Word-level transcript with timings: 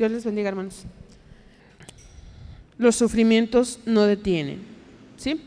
Dios 0.00 0.12
les 0.12 0.24
bendiga, 0.24 0.48
hermanos. 0.48 0.84
Los 2.78 2.96
sufrimientos 2.96 3.80
no 3.84 4.04
detienen, 4.04 4.60
¿sí? 5.18 5.38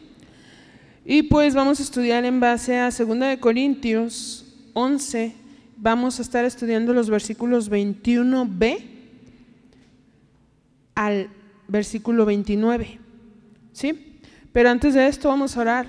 Y 1.03 1.23
pues 1.23 1.55
vamos 1.55 1.79
a 1.79 1.83
estudiar 1.83 2.23
en 2.23 2.39
base 2.39 2.77
a 2.77 2.91
2 2.91 3.19
de 3.19 3.39
Corintios 3.39 4.45
11. 4.73 5.33
Vamos 5.75 6.19
a 6.19 6.21
estar 6.21 6.45
estudiando 6.45 6.93
los 6.93 7.09
versículos 7.09 7.71
21b 7.71 8.77
al 10.93 11.29
versículo 11.67 12.23
29. 12.23 12.99
¿Sí? 13.71 14.19
Pero 14.51 14.69
antes 14.69 14.93
de 14.93 15.07
esto 15.07 15.29
vamos 15.29 15.57
a 15.57 15.61
orar 15.61 15.87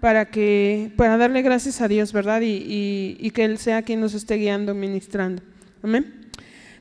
para 0.00 0.30
que 0.30 0.90
para 0.96 1.18
darle 1.18 1.42
gracias 1.42 1.82
a 1.82 1.88
Dios, 1.88 2.14
¿verdad? 2.14 2.40
Y, 2.40 3.18
y 3.20 3.30
que 3.32 3.44
Él 3.44 3.58
sea 3.58 3.82
quien 3.82 4.00
nos 4.00 4.14
esté 4.14 4.36
guiando, 4.36 4.72
ministrando. 4.72 5.42
Amén. 5.82 6.25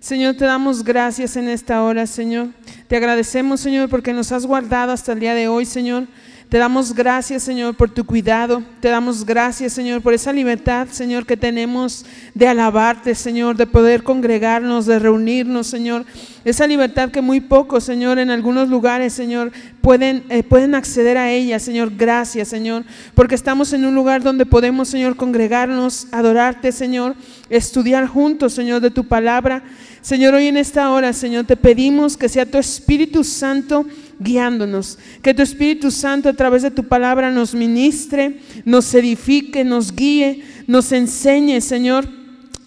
Señor, 0.06 0.36
te 0.36 0.46
damos 0.46 0.84
gracias 0.84 1.36
en 1.36 1.50
esta 1.50 1.82
hora, 1.82 2.06
Señor. 2.06 2.50
Te 2.88 2.96
agradecemos, 2.96 3.60
Señor, 3.60 3.90
porque 3.90 4.14
nos 4.14 4.32
has 4.32 4.46
guardado 4.46 4.92
hasta 4.92 5.14
el 5.14 5.20
día 5.20 5.34
de 5.34 5.48
hoy, 5.48 5.66
Señor. 5.66 6.06
Te 6.48 6.60
damos 6.60 6.94
gracias, 6.94 7.42
Señor, 7.42 7.76
por 7.76 7.90
tu 7.90 8.06
cuidado. 8.06 8.62
Te 8.80 8.90
damos 8.90 9.26
gracias, 9.26 9.74
Señor, 9.74 10.04
por 10.04 10.14
esa 10.14 10.32
libertad, 10.32 10.88
Señor, 10.92 11.26
que 11.26 11.36
tenemos 11.36 12.06
de 12.36 12.48
alabarte, 12.48 13.16
Señor, 13.16 13.58
de 13.58 13.66
poder 13.66 14.04
congregarnos, 14.04 14.86
de 14.86 15.00
reunirnos, 15.00 15.66
Señor. 15.66 16.06
Esa 16.44 16.68
libertad 16.68 17.10
que 17.10 17.22
muy 17.22 17.42
pocos, 17.42 17.84
Señor, 17.84 18.20
en 18.20 18.30
algunos 18.30 18.70
lugares, 18.70 19.12
Señor, 19.12 19.52
pueden, 19.82 20.24
eh, 20.30 20.44
pueden 20.44 20.76
acceder 20.76 21.18
a 21.18 21.32
ella, 21.32 21.58
Señor. 21.58 21.92
Gracias, 21.98 22.50
Señor, 22.50 22.86
porque 23.16 23.34
estamos 23.34 23.74
en 23.74 23.84
un 23.84 23.96
lugar 23.96 24.22
donde 24.22 24.46
podemos, 24.46 24.88
Señor, 24.88 25.16
congregarnos, 25.16 26.08
adorarte, 26.12 26.72
Señor, 26.72 27.16
estudiar 27.50 28.06
juntos, 28.06 28.54
Señor, 28.54 28.82
de 28.82 28.92
tu 28.92 29.08
palabra. 29.08 29.64
Señor, 30.06 30.36
hoy 30.36 30.46
en 30.46 30.58
esta 30.58 30.92
hora, 30.92 31.14
Señor, 31.14 31.46
te 31.46 31.58
pedimos 31.58 32.16
que 32.16 32.30
sea 32.30 32.46
tu 32.46 32.60
Espíritu 32.60 33.24
Santo 33.24 33.88
guiándonos. 34.20 35.00
Que 35.24 35.34
tu 35.34 35.42
Espíritu 35.42 35.90
Santo 35.90 36.30
a 36.30 36.34
través 36.34 36.62
de 36.62 36.70
tu 36.70 36.84
palabra 36.84 37.32
nos 37.32 37.56
ministre, 37.56 38.40
nos 38.66 38.94
edifique, 38.94 39.64
nos 39.64 39.96
guíe, 39.96 40.44
nos 40.68 40.92
enseñe, 40.92 41.60
Señor. 41.60 42.08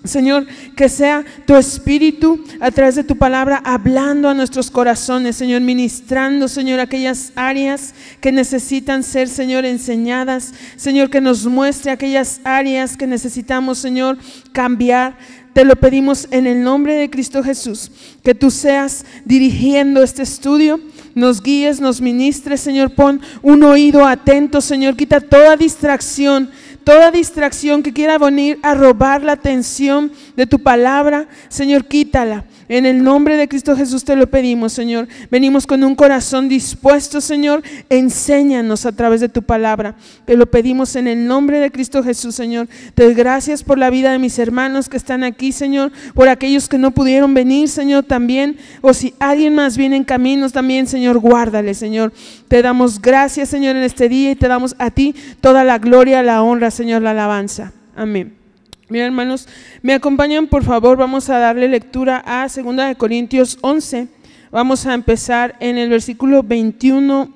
Señor, 0.04 0.46
que 0.76 0.88
sea 0.88 1.24
tu 1.46 1.54
Espíritu 1.54 2.42
a 2.60 2.70
través 2.70 2.94
de 2.94 3.04
tu 3.04 3.16
palabra 3.16 3.60
hablando 3.64 4.28
a 4.28 4.34
nuestros 4.34 4.70
corazones, 4.70 5.36
Señor, 5.36 5.60
ministrando, 5.60 6.48
Señor, 6.48 6.80
aquellas 6.80 7.32
áreas 7.36 7.94
que 8.20 8.32
necesitan 8.32 9.02
ser, 9.02 9.28
Señor, 9.28 9.64
enseñadas. 9.64 10.54
Señor, 10.76 11.10
que 11.10 11.20
nos 11.20 11.46
muestre 11.46 11.90
aquellas 11.92 12.40
áreas 12.42 12.96
que 12.96 13.06
necesitamos, 13.06 13.78
Señor, 13.78 14.18
cambiar. 14.52 15.16
Te 15.52 15.64
lo 15.64 15.76
pedimos 15.76 16.28
en 16.30 16.46
el 16.46 16.62
nombre 16.62 16.94
de 16.94 17.10
Cristo 17.10 17.42
Jesús, 17.42 17.90
que 18.22 18.34
tú 18.34 18.50
seas 18.50 19.04
dirigiendo 19.24 20.02
este 20.02 20.22
estudio 20.22 20.80
nos 21.18 21.42
guíes, 21.42 21.80
nos 21.80 22.00
ministres, 22.00 22.60
Señor. 22.60 22.90
Pon 22.90 23.20
un 23.42 23.62
oído 23.64 24.06
atento, 24.06 24.60
Señor. 24.60 24.96
Quita 24.96 25.20
toda 25.20 25.56
distracción, 25.56 26.48
toda 26.84 27.10
distracción 27.10 27.82
que 27.82 27.92
quiera 27.92 28.18
venir 28.18 28.58
a 28.62 28.74
robar 28.74 29.22
la 29.24 29.32
atención 29.32 30.12
de 30.36 30.46
tu 30.46 30.60
palabra. 30.60 31.26
Señor, 31.48 31.86
quítala. 31.86 32.44
En 32.68 32.84
el 32.84 33.02
nombre 33.02 33.36
de 33.36 33.48
Cristo 33.48 33.74
Jesús 33.76 34.04
te 34.04 34.14
lo 34.14 34.28
pedimos, 34.28 34.74
Señor. 34.74 35.08
Venimos 35.30 35.66
con 35.66 35.82
un 35.82 35.94
corazón 35.94 36.48
dispuesto, 36.48 37.20
Señor. 37.20 37.62
Enséñanos 37.88 38.84
a 38.84 38.92
través 38.92 39.20
de 39.22 39.30
tu 39.30 39.42
palabra. 39.42 39.94
Te 40.26 40.36
lo 40.36 40.46
pedimos 40.46 40.94
en 40.96 41.08
el 41.08 41.26
nombre 41.26 41.60
de 41.60 41.70
Cristo 41.70 42.02
Jesús, 42.02 42.34
Señor. 42.34 42.68
Te 42.94 43.04
doy 43.04 43.14
gracias 43.14 43.62
por 43.62 43.78
la 43.78 43.88
vida 43.88 44.12
de 44.12 44.18
mis 44.18 44.38
hermanos 44.38 44.88
que 44.90 44.98
están 44.98 45.24
aquí, 45.24 45.52
Señor. 45.52 45.92
Por 46.12 46.28
aquellos 46.28 46.68
que 46.68 46.76
no 46.76 46.90
pudieron 46.90 47.32
venir, 47.32 47.68
Señor, 47.68 48.04
también. 48.04 48.58
O 48.82 48.92
si 48.92 49.14
alguien 49.18 49.54
más 49.54 49.78
viene 49.78 49.96
en 49.96 50.04
caminos 50.04 50.52
también, 50.52 50.86
Señor, 50.86 51.18
guárdale, 51.18 51.72
Señor. 51.72 52.12
Te 52.48 52.60
damos 52.60 53.00
gracias, 53.00 53.48
Señor, 53.48 53.76
en 53.76 53.82
este 53.84 54.10
día 54.10 54.32
y 54.32 54.36
te 54.36 54.46
damos 54.46 54.76
a 54.78 54.90
ti 54.90 55.14
toda 55.40 55.64
la 55.64 55.78
gloria, 55.78 56.22
la 56.22 56.42
honra, 56.42 56.70
Señor, 56.70 57.00
la 57.00 57.12
alabanza. 57.12 57.72
Amén. 57.96 58.47
Mira, 58.90 59.04
hermanos, 59.04 59.46
me 59.82 59.92
acompañan, 59.92 60.46
por 60.46 60.64
favor, 60.64 60.96
vamos 60.96 61.28
a 61.28 61.38
darle 61.38 61.68
lectura 61.68 62.22
a 62.26 62.48
2 62.48 62.76
de 62.76 62.96
Corintios 62.96 63.58
11. 63.60 64.08
Vamos 64.50 64.86
a 64.86 64.94
empezar 64.94 65.56
en 65.60 65.76
el 65.76 65.90
versículo 65.90 66.42
21 66.42 67.34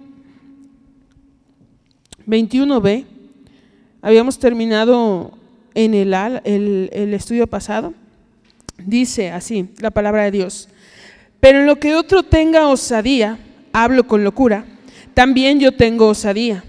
21b. 2.26 3.04
Habíamos 4.00 4.38
terminado 4.38 5.32
en 5.74 5.92
el, 5.92 6.14
el, 6.44 6.88
el 6.90 7.12
estudio 7.12 7.46
pasado. 7.46 7.92
Dice 8.78 9.30
así 9.30 9.68
la 9.78 9.90
palabra 9.90 10.24
de 10.24 10.30
Dios. 10.30 10.68
Pero 11.40 11.60
en 11.60 11.66
lo 11.66 11.76
que 11.76 11.94
otro 11.94 12.22
tenga 12.22 12.68
osadía, 12.68 13.38
hablo 13.72 14.06
con 14.06 14.24
locura, 14.24 14.64
también 15.12 15.60
yo 15.60 15.72
tengo 15.72 16.08
osadía. 16.08 16.64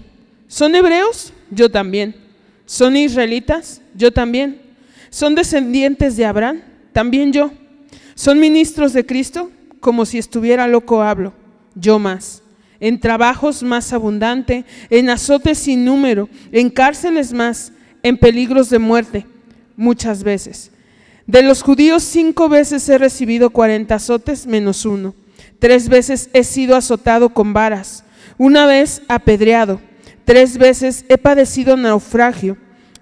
¿Son 0.46 0.74
hebreos? 0.74 1.32
Yo 1.50 1.70
también. 1.70 2.16
¿Son 2.66 2.96
israelitas? 2.96 3.80
Yo 3.94 4.12
también. 4.12 4.63
¿Son 5.14 5.36
descendientes 5.36 6.16
de 6.16 6.26
Abraham? 6.26 6.60
También 6.92 7.32
yo. 7.32 7.52
¿Son 8.16 8.40
ministros 8.40 8.92
de 8.92 9.06
Cristo? 9.06 9.48
Como 9.78 10.06
si 10.06 10.18
estuviera 10.18 10.66
loco 10.66 11.02
hablo. 11.02 11.32
Yo 11.76 12.00
más. 12.00 12.42
En 12.80 12.98
trabajos 12.98 13.62
más 13.62 13.92
abundante, 13.92 14.64
en 14.90 15.10
azotes 15.10 15.58
sin 15.58 15.84
número, 15.84 16.28
en 16.50 16.68
cárceles 16.68 17.32
más, 17.32 17.70
en 18.02 18.16
peligros 18.16 18.70
de 18.70 18.80
muerte, 18.80 19.24
muchas 19.76 20.24
veces. 20.24 20.72
De 21.28 21.44
los 21.44 21.62
judíos 21.62 22.02
cinco 22.02 22.48
veces 22.48 22.88
he 22.88 22.98
recibido 22.98 23.50
cuarenta 23.50 23.94
azotes 23.94 24.48
menos 24.48 24.84
uno. 24.84 25.14
Tres 25.60 25.88
veces 25.88 26.28
he 26.32 26.42
sido 26.42 26.74
azotado 26.74 27.28
con 27.28 27.52
varas. 27.52 28.02
Una 28.36 28.66
vez 28.66 29.00
apedreado. 29.06 29.80
Tres 30.24 30.58
veces 30.58 31.04
he 31.08 31.18
padecido 31.18 31.76
naufragio. 31.76 32.56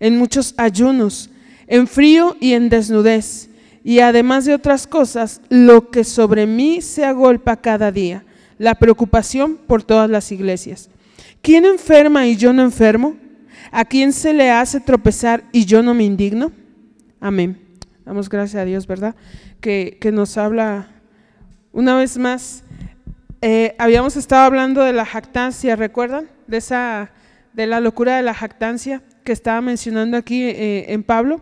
en 0.00 0.18
muchos 0.18 0.54
ayunos, 0.56 1.30
en 1.66 1.86
frío 1.86 2.36
y 2.40 2.52
en 2.52 2.68
desnudez, 2.68 3.48
y 3.84 4.00
además 4.00 4.44
de 4.44 4.54
otras 4.54 4.86
cosas, 4.86 5.40
lo 5.48 5.90
que 5.90 6.04
sobre 6.04 6.46
mí 6.46 6.80
se 6.82 7.04
agolpa 7.04 7.56
cada 7.56 7.92
día, 7.92 8.24
la 8.58 8.74
preocupación 8.74 9.56
por 9.56 9.82
todas 9.82 10.10
las 10.10 10.32
iglesias. 10.32 10.90
¿Quién 11.42 11.64
enferma 11.64 12.26
y 12.26 12.36
yo 12.36 12.52
no 12.52 12.62
enfermo? 12.62 13.16
¿A 13.70 13.84
quién 13.84 14.12
se 14.12 14.32
le 14.32 14.50
hace 14.50 14.80
tropezar 14.80 15.44
y 15.52 15.64
yo 15.64 15.82
no 15.82 15.94
me 15.94 16.04
indigno? 16.04 16.52
Amén. 17.20 17.58
Damos 18.04 18.28
gracias 18.28 18.62
a 18.62 18.64
Dios, 18.64 18.86
¿verdad? 18.86 19.14
Que, 19.60 19.98
nos 20.12 20.36
habla 20.38 20.88
una 21.72 21.96
vez 21.96 22.16
más. 22.16 22.64
Eh, 23.40 23.74
habíamos 23.78 24.16
estado 24.16 24.44
hablando 24.44 24.82
de 24.82 24.92
la 24.92 25.04
jactancia, 25.04 25.76
¿recuerdan? 25.76 26.28
De 26.46 26.56
esa, 26.56 27.10
de 27.58 27.66
la 27.66 27.80
locura 27.80 28.16
de 28.16 28.22
la 28.22 28.34
jactancia 28.34 29.02
que 29.24 29.32
estaba 29.32 29.60
mencionando 29.60 30.16
aquí 30.16 30.44
eh, 30.44 30.92
en 30.92 31.02
Pablo. 31.02 31.40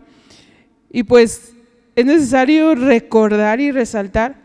Y 0.91 1.03
pues 1.03 1.53
es 1.95 2.05
necesario 2.07 2.73
recordar 2.73 3.61
y 3.61 3.71
resaltar 3.71 4.35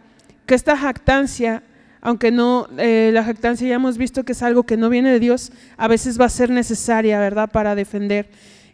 que 0.45 0.55
esta 0.55 0.77
jactancia, 0.77 1.63
aunque 2.03 2.31
no, 2.31 2.69
eh, 2.77 3.11
la 3.15 3.25
jactancia 3.25 3.67
ya 3.67 3.77
hemos 3.77 3.97
visto 3.97 4.23
que 4.23 4.33
es 4.33 4.43
algo 4.43 4.65
que 4.65 4.77
no 4.77 4.91
viene 4.91 5.13
de 5.13 5.19
Dios, 5.19 5.51
a 5.79 5.89
veces 5.89 6.21
va 6.21 6.27
a 6.27 6.29
ser 6.29 6.51
necesaria, 6.51 7.19
¿verdad?, 7.19 7.51
para 7.51 7.75
defender. 7.75 8.29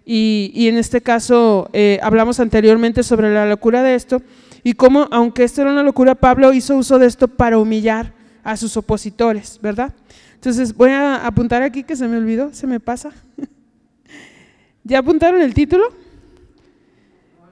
Y, 0.04 0.66
en 0.68 0.76
este 0.76 1.00
caso 1.00 1.70
eh, 1.74 2.00
hablamos 2.02 2.40
anteriormente 2.40 3.04
sobre 3.04 3.32
la 3.32 3.46
locura 3.46 3.84
de 3.84 3.94
esto 3.94 4.22
y 4.64 4.72
cómo, 4.72 5.06
aunque 5.12 5.44
esto 5.44 5.60
era 5.60 5.70
una 5.70 5.84
locura, 5.84 6.16
Pablo 6.16 6.52
hizo 6.52 6.74
uso 6.74 6.98
de 6.98 7.06
esto 7.06 7.28
para 7.28 7.58
humillar 7.58 8.12
a 8.42 8.56
sus 8.56 8.76
opositores, 8.76 9.60
¿verdad? 9.62 9.94
Entonces 10.38 10.72
voy 10.72 10.90
a 10.90 11.26
apuntar 11.26 11.64
aquí 11.64 11.82
que 11.82 11.96
se 11.96 12.06
me 12.06 12.16
olvidó, 12.16 12.54
se 12.54 12.68
me 12.68 12.78
pasa. 12.78 13.10
¿Ya 14.84 15.00
apuntaron 15.00 15.40
el 15.42 15.52
título? 15.52 15.88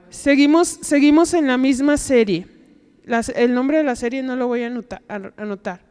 Seguimos, 0.09 0.69
seguimos 0.69 1.33
en 1.33 1.47
la 1.47 1.57
misma 1.57 1.97
serie. 1.97 2.47
el 3.35 3.53
nombre 3.53 3.79
de 3.79 3.83
la 3.83 3.97
serie 3.97 4.23
no 4.23 4.37
lo 4.37 4.47
voy 4.47 4.63
a 4.63 4.67
anotar, 4.67 5.81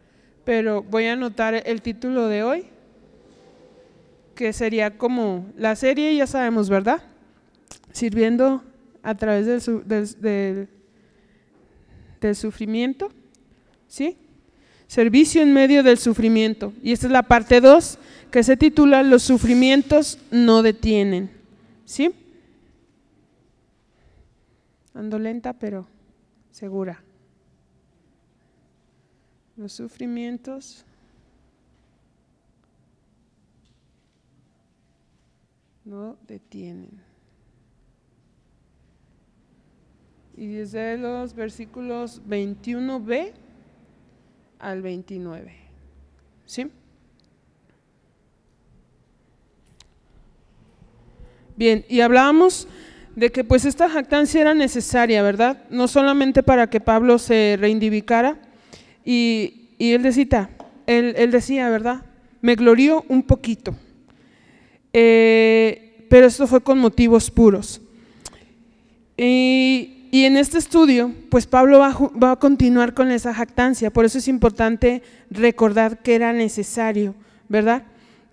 pero 0.42 0.82
voy 0.84 1.04
a 1.04 1.12
anotar 1.12 1.62
el 1.66 1.82
título 1.82 2.28
de 2.28 2.42
hoy, 2.42 2.64
que 4.34 4.54
sería 4.54 4.96
como 4.96 5.52
la 5.54 5.76
serie, 5.76 6.16
ya 6.16 6.26
sabemos, 6.26 6.70
¿verdad? 6.70 7.02
Sirviendo 7.92 8.64
a 9.02 9.14
través 9.14 9.44
del, 9.44 9.86
del, 9.86 10.68
del 12.22 12.36
sufrimiento, 12.36 13.10
¿sí? 13.86 14.16
Servicio 14.86 15.42
en 15.42 15.52
medio 15.52 15.82
del 15.82 15.98
sufrimiento. 15.98 16.72
Y 16.82 16.92
esta 16.92 17.06
es 17.06 17.12
la 17.12 17.24
parte 17.24 17.60
2 17.60 17.98
que 18.30 18.42
se 18.42 18.56
titula 18.56 19.02
Los 19.02 19.22
sufrimientos 19.22 20.18
no 20.30 20.62
detienen. 20.62 21.30
¿Sí? 21.84 22.14
Ando 24.94 25.18
lenta, 25.18 25.52
pero 25.52 25.86
segura. 26.50 27.02
Los 29.56 29.72
sufrimientos 29.72 30.84
no 35.84 36.16
detienen. 36.26 37.00
Y 40.36 40.48
desde 40.48 40.98
los 40.98 41.34
versículos 41.34 42.20
21b 42.28 43.32
al 44.58 44.82
29. 44.82 45.54
¿Sí? 46.46 46.66
Bien, 51.56 51.84
y 51.88 52.00
hablábamos 52.00 52.68
de 53.14 53.32
que 53.32 53.42
pues 53.42 53.64
esta 53.64 53.88
jactancia 53.88 54.42
era 54.42 54.54
necesaria, 54.54 55.22
¿verdad? 55.22 55.64
No 55.70 55.88
solamente 55.88 56.42
para 56.42 56.68
que 56.68 56.80
Pablo 56.80 57.18
se 57.18 57.56
reivindicara, 57.58 58.38
y, 59.04 59.68
él 59.78 60.02
decía, 60.02 60.50
él, 60.86 61.14
él, 61.16 61.30
decía, 61.30 61.70
¿verdad? 61.70 62.02
Me 62.42 62.56
glorió 62.56 63.04
un 63.08 63.22
poquito, 63.22 63.74
eh, 64.92 66.06
pero 66.10 66.26
esto 66.26 66.46
fue 66.46 66.60
con 66.60 66.78
motivos 66.78 67.30
puros. 67.30 67.80
Y, 69.16 69.95
y 70.10 70.24
en 70.24 70.36
este 70.36 70.58
estudio, 70.58 71.12
pues 71.30 71.46
Pablo 71.46 71.78
va, 71.78 72.30
a 72.30 72.36
continuar 72.36 72.94
con 72.94 73.10
esa 73.10 73.34
jactancia, 73.34 73.90
por 73.90 74.04
eso 74.04 74.18
es 74.18 74.28
importante 74.28 75.02
recordar 75.30 76.02
que 76.02 76.14
era 76.14 76.32
necesario, 76.32 77.14
¿verdad? 77.48 77.84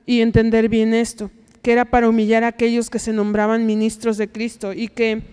Y 0.05 0.21
entender 0.21 0.69
bien 0.69 0.93
esto 0.93 1.31
que 1.63 1.71
era 1.71 1.85
para 1.85 2.09
humillar 2.09 2.43
a 2.43 2.47
aquellos 2.47 2.89
que 2.89 2.99
se 2.99 3.13
nombraban 3.13 3.65
ministros 3.65 4.17
de 4.17 4.27
Cristo 4.27 4.73
y 4.73 4.89
que, 4.89 5.23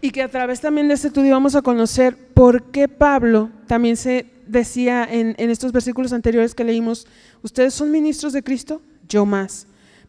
y 0.00 0.10
que 0.10 0.22
a 0.22 0.28
través 0.28 0.62
también 0.62 0.88
de 0.88 0.94
este 0.94 1.08
estudio 1.08 1.32
vamos 1.32 1.54
a 1.54 1.60
conocer 1.60 2.16
por 2.16 2.70
qué 2.70 2.88
Pablo 2.88 3.50
también 3.66 3.98
se 3.98 4.24
decía 4.48 5.06
en, 5.08 5.34
estos 5.38 5.70
versículos 5.70 6.14
anteriores 6.14 6.54
que 6.54 6.64
leímos, 6.64 7.06
ustedes 7.42 7.74
son 7.74 7.90
ministros 7.90 8.32
de 8.32 8.42
Cristo, 8.42 8.80
yo 9.06 9.26
más. 9.26 9.66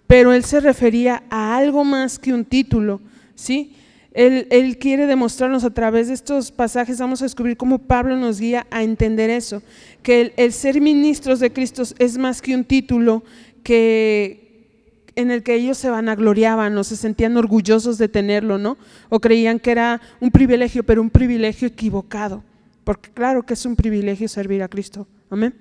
Pero 0.08 0.32
él 0.32 0.46
se 0.46 0.62
refería 0.62 1.24
a 1.30 1.58
algo 1.58 1.84
más 1.84 2.18
que 2.18 2.34
un 2.34 2.46
título, 2.46 3.02
¿sí? 3.36 3.76
Él, 4.14 4.78
quiere 4.80 5.08
demostrarnos 5.08 5.64
a 5.64 5.74
través 5.74 6.08
de 6.08 6.14
estos 6.14 6.52
pasajes, 6.52 7.00
vamos 7.00 7.22
a 7.22 7.26
descubrir 7.26 7.58
cómo 7.58 7.80
Pablo 7.80 8.16
nos 8.16 8.40
guía 8.40 8.68
a 8.70 8.84
entender 8.84 9.32
eso, 9.32 9.64
que 10.04 10.22
el, 10.22 10.34
el, 10.38 10.54
ser 10.54 10.80
ministros 10.80 11.40
de 11.40 11.52
Cristo 11.52 11.82
es 11.98 12.18
más 12.20 12.42
que 12.42 12.54
un 12.54 12.64
título 12.64 13.24
que, 13.64 14.68
en 15.16 15.32
el 15.32 15.42
que 15.42 15.56
ellos 15.56 15.80
se 15.80 15.90
vanagloriaban 15.90 16.78
o 16.78 16.84
se 16.84 16.96
sentían 16.96 17.38
orgullosos 17.38 17.98
de 17.98 18.08
tenerlo, 18.08 18.60
¿no? 18.60 18.78
O 19.10 19.20
creían 19.20 19.60
que 19.60 19.72
era 19.72 20.00
un 20.20 20.30
privilegio, 20.30 20.84
pero 20.84 21.02
un 21.02 21.10
privilegio 21.10 21.68
equivocado, 21.68 22.44
porque 22.84 23.10
claro 23.10 23.44
que 23.44 23.56
es 23.56 23.66
un 23.66 23.76
privilegio 23.76 24.28
servir 24.28 24.62
a 24.62 24.68
Cristo, 24.68 25.08
amén. 25.32 25.56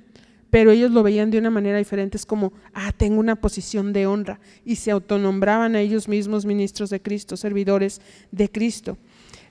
Pero 0.52 0.70
ellos 0.70 0.90
lo 0.90 1.02
veían 1.02 1.30
de 1.30 1.38
una 1.38 1.48
manera 1.48 1.78
diferente, 1.78 2.18
es 2.18 2.26
como, 2.26 2.52
ah, 2.74 2.92
tengo 2.94 3.18
una 3.18 3.36
posición 3.36 3.94
de 3.94 4.06
honra, 4.06 4.38
y 4.66 4.76
se 4.76 4.90
autonombraban 4.90 5.74
a 5.76 5.80
ellos 5.80 6.08
mismos 6.08 6.44
ministros 6.44 6.90
de 6.90 7.00
Cristo, 7.00 7.38
servidores 7.38 8.02
de 8.32 8.50
Cristo. 8.50 8.98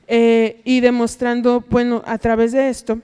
Eh, 0.06 0.62
y 0.63 0.80
demostrando, 0.80 1.65
bueno, 1.71 2.03
a 2.06 2.19
través 2.19 2.51
de 2.51 2.69
esto, 2.69 3.00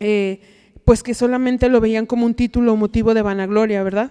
eh, 0.00 0.40
pues 0.84 1.04
que 1.04 1.14
solamente 1.14 1.68
lo 1.68 1.80
veían 1.80 2.06
como 2.06 2.26
un 2.26 2.34
título 2.34 2.72
o 2.72 2.76
motivo 2.76 3.14
de 3.14 3.22
vanagloria, 3.22 3.84
¿verdad? 3.84 4.10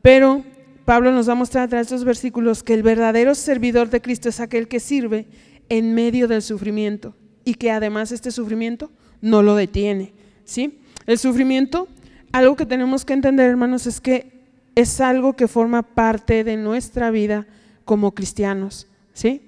Pero 0.00 0.44
Pablo 0.84 1.10
nos 1.10 1.28
va 1.28 1.32
a 1.32 1.34
mostrar 1.34 1.64
a 1.64 1.68
través 1.68 1.88
de 1.88 1.96
estos 1.96 2.04
versículos 2.04 2.62
que 2.62 2.74
el 2.74 2.84
verdadero 2.84 3.34
servidor 3.34 3.90
de 3.90 4.00
Cristo 4.00 4.28
es 4.28 4.38
aquel 4.38 4.68
que 4.68 4.78
sirve 4.78 5.26
en 5.68 5.96
medio 5.96 6.28
del 6.28 6.42
sufrimiento 6.42 7.12
y 7.44 7.54
que 7.54 7.72
además 7.72 8.12
este 8.12 8.30
sufrimiento 8.30 8.92
no 9.20 9.42
lo 9.42 9.56
detiene. 9.56 10.12
¿sí? 10.44 10.78
El 11.06 11.18
sufrimiento, 11.18 11.88
algo 12.36 12.56
que 12.56 12.66
tenemos 12.66 13.04
que 13.04 13.14
entender, 13.14 13.48
hermanos, 13.48 13.86
es 13.86 14.00
que 14.00 14.32
es 14.74 15.00
algo 15.00 15.34
que 15.34 15.48
forma 15.48 15.82
parte 15.82 16.44
de 16.44 16.56
nuestra 16.56 17.10
vida 17.10 17.46
como 17.84 18.12
cristianos. 18.12 18.86
¿sí? 19.14 19.42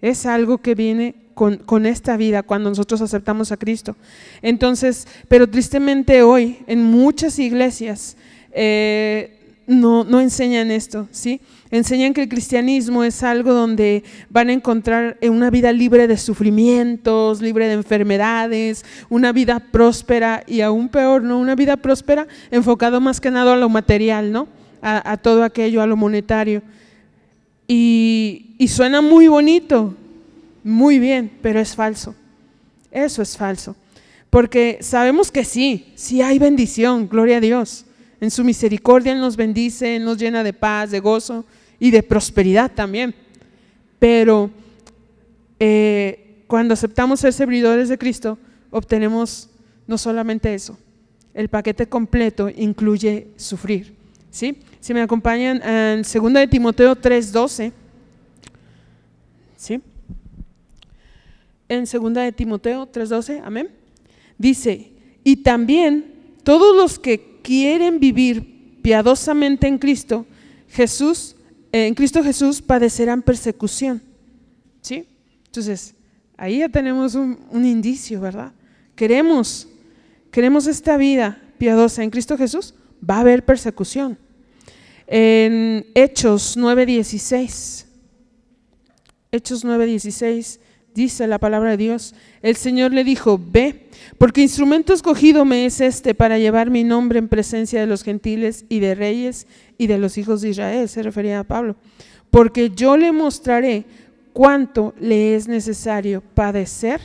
Es 0.00 0.24
algo 0.24 0.58
que 0.58 0.74
viene 0.74 1.16
con, 1.34 1.56
con, 1.56 1.86
esta 1.86 2.16
vida 2.16 2.42
cuando 2.42 2.68
nosotros 2.68 3.00
aceptamos 3.00 3.50
a 3.50 3.56
Cristo. 3.56 3.96
Entonces, 4.40 5.08
pero 5.28 5.48
tristemente 5.48 6.22
hoy 6.22 6.58
en 6.66 6.84
muchas 6.84 7.38
iglesias 7.38 8.16
eh, 8.52 9.37
no, 9.68 10.02
no 10.02 10.20
enseñan 10.20 10.70
esto, 10.70 11.06
¿sí? 11.12 11.42
Enseñan 11.70 12.14
que 12.14 12.22
el 12.22 12.28
cristianismo 12.30 13.04
es 13.04 13.22
algo 13.22 13.52
donde 13.52 14.02
van 14.30 14.48
a 14.48 14.54
encontrar 14.54 15.18
una 15.20 15.50
vida 15.50 15.70
libre 15.72 16.08
de 16.08 16.16
sufrimientos, 16.16 17.42
libre 17.42 17.68
de 17.68 17.74
enfermedades, 17.74 18.86
una 19.10 19.30
vida 19.30 19.60
próspera 19.60 20.42
y 20.46 20.62
aún 20.62 20.88
peor, 20.88 21.22
¿no? 21.22 21.38
Una 21.38 21.54
vida 21.54 21.76
próspera 21.76 22.26
enfocado 22.50 22.98
más 22.98 23.20
que 23.20 23.30
nada 23.30 23.52
a 23.52 23.56
lo 23.56 23.68
material, 23.68 24.32
¿no? 24.32 24.48
A, 24.80 25.18
todo 25.18 25.44
aquello, 25.44 25.82
a 25.82 25.86
lo 25.86 25.96
monetario. 25.96 26.62
Y, 27.66 28.54
y 28.56 28.68
suena 28.68 29.02
muy 29.02 29.28
bonito, 29.28 29.94
muy 30.64 30.98
bien, 30.98 31.30
pero 31.42 31.60
es 31.60 31.76
falso. 31.76 32.14
Eso 32.90 33.20
es 33.20 33.36
falso. 33.36 33.76
Porque 34.30 34.78
sabemos 34.80 35.30
que 35.30 35.44
sí, 35.44 35.92
sí 35.94 36.22
hay 36.22 36.38
bendición, 36.38 37.06
gloria 37.06 37.36
a 37.36 37.40
Dios. 37.40 37.84
En 38.20 38.30
su 38.30 38.44
misericordia 38.44 39.14
nos 39.14 39.36
bendice, 39.36 39.98
nos 39.98 40.18
llena 40.18 40.42
de 40.42 40.52
paz, 40.52 40.90
de 40.90 41.00
gozo 41.00 41.44
y 41.78 41.90
de 41.90 42.02
prosperidad 42.02 42.72
también. 42.72 43.14
Pero 43.98 44.50
eh, 45.60 46.42
cuando 46.46 46.74
aceptamos 46.74 47.20
ser 47.20 47.32
servidores 47.32 47.88
de 47.88 47.98
Cristo, 47.98 48.38
obtenemos 48.70 49.48
no 49.86 49.96
solamente 49.98 50.54
eso, 50.54 50.76
el 51.34 51.48
paquete 51.48 51.86
completo 51.86 52.48
incluye 52.48 53.28
sufrir. 53.36 53.94
¿sí? 54.30 54.58
Si 54.80 54.94
me 54.94 55.02
acompañan 55.02 55.62
en 55.62 56.02
2 56.02 56.32
de 56.32 56.48
Timoteo 56.48 56.96
3:12, 56.96 57.72
¿sí? 59.56 59.80
En 61.68 61.84
2 61.84 62.14
de 62.14 62.32
Timoteo 62.32 62.86
3:12, 62.86 63.42
amén. 63.44 63.68
Dice, 64.36 64.92
y 65.24 65.36
también 65.36 66.14
todos 66.44 66.76
los 66.76 66.98
que 66.98 67.27
quieren 67.48 67.98
vivir 67.98 68.76
piadosamente 68.82 69.66
en 69.66 69.78
Cristo, 69.78 70.26
Jesús, 70.68 71.34
en 71.72 71.94
Cristo 71.94 72.22
Jesús 72.22 72.60
padecerán 72.60 73.22
persecución. 73.22 74.02
¿Sí? 74.82 75.06
Entonces, 75.46 75.94
ahí 76.36 76.58
ya 76.58 76.68
tenemos 76.68 77.14
un, 77.14 77.38
indicio, 77.64 78.20
¿verdad? 78.20 78.52
Queremos, 78.94 79.66
queremos 80.30 80.66
esta 80.66 80.98
vida 80.98 81.40
piadosa 81.56 82.02
en 82.02 82.10
Cristo 82.10 82.36
Jesús, 82.36 82.74
va 83.02 83.16
a 83.16 83.20
haber 83.20 83.46
persecución. 83.46 84.18
En 85.06 85.86
Hechos 85.94 86.58
9:16, 86.58 87.86
Hechos 89.32 89.64
9:16 89.64 90.60
dice 90.98 91.28
la 91.28 91.38
palabra 91.38 91.70
de 91.70 91.76
Dios, 91.76 92.14
el 92.42 92.56
Señor 92.56 92.92
le 92.92 93.04
dijo, 93.04 93.40
ve, 93.40 93.86
porque 94.18 94.42
instrumento 94.42 94.92
escogido 94.92 95.44
me 95.44 95.64
es 95.64 95.80
este 95.80 96.12
para 96.12 96.38
llevar 96.38 96.70
mi 96.70 96.82
nombre 96.82 97.20
en 97.20 97.28
presencia 97.28 97.80
de 97.80 97.86
los 97.86 98.02
gentiles 98.02 98.64
y 98.68 98.80
de 98.80 98.96
reyes 98.96 99.46
y 99.78 99.86
de 99.86 99.96
los 99.98 100.18
hijos 100.18 100.40
de 100.40 100.48
Israel, 100.48 100.88
se 100.88 101.04
refería 101.04 101.38
a 101.38 101.44
Pablo, 101.44 101.76
porque 102.30 102.70
yo 102.70 102.96
le 102.96 103.12
mostraré 103.12 103.84
cuánto 104.32 104.92
le 105.00 105.36
es 105.36 105.46
necesario 105.46 106.20
padecer 106.34 107.00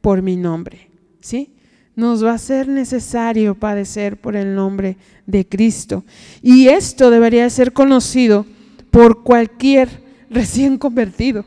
por 0.00 0.22
mi 0.22 0.36
nombre. 0.36 0.88
¿Sí? 1.20 1.50
Nos 1.96 2.24
va 2.24 2.34
a 2.34 2.38
ser 2.38 2.68
necesario 2.68 3.56
padecer 3.56 4.16
por 4.16 4.36
el 4.36 4.54
nombre 4.54 4.96
de 5.26 5.44
Cristo. 5.44 6.04
Y 6.40 6.68
esto 6.68 7.10
debería 7.10 7.50
ser 7.50 7.72
conocido 7.72 8.46
por 8.92 9.24
cualquier 9.24 9.88
recién 10.30 10.78
convertido. 10.78 11.44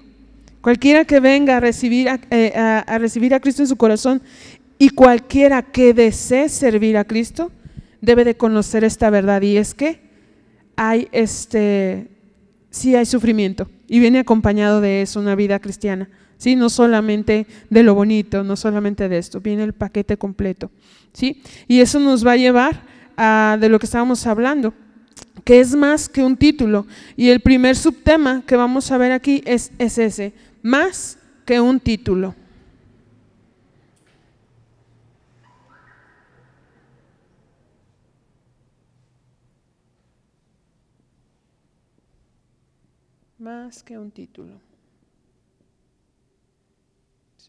Cualquiera 0.62 1.06
que 1.06 1.20
venga 1.20 1.58
a 1.58 1.60
recibir 1.60 2.08
eh, 2.30 2.54
a, 2.56 2.98
recibir 3.00 3.34
a 3.34 3.40
Cristo 3.40 3.64
en 3.64 3.68
su 3.68 3.78
corazón 3.78 4.22
y 4.78 4.90
cualquiera 4.90 5.64
que 5.64 5.94
desee 5.94 6.50
servir 6.50 6.98
a 6.98 7.04
Cristo 7.04 7.52
debe 8.00 8.24
de 8.24 8.38
conocer 8.38 8.84
esta 8.84 9.10
verdad 9.10 9.42
y 9.42 9.58
es 9.58 9.74
que 9.74 10.02
hay 10.76 11.08
este 11.12 12.08
sí 12.70 12.96
hay 12.96 13.06
sufrimiento 13.06 13.70
y 13.88 14.00
viene 14.00 14.20
acompañado 14.20 14.82
de 14.82 15.02
eso 15.02 15.20
una 15.20 15.36
vida 15.36 15.60
cristiana. 15.60 16.10
¿sí? 16.38 16.56
No 16.56 16.70
solamente 16.70 17.46
de 17.70 17.84
lo 17.84 17.94
bonito, 17.94 18.44
no 18.44 18.56
solamente 18.56 19.10
de 19.10 19.18
esto, 19.18 19.42
viene 19.42 19.64
el 19.64 19.74
paquete 19.74 20.18
completo. 20.18 20.72
¿sí? 21.14 21.42
Y 21.68 21.82
eso 21.82 22.00
nos 22.00 22.26
va 22.26 22.32
a 22.32 22.38
llevar 22.38 22.82
a 23.18 23.58
de 23.60 23.70
lo 23.70 23.78
que 23.78 23.86
estábamos 23.86 24.26
hablando, 24.26 24.74
que 25.44 25.60
es 25.60 25.76
más 25.76 26.10
que 26.10 26.24
un 26.24 26.38
título. 26.38 26.88
Y 27.16 27.30
el 27.30 27.42
primer 27.42 27.76
subtema 27.76 28.44
que 28.46 28.56
vamos 28.56 28.92
a 28.92 28.98
ver 28.98 29.12
aquí 29.12 29.44
es, 29.46 29.72
es 29.78 29.98
ese, 29.98 30.34
más 30.62 31.18
que 31.46 31.60
un 31.60 31.80
título. 31.80 32.36
Más 43.40 43.82
que 43.84 43.98
un 43.98 44.12
título. 44.12 44.60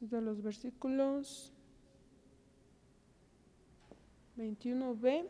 De 0.00 0.20
los 0.20 0.42
versículos 0.42 1.52
21b 4.36 5.28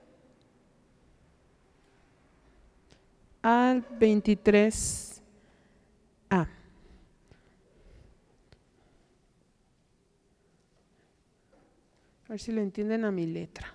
al 3.43 3.87
23. 4.01 5.12
Ver 12.33 12.41
si 12.41 12.51
le 12.51 12.62
entienden 12.62 13.05
a 13.05 13.11
mi 13.11 13.27
letra. 13.27 13.75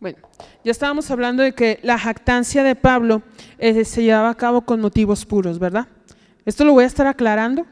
Bueno, 0.00 0.18
ya 0.64 0.72
estábamos 0.72 1.12
hablando 1.12 1.44
de 1.44 1.52
que 1.52 1.78
la 1.84 1.96
jactancia 1.96 2.64
de 2.64 2.74
Pablo 2.74 3.22
eh, 3.58 3.84
se 3.84 4.02
llevaba 4.02 4.30
a 4.30 4.34
cabo 4.34 4.62
con 4.62 4.80
motivos 4.80 5.24
puros, 5.24 5.60
¿verdad? 5.60 5.86
Esto 6.44 6.64
lo 6.64 6.72
voy 6.72 6.82
a 6.82 6.88
estar 6.88 7.06
aclarando 7.06 7.66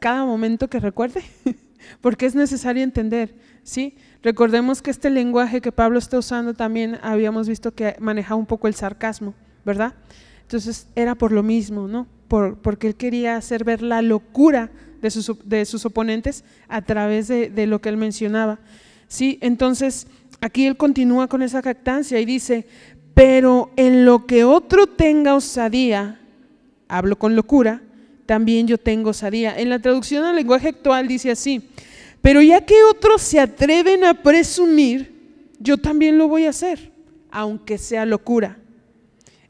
cada 0.00 0.24
momento 0.24 0.68
que 0.68 0.80
recuerde, 0.80 1.22
porque 2.00 2.26
es 2.26 2.34
necesario 2.34 2.82
entender, 2.82 3.36
¿sí? 3.62 3.96
Recordemos 4.20 4.82
que 4.82 4.90
este 4.90 5.10
lenguaje 5.10 5.60
que 5.60 5.70
Pablo 5.70 6.00
está 6.00 6.18
usando 6.18 6.54
también 6.54 6.98
habíamos 7.02 7.48
visto 7.48 7.72
que 7.72 7.94
manejaba 8.00 8.34
un 8.34 8.46
poco 8.46 8.66
el 8.66 8.74
sarcasmo, 8.74 9.32
¿verdad? 9.64 9.94
Entonces 10.42 10.88
era 10.96 11.14
por 11.14 11.30
lo 11.30 11.44
mismo, 11.44 11.86
¿no? 11.86 12.08
Por, 12.28 12.58
porque 12.58 12.88
él 12.88 12.96
quería 12.96 13.36
hacer 13.36 13.64
ver 13.64 13.82
la 13.82 14.02
locura 14.02 14.70
de 15.00 15.10
sus, 15.10 15.32
de 15.44 15.64
sus 15.64 15.84
oponentes 15.84 16.44
a 16.68 16.82
través 16.82 17.28
de, 17.28 17.50
de 17.50 17.66
lo 17.66 17.80
que 17.80 17.90
él 17.90 17.96
mencionaba. 17.96 18.58
¿sí? 19.08 19.38
Entonces, 19.40 20.06
aquí 20.40 20.66
él 20.66 20.76
continúa 20.76 21.28
con 21.28 21.42
esa 21.42 21.62
jactancia 21.62 22.18
y 22.20 22.24
dice, 22.24 22.66
pero 23.14 23.70
en 23.76 24.04
lo 24.04 24.26
que 24.26 24.44
otro 24.44 24.86
tenga 24.86 25.34
osadía, 25.34 26.20
hablo 26.88 27.16
con 27.16 27.36
locura, 27.36 27.82
también 28.26 28.66
yo 28.66 28.78
tengo 28.78 29.10
osadía. 29.10 29.58
En 29.58 29.68
la 29.68 29.78
traducción 29.78 30.24
al 30.24 30.36
lenguaje 30.36 30.68
actual 30.68 31.06
dice 31.06 31.30
así, 31.30 31.68
pero 32.20 32.40
ya 32.40 32.64
que 32.64 32.82
otros 32.84 33.22
se 33.22 33.38
atreven 33.38 34.04
a 34.04 34.22
presumir, 34.22 35.14
yo 35.58 35.76
también 35.76 36.18
lo 36.18 36.26
voy 36.26 36.46
a 36.46 36.50
hacer, 36.50 36.90
aunque 37.30 37.78
sea 37.78 38.06
locura. 38.06 38.58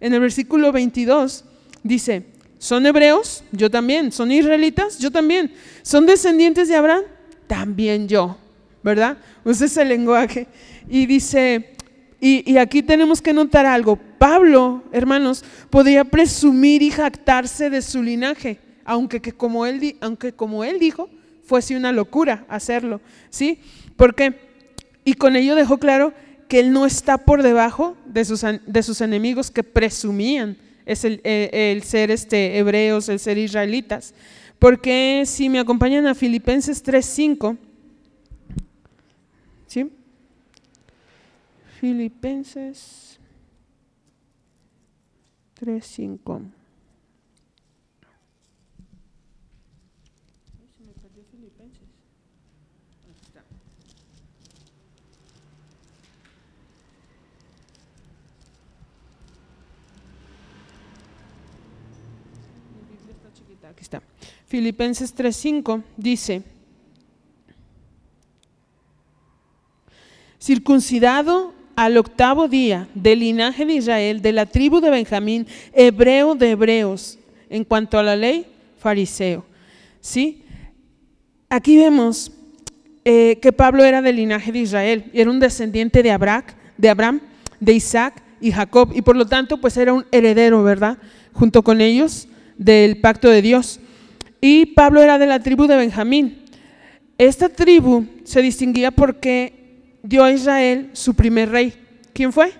En 0.00 0.12
el 0.12 0.20
versículo 0.20 0.72
22 0.72 1.44
dice, 1.82 2.26
¿son 2.64 2.86
hebreos? 2.86 3.44
Yo 3.52 3.70
también. 3.70 4.10
¿Son 4.10 4.32
israelitas? 4.32 4.98
Yo 4.98 5.10
también. 5.10 5.52
¿Son 5.82 6.06
descendientes 6.06 6.66
de 6.66 6.76
Abraham? 6.76 7.02
También 7.46 8.08
yo. 8.08 8.38
¿Verdad? 8.82 9.18
Ese 9.44 9.84
lenguaje. 9.84 10.46
Y 10.88 11.04
dice, 11.04 11.76
y, 12.20 12.56
aquí 12.56 12.82
tenemos 12.82 13.20
que 13.20 13.34
notar 13.34 13.66
algo. 13.66 13.98
Pablo, 14.18 14.82
hermanos, 14.92 15.44
podía 15.68 16.04
presumir 16.04 16.80
y 16.80 16.90
jactarse 16.90 17.68
de 17.68 17.82
su 17.82 18.02
linaje, 18.02 18.58
aunque, 18.86 19.20
que 19.20 19.32
como, 19.32 19.66
él, 19.66 19.96
aunque 20.00 20.32
como 20.32 20.64
él 20.64 20.78
dijo, 20.78 21.10
fuese 21.42 21.76
una 21.76 21.92
locura 21.92 22.46
hacerlo. 22.48 23.02
¿Sí? 23.28 23.58
Porque, 23.96 24.40
y 25.04 25.12
con 25.12 25.36
ello 25.36 25.54
dejó 25.54 25.76
claro 25.76 26.14
que 26.48 26.60
él 26.60 26.72
no 26.72 26.86
está 26.86 27.18
por 27.18 27.42
debajo 27.42 27.94
de 28.06 28.24
sus, 28.24 28.42
de 28.66 28.82
sus 28.82 29.02
enemigos 29.02 29.50
que 29.50 29.62
presumían 29.62 30.56
es 30.86 31.04
el, 31.04 31.20
eh, 31.24 31.72
el, 31.72 31.82
ser 31.82 32.10
este, 32.10 32.58
hebreos, 32.58 33.08
el 33.08 33.18
ser 33.18 33.38
israelitas. 33.38 34.14
Porque 34.58 35.24
si 35.26 35.48
me 35.48 35.58
acompañan 35.58 36.06
a 36.06 36.14
Filipenses 36.14 36.84
3.5, 36.84 37.56
¿sí? 39.66 39.90
Filipenses 41.80 43.18
3.5. 45.60 46.42
Aquí 63.70 63.82
está. 63.82 64.02
Filipenses 64.54 65.12
3.5 65.16 65.82
dice, 65.96 66.44
circuncidado 70.40 71.52
al 71.74 71.96
octavo 71.96 72.46
día 72.46 72.86
del 72.94 73.18
linaje 73.18 73.66
de 73.66 73.72
Israel, 73.72 74.22
de 74.22 74.30
la 74.30 74.46
tribu 74.46 74.80
de 74.80 74.90
Benjamín, 74.90 75.48
hebreo 75.72 76.36
de 76.36 76.52
hebreos, 76.52 77.18
en 77.50 77.64
cuanto 77.64 77.98
a 77.98 78.04
la 78.04 78.14
ley, 78.14 78.46
fariseo. 78.78 79.44
¿Sí? 80.00 80.44
Aquí 81.48 81.76
vemos 81.76 82.30
eh, 83.04 83.40
que 83.42 83.52
Pablo 83.52 83.82
era 83.82 84.02
del 84.02 84.14
linaje 84.14 84.52
de 84.52 84.60
Israel, 84.60 85.10
era 85.12 85.30
un 85.30 85.40
descendiente 85.40 86.00
de 86.00 86.12
Abraham, 86.12 86.44
de 86.78 86.90
Abraham, 86.90 87.20
de 87.58 87.72
Isaac 87.72 88.22
y 88.40 88.52
Jacob, 88.52 88.92
y 88.94 89.02
por 89.02 89.16
lo 89.16 89.26
tanto, 89.26 89.60
pues 89.60 89.76
era 89.76 89.92
un 89.92 90.06
heredero, 90.12 90.62
¿verdad? 90.62 90.98
Junto 91.32 91.64
con 91.64 91.80
ellos 91.80 92.28
del 92.56 93.00
pacto 93.00 93.28
de 93.28 93.42
Dios. 93.42 93.80
Y 94.46 94.66
Pablo 94.66 95.00
era 95.00 95.16
de 95.16 95.24
la 95.24 95.40
tribu 95.40 95.66
de 95.66 95.74
Benjamín. 95.74 96.36
Esta 97.16 97.48
tribu 97.48 98.04
se 98.24 98.42
distinguía 98.42 98.90
porque 98.90 99.80
dio 100.02 100.22
a 100.22 100.32
Israel 100.32 100.90
su 100.92 101.14
primer 101.14 101.48
rey. 101.48 101.72
¿Quién 102.12 102.30
fue? 102.30 102.52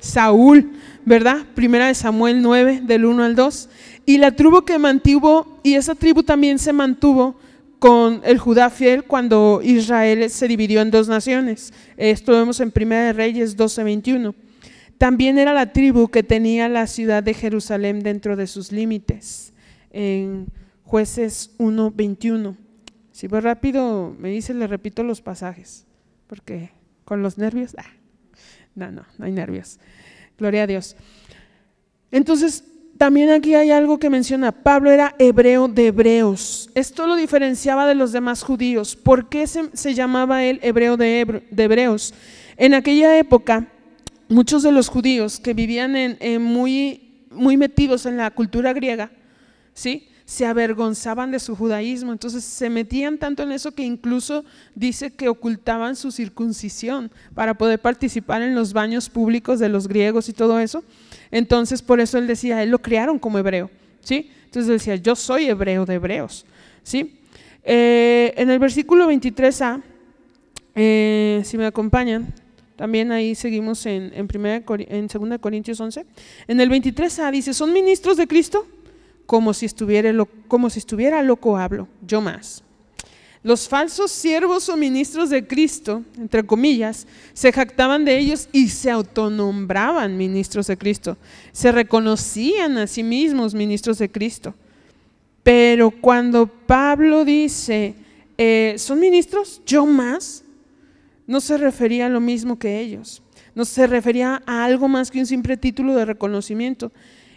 Saúl, 0.00 0.72
¿verdad? 1.04 1.46
Primera 1.54 1.86
de 1.86 1.94
Samuel 1.94 2.42
9, 2.42 2.80
del 2.82 3.04
1 3.04 3.22
al 3.22 3.36
2. 3.36 3.68
Y 4.06 4.18
la 4.18 4.32
tribu 4.32 4.64
que 4.64 4.76
mantuvo, 4.76 5.60
y 5.62 5.74
esa 5.74 5.94
tribu 5.94 6.24
también 6.24 6.58
se 6.58 6.72
mantuvo 6.72 7.36
con 7.78 8.22
el 8.24 8.38
Judá 8.38 8.70
fiel 8.70 9.04
cuando 9.04 9.60
Israel 9.62 10.28
se 10.30 10.48
dividió 10.48 10.80
en 10.80 10.90
dos 10.90 11.06
naciones. 11.06 11.72
Esto 11.96 12.32
vemos 12.32 12.58
en 12.58 12.72
Primera 12.72 13.04
de 13.04 13.12
Reyes 13.12 13.56
12, 13.56 13.84
21. 13.84 14.34
También 14.98 15.38
era 15.38 15.54
la 15.54 15.72
tribu 15.72 16.08
que 16.08 16.24
tenía 16.24 16.68
la 16.68 16.88
ciudad 16.88 17.22
de 17.22 17.34
Jerusalén 17.34 18.00
dentro 18.00 18.34
de 18.34 18.48
sus 18.48 18.72
límites, 18.72 19.52
en 19.96 20.48
jueces 20.84 21.54
1, 21.56 21.90
21. 21.90 22.54
Si 23.12 23.28
voy 23.28 23.40
rápido, 23.40 24.14
me 24.18 24.28
dice, 24.28 24.52
le 24.52 24.66
repito 24.66 25.02
los 25.02 25.22
pasajes, 25.22 25.86
porque 26.26 26.70
con 27.06 27.22
los 27.22 27.38
nervios, 27.38 27.74
ah, 27.78 27.90
no, 28.74 28.92
no, 28.92 29.06
no 29.16 29.24
hay 29.24 29.32
nervios. 29.32 29.80
Gloria 30.36 30.64
a 30.64 30.66
Dios. 30.66 30.96
Entonces, 32.10 32.62
también 32.98 33.30
aquí 33.30 33.54
hay 33.54 33.70
algo 33.70 33.98
que 33.98 34.10
menciona, 34.10 34.52
Pablo 34.52 34.90
era 34.90 35.14
hebreo 35.18 35.66
de 35.66 35.86
hebreos. 35.86 36.68
Esto 36.74 37.06
lo 37.06 37.16
diferenciaba 37.16 37.86
de 37.86 37.94
los 37.94 38.12
demás 38.12 38.42
judíos. 38.42 38.96
¿Por 38.96 39.30
qué 39.30 39.46
se, 39.46 39.94
llamaba 39.94 40.44
él 40.44 40.60
hebreo 40.62 40.98
de, 40.98 41.42
hebreos? 41.56 42.12
En 42.58 42.74
aquella 42.74 43.18
época, 43.18 43.66
muchos 44.28 44.62
de 44.62 44.72
los 44.72 44.88
judíos 44.88 45.40
que 45.40 45.54
vivían 45.54 45.96
en, 45.96 46.42
muy, 46.42 47.24
muy 47.30 47.56
metidos 47.56 48.04
en 48.04 48.18
la 48.18 48.30
cultura 48.30 48.74
griega, 48.74 49.10
¿sí? 49.76 50.08
se 50.24 50.44
avergonzaban 50.44 51.30
de 51.30 51.38
su 51.38 51.54
judaísmo, 51.54 52.10
entonces 52.10 52.42
se 52.42 52.68
metían 52.68 53.16
tanto 53.16 53.44
en 53.44 53.52
eso 53.52 53.70
que 53.70 53.84
incluso 53.84 54.44
dice 54.74 55.12
que 55.12 55.28
ocultaban 55.28 55.94
su 55.94 56.10
circuncisión 56.10 57.12
para 57.32 57.54
poder 57.54 57.78
participar 57.78 58.42
en 58.42 58.56
los 58.56 58.72
baños 58.72 59.08
públicos 59.08 59.60
de 59.60 59.68
los 59.68 59.86
griegos 59.86 60.28
y 60.28 60.32
todo 60.32 60.58
eso. 60.58 60.82
Entonces 61.30 61.80
por 61.80 62.00
eso 62.00 62.18
él 62.18 62.26
decía, 62.26 62.60
él 62.64 62.70
lo 62.70 62.80
criaron 62.80 63.20
como 63.20 63.38
hebreo, 63.38 63.70
¿sí? 64.00 64.32
Entonces 64.46 64.68
decía, 64.68 64.96
yo 64.96 65.14
soy 65.14 65.46
hebreo 65.46 65.86
de 65.86 65.94
hebreos, 65.94 66.44
¿sí? 66.82 67.20
Eh, 67.62 68.34
en 68.36 68.50
el 68.50 68.58
versículo 68.58 69.08
23a, 69.08 69.80
eh, 70.74 71.40
si 71.44 71.56
me 71.56 71.66
acompañan, 71.66 72.34
también 72.74 73.12
ahí 73.12 73.36
seguimos 73.36 73.86
en, 73.86 74.12
en, 74.12 74.26
primera, 74.26 74.62
en 74.66 75.06
2 75.06 75.38
Corintios 75.38 75.80
11. 75.80 76.04
En 76.48 76.60
el 76.60 76.68
23a 76.68 77.30
dice, 77.30 77.54
¿son 77.54 77.72
ministros 77.72 78.16
de 78.16 78.26
Cristo? 78.26 78.66
Como 79.26 79.52
si 79.52 79.66
estuviera, 79.66 80.12
loco 81.22 81.56
hablo, 81.56 81.88
yo 82.06 82.20
más. 82.20 82.62
Los 83.42 83.68
falsos 83.68 84.10
siervos 84.10 84.68
o 84.68 84.76
ministros 84.76 85.30
de 85.30 85.46
Cristo, 85.46 86.02
entre 86.18 86.44
comillas, 86.44 87.06
se 87.32 87.52
jactaban 87.52 88.04
de 88.04 88.18
ellos 88.18 88.48
y 88.50 88.70
se 88.70 88.90
autonombraban 88.90 90.16
ministros 90.16 90.66
de 90.66 90.76
Cristo. 90.76 91.16
Se 91.52 91.70
reconocían 91.70 92.76
a 92.78 92.88
sí 92.88 93.04
mismos 93.04 93.54
ministros 93.54 93.98
de 93.98 94.10
Cristo. 94.10 94.52
Pero 95.44 95.92
cuando 95.92 96.48
Pablo 96.48 97.24
dice, 97.24 97.94
eh, 98.36 98.74
¿son 98.78 98.98
ministros? 98.98 99.62
Yo 99.64 99.86
más, 99.86 100.42
no 101.28 101.40
se 101.40 101.56
refería 101.56 102.06
a 102.06 102.08
lo 102.08 102.20
mismo 102.20 102.58
que 102.58 102.80
ellos. 102.80 103.22
No 103.54 103.64
se 103.64 103.86
refería 103.86 104.42
a 104.44 104.64
algo 104.64 104.88
más 104.88 105.10
que 105.10 105.20
un 105.20 105.26
simple 105.26 105.56
título 105.56 105.94
de 105.94 106.04
reconocimiento. 106.04 106.90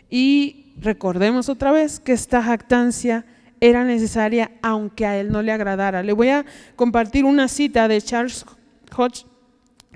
Y 0.09 0.68
recordemos 0.81 1.49
otra 1.49 1.71
vez 1.71 1.99
que 1.99 2.13
esta 2.13 2.41
jactancia 2.41 3.25
era 3.61 3.83
necesaria 3.83 4.51
aunque 4.61 5.05
a 5.05 5.19
él 5.19 5.31
no 5.31 5.41
le 5.41 5.51
agradara. 5.51 6.03
Le 6.03 6.13
voy 6.13 6.29
a 6.29 6.45
compartir 6.75 7.25
una 7.25 7.47
cita 7.47 7.87
de 7.87 8.01
Charles 8.01 8.45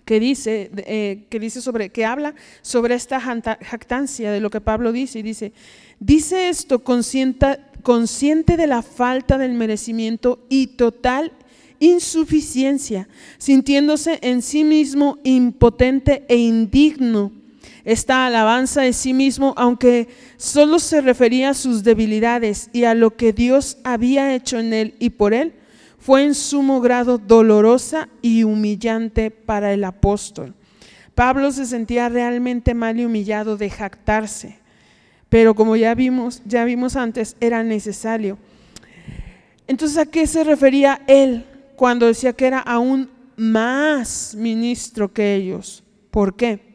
que 0.05 0.19
dice, 0.19 0.69
eh, 0.75 1.25
que 1.29 1.39
dice 1.39 1.61
sobre, 1.61 1.89
que 1.89 2.05
habla 2.05 2.35
sobre 2.61 2.95
esta 2.95 3.19
jactancia 3.19 4.31
de 4.31 4.39
lo 4.39 4.49
que 4.49 4.61
Pablo 4.61 4.91
dice, 4.91 5.19
y 5.19 5.23
dice, 5.23 5.53
dice 5.99 6.49
esto 6.49 6.83
consciente, 6.83 7.59
consciente 7.83 8.57
de 8.57 8.67
la 8.67 8.81
falta 8.81 9.37
del 9.37 9.53
merecimiento 9.53 10.45
y 10.49 10.67
total 10.67 11.31
insuficiencia, 11.79 13.07
sintiéndose 13.37 14.19
en 14.21 14.41
sí 14.41 14.63
mismo 14.63 15.19
impotente 15.23 16.25
e 16.27 16.37
indigno. 16.37 17.42
Esta 17.85 18.25
alabanza 18.25 18.81
de 18.81 18.93
sí 18.93 19.13
mismo, 19.13 19.53
aunque 19.57 20.07
solo 20.37 20.79
se 20.79 21.01
refería 21.01 21.49
a 21.49 21.53
sus 21.53 21.83
debilidades 21.83 22.69
y 22.71 22.85
a 22.85 22.95
lo 22.95 23.17
que 23.17 23.33
Dios 23.33 23.77
había 23.83 24.33
hecho 24.33 24.59
en 24.59 24.73
él 24.73 24.95
y 24.99 25.09
por 25.09 25.33
él, 25.33 25.53
fue 25.97 26.23
en 26.23 26.33
sumo 26.33 26.79
grado 26.79 27.17
dolorosa 27.17 28.07
y 28.21 28.43
humillante 28.43 29.31
para 29.31 29.73
el 29.73 29.83
apóstol. 29.83 30.53
Pablo 31.13 31.51
se 31.51 31.65
sentía 31.65 32.09
realmente 32.09 32.73
mal 32.73 32.99
y 32.99 33.05
humillado 33.05 33.57
de 33.57 33.69
jactarse, 33.69 34.57
pero 35.29 35.53
como 35.53 35.75
ya 35.75 35.93
vimos, 35.93 36.41
ya 36.45 36.63
vimos 36.63 36.95
antes, 36.95 37.35
era 37.39 37.63
necesario. 37.63 38.37
Entonces, 39.67 39.97
¿a 39.97 40.05
qué 40.05 40.25
se 40.25 40.43
refería 40.43 41.01
él 41.07 41.45
cuando 41.75 42.05
decía 42.05 42.33
que 42.33 42.47
era 42.47 42.59
aún 42.59 43.09
más 43.35 44.35
ministro 44.35 45.11
que 45.11 45.35
ellos? 45.35 45.83
¿Por 46.11 46.35
qué? 46.35 46.72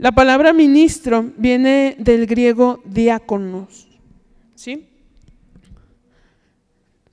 La 0.00 0.12
palabra 0.12 0.54
ministro 0.54 1.30
viene 1.36 1.94
del 1.98 2.24
griego 2.24 2.80
diáconos, 2.86 3.86
¿sí? 4.54 4.88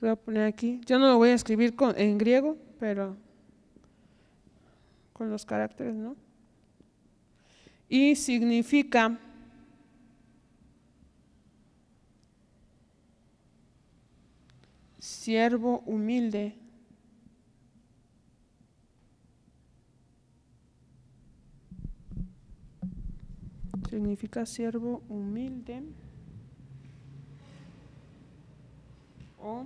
Voy 0.00 0.08
a 0.08 0.16
poner 0.16 0.44
aquí. 0.44 0.80
Yo 0.86 0.98
no 0.98 1.08
lo 1.08 1.18
voy 1.18 1.28
a 1.28 1.34
escribir 1.34 1.74
en 1.98 2.16
griego, 2.16 2.56
pero 2.80 3.14
con 5.12 5.28
los 5.28 5.44
caracteres, 5.44 5.96
¿no? 5.96 6.16
Y 7.90 8.16
significa 8.16 9.18
siervo 14.98 15.82
humilde. 15.84 16.57
Significa 23.88 24.44
siervo 24.44 25.02
humilde 25.08 25.82
o 29.40 29.64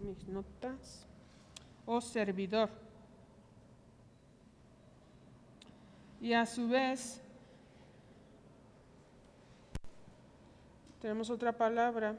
mis 0.00 0.28
notas, 0.28 1.06
o 1.86 2.00
servidor. 2.00 2.70
Y 6.20 6.32
a 6.34 6.46
su 6.46 6.68
vez, 6.68 7.20
tenemos 11.00 11.30
otra 11.30 11.50
palabra, 11.50 12.16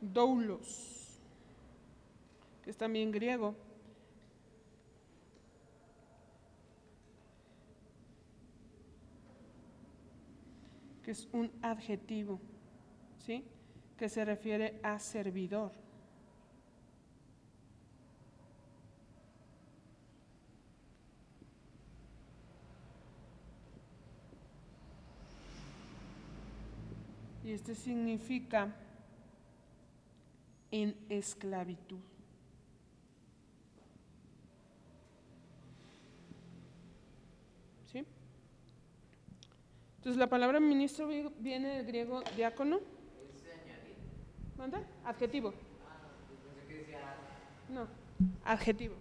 doulos, 0.00 1.18
que 2.64 2.70
es 2.70 2.76
también 2.76 3.10
griego. 3.10 3.54
Que 11.02 11.10
es 11.10 11.28
un 11.32 11.50
adjetivo, 11.62 12.40
¿sí? 13.18 13.44
que 13.96 14.08
se 14.08 14.24
refiere 14.24 14.80
a 14.82 14.98
servidor. 14.98 15.72
Y 27.44 27.50
este 27.50 27.74
significa 27.74 28.72
en 30.70 30.96
esclavitud. 31.08 31.98
¿Sí? 37.92 38.06
Entonces 40.02 40.18
la 40.18 40.26
palabra 40.26 40.58
ministro 40.58 41.06
viene 41.38 41.76
del 41.76 41.86
griego 41.86 42.24
diácono 42.34 42.80
Adjetivo. 45.04 45.54
No, 47.68 47.86
adjetivo. 48.44 48.94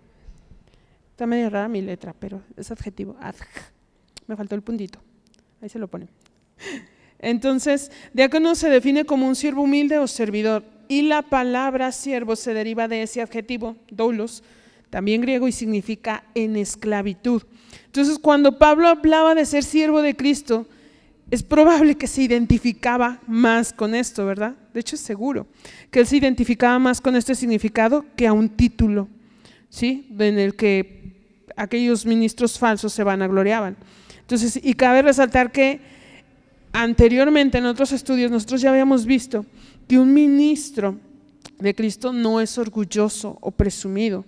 Está 1.10 1.26
medio 1.26 1.50
rara 1.50 1.68
mi 1.68 1.82
letra, 1.82 2.14
pero 2.18 2.44
es 2.56 2.70
adjetivo. 2.70 3.16
Me 4.28 4.36
faltó 4.36 4.54
el 4.54 4.62
puntito. 4.62 5.00
Ahí 5.60 5.70
se 5.70 5.80
lo 5.80 5.88
pone. 5.88 6.08
Entonces, 7.20 7.92
diácono 8.14 8.56
se 8.56 8.70
define 8.70 9.06
como 9.06 9.28
un 9.28 9.36
siervo 9.36 9.64
humilde 9.64 9.98
o 9.98 10.08
servidor. 10.08 10.64
Y 10.88 11.04
la 11.04 11.22
palabra 11.22 11.92
siervo 11.92 12.36
se 12.36 12.54
deriva 12.54 12.88
de 12.88 13.04
ese 13.04 13.22
adjetivo, 13.22 13.76
doulos, 13.90 14.44
también 14.90 15.22
griego, 15.22 15.48
y 15.48 15.52
significa 15.52 16.24
en 16.34 16.56
esclavitud. 16.56 17.44
Entonces, 17.86 18.20
cuando 18.20 18.58
Pablo 18.58 18.88
hablaba 18.88 19.36
de 19.36 19.46
ser 19.46 19.64
siervo 19.64 20.02
de 20.02 20.16
Cristo, 20.16 20.68
es 21.32 21.44
probable 21.44 21.96
que 21.96 22.08
se 22.08 22.22
identificaba 22.24 23.22
más 23.26 23.72
con 23.72 23.96
esto, 23.96 24.26
¿verdad? 24.26 24.54
De 24.74 24.82
hecho 24.82 24.96
es 24.96 25.02
seguro 25.02 25.48
que 25.90 26.02
él 26.02 26.08
se 26.08 26.18
identificaba 26.18 26.78
más 26.78 27.00
con 27.00 27.16
este 27.16 27.36
significado 27.36 28.06
que 28.18 28.28
a 28.28 28.34
un 28.34 28.50
título, 28.50 29.08
¿sí? 29.70 30.14
En 30.20 30.38
el 30.38 30.56
que 30.56 31.14
aquellos 31.56 32.06
ministros 32.06 32.60
falsos 32.60 32.92
se 32.92 33.04
vanagloriaban. 33.04 33.78
Entonces, 34.20 34.60
y 34.62 34.74
cabe 34.74 35.02
resaltar 35.02 35.54
que 35.54 35.80
anteriormente 36.74 37.58
en 37.58 37.66
otros 37.66 37.94
estudios 37.94 38.30
nosotros 38.30 38.62
ya 38.62 38.70
habíamos 38.70 39.06
visto 39.06 39.46
que 39.88 40.00
un 40.00 40.14
ministro 40.14 40.98
de 41.60 41.74
Cristo 41.74 42.12
no 42.12 42.42
es 42.42 42.58
orgulloso 42.58 43.38
o 43.40 43.52
presumido. 43.52 44.26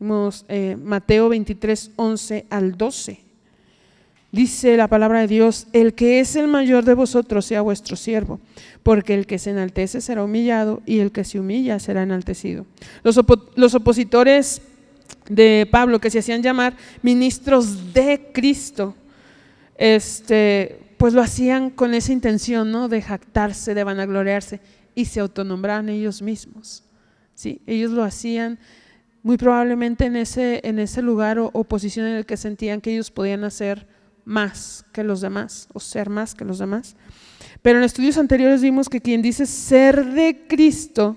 Vimos 0.00 0.44
eh, 0.48 0.76
Mateo 0.82 1.28
23, 1.28 1.92
11 1.94 2.46
al 2.50 2.76
12. 2.76 3.29
Dice 4.32 4.76
la 4.76 4.86
palabra 4.86 5.20
de 5.20 5.26
Dios, 5.26 5.66
el 5.72 5.94
que 5.94 6.20
es 6.20 6.36
el 6.36 6.46
mayor 6.46 6.84
de 6.84 6.94
vosotros 6.94 7.44
sea 7.44 7.62
vuestro 7.62 7.96
siervo, 7.96 8.38
porque 8.84 9.14
el 9.14 9.26
que 9.26 9.40
se 9.40 9.50
enaltece 9.50 10.00
será 10.00 10.22
humillado 10.22 10.82
y 10.86 11.00
el 11.00 11.10
que 11.10 11.24
se 11.24 11.40
humilla 11.40 11.80
será 11.80 12.04
enaltecido. 12.04 12.64
Los, 13.02 13.74
opositores 13.74 14.62
de 15.28 15.68
Pablo, 15.68 15.98
que 15.98 16.10
se 16.10 16.20
hacían 16.20 16.44
llamar 16.44 16.76
ministros 17.02 17.92
de 17.92 18.30
Cristo, 18.32 18.94
este, 19.76 20.78
pues 20.96 21.12
lo 21.12 21.22
hacían 21.22 21.70
con 21.70 21.92
esa 21.92 22.12
intención 22.12 22.70
¿no? 22.70 22.88
de 22.88 23.02
jactarse, 23.02 23.74
de 23.74 23.82
vanagloriarse, 23.82 24.60
y 24.94 25.06
se 25.06 25.18
autonombraban 25.18 25.88
ellos 25.88 26.22
mismos. 26.22 26.84
¿sí? 27.34 27.62
Ellos 27.66 27.90
lo 27.90 28.04
hacían 28.04 28.60
muy 29.24 29.36
probablemente 29.36 30.04
en 30.04 30.14
ese, 30.14 30.60
en 30.62 30.78
ese 30.78 31.02
lugar 31.02 31.40
o, 31.40 31.50
o 31.52 31.64
posición 31.64 32.06
en 32.06 32.14
el 32.14 32.26
que 32.26 32.36
sentían 32.36 32.80
que 32.80 32.92
ellos 32.92 33.10
podían 33.10 33.42
hacer 33.42 33.89
más 34.30 34.84
que 34.92 35.02
los 35.02 35.20
demás 35.20 35.68
o 35.72 35.80
ser 35.80 36.08
más 36.08 36.36
que 36.36 36.44
los 36.44 36.60
demás. 36.60 36.94
Pero 37.62 37.78
en 37.78 37.84
estudios 37.84 38.16
anteriores 38.16 38.62
vimos 38.62 38.88
que 38.88 39.00
quien 39.00 39.22
dice 39.22 39.44
ser 39.44 40.06
de 40.12 40.46
Cristo, 40.48 41.16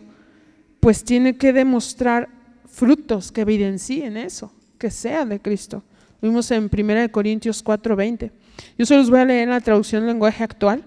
pues 0.79 1.03
tiene 1.03 1.37
que 1.37 1.53
demostrar 1.53 2.27
frutos 2.65 3.31
que 3.31 3.41
evidencien 3.41 4.17
eso, 4.17 4.51
que 4.79 4.89
sea 4.89 5.25
de 5.25 5.39
Cristo. 5.39 5.83
Vimos 6.23 6.49
en 6.49 6.69
1 6.69 7.11
Corintios 7.11 7.63
4:20. 7.63 8.31
Yo 8.79 8.85
se 8.85 8.97
los 8.97 9.11
voy 9.11 9.19
a 9.19 9.25
leer 9.25 9.43
en 9.43 9.49
la 9.51 9.61
traducción 9.61 10.07
lenguaje 10.07 10.43
actual. 10.43 10.83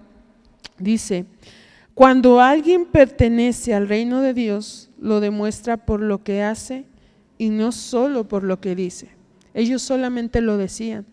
Dice, 0.78 1.26
cuando 1.94 2.40
alguien 2.40 2.86
pertenece 2.86 3.72
al 3.72 3.88
reino 3.88 4.20
de 4.20 4.34
Dios, 4.34 4.90
lo 4.98 5.20
demuestra 5.20 5.76
por 5.76 6.00
lo 6.00 6.24
que 6.24 6.42
hace 6.42 6.86
y 7.38 7.50
no 7.50 7.70
solo 7.70 8.26
por 8.26 8.42
lo 8.42 8.60
que 8.60 8.74
dice. 8.74 9.10
Ellos 9.54 9.80
solamente 9.80 10.40
lo 10.40 10.58
decían, 10.58 11.06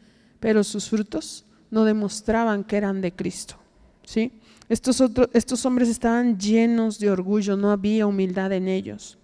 pero 0.43 0.61
sus 0.61 0.89
frutos 0.89 1.45
no 1.71 1.85
demostraban 1.85 2.65
que 2.65 2.75
eran 2.75 2.99
de 2.99 3.13
Cristo. 3.13 3.55
¿sí? 4.03 4.33
Estos, 4.67 5.01
estos 5.31 5.65
hombres 5.65 5.87
estaban 5.87 6.37
llenos 6.37 6.99
de 6.99 7.09
orgullo, 7.09 7.55
no 7.55 7.71
había 7.71 8.07
humildad 8.07 8.51
en 8.51 8.67
ellos. 8.67 9.17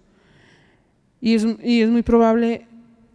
Y 1.20 1.34
es, 1.34 1.46
y 1.62 1.82
es 1.82 1.90
muy 1.90 2.00
probable, 2.00 2.66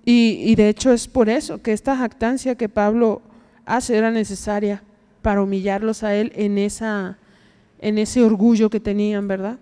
y, 0.05 0.37
y, 0.51 0.53
de 0.53 0.69
hecho 0.69 0.93
es 0.93 1.07
por 1.07 1.29
eso 1.29 1.63
que 1.63 1.73
esta 1.73 1.97
jactancia 1.97 2.53
que 2.53 2.69
Pablo 2.69 3.23
hace 3.65 3.97
era 3.97 4.11
necesaria 4.11 4.83
para 5.23 5.41
humillarlos 5.41 6.03
a 6.03 6.13
él 6.13 6.31
en, 6.35 6.59
esa, 6.59 7.17
en 7.79 7.97
ese 7.97 8.21
orgullo 8.21 8.69
que 8.69 8.79
tenían, 8.79 9.27
¿verdad? 9.27 9.57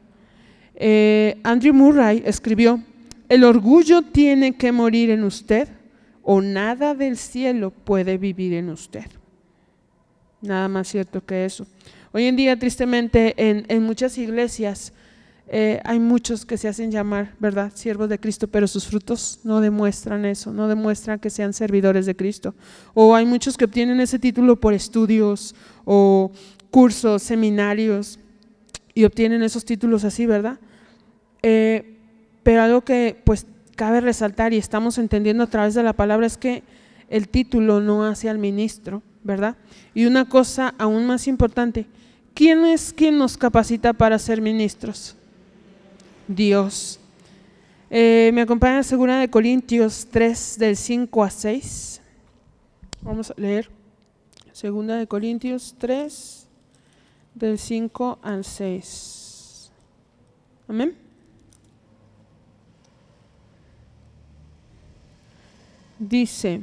Eh, 0.76 1.40
Andrew 1.44 1.74
Murray 1.74 2.22
escribió, 2.26 2.84
el 3.30 3.46
orgullo 3.46 4.02
tiene 4.02 4.58
que 4.58 4.74
morir 4.74 5.12
en 5.12 5.24
usted 5.24 5.70
o 6.24 6.42
nada 6.42 6.96
del 6.96 7.18
cielo 7.18 7.72
puede 7.72 8.18
vivir 8.18 8.54
en 8.54 8.70
usted. 8.70 9.06
Nada 10.42 10.68
más 10.68 10.88
cierto 10.88 11.24
que 11.26 11.46
eso. 11.46 11.68
Hoy 12.12 12.26
en 12.26 12.36
día, 12.36 12.58
tristemente, 12.58 13.34
en, 13.38 13.84
muchas 13.84 14.18
iglesias 14.18 14.94
eh, 15.48 15.82
hay 15.84 16.00
muchos 16.00 16.46
que 16.46 16.58
se 16.58 16.68
hacen 16.68 16.92
llamar, 16.92 17.34
¿verdad?, 17.40 17.72
siervos 17.76 18.08
de 18.10 18.20
Cristo, 18.20 18.48
pero 18.48 18.68
sus 18.68 18.88
frutos 18.88 19.40
no 19.44 19.62
demuestran 19.62 20.26
eso, 20.26 20.54
no 20.54 20.68
demuestran 20.68 21.20
que 21.20 21.30
sean 21.30 21.54
servidores 21.54 22.06
de 22.06 22.16
Cristo. 22.16 22.56
O 22.94 23.16
hay 23.16 23.26
muchos 23.26 23.58
que 23.58 23.66
obtienen 23.66 24.00
ese 24.00 24.20
título 24.20 24.60
por 24.60 24.74
estudios 24.74 25.56
o 25.86 26.32
cursos, 26.70 27.24
seminarios, 27.24 28.20
y 28.94 29.06
obtienen 29.06 29.44
esos 29.44 29.66
títulos 29.66 30.04
así, 30.04 30.26
¿verdad? 30.26 30.60
Eh, 31.42 31.98
pero 32.44 32.62
algo 32.62 32.82
que 32.82 33.20
pues 33.24 33.48
cabe 33.76 34.02
resaltar 34.02 34.54
y 34.54 34.58
estamos 34.58 34.98
entendiendo 34.98 35.44
a 35.44 35.48
través 35.48 35.74
de 35.74 35.84
la 35.84 35.94
palabra 35.94 36.26
es 36.26 36.38
que 36.38 36.64
el 37.10 37.28
título 37.28 37.80
no 37.80 38.06
hace 38.06 38.30
al 38.30 38.38
ministro, 38.38 39.02
¿verdad? 39.24 39.56
Y 39.94 40.06
una 40.06 40.28
cosa 40.28 40.74
aún 40.78 41.06
más 41.06 41.28
importante, 41.28 41.86
¿quién 42.34 42.66
es 42.66 42.94
quien 42.94 43.18
nos 43.18 43.38
capacita 43.38 43.94
para 43.94 44.18
ser 44.20 44.42
ministros? 44.42 45.16
Dios. 46.28 47.00
Eh, 47.90 48.32
me 48.34 48.42
acompaña 48.42 48.82
segunda 48.82 49.20
de 49.20 49.30
Corintios 49.30 50.08
3 50.10 50.58
del 50.58 50.78
5 50.78 51.24
a 51.24 51.30
6. 51.30 52.02
Vamos 53.02 53.32
a 53.32 53.34
leer. 53.38 53.70
Segunda 54.52 54.96
de 54.96 55.08
Corintios 55.08 55.76
3 55.78 56.48
del 57.36 57.60
5 57.60 58.20
al 58.24 58.44
6. 58.44 59.72
Amén. 60.68 61.03
Dice, 66.08 66.62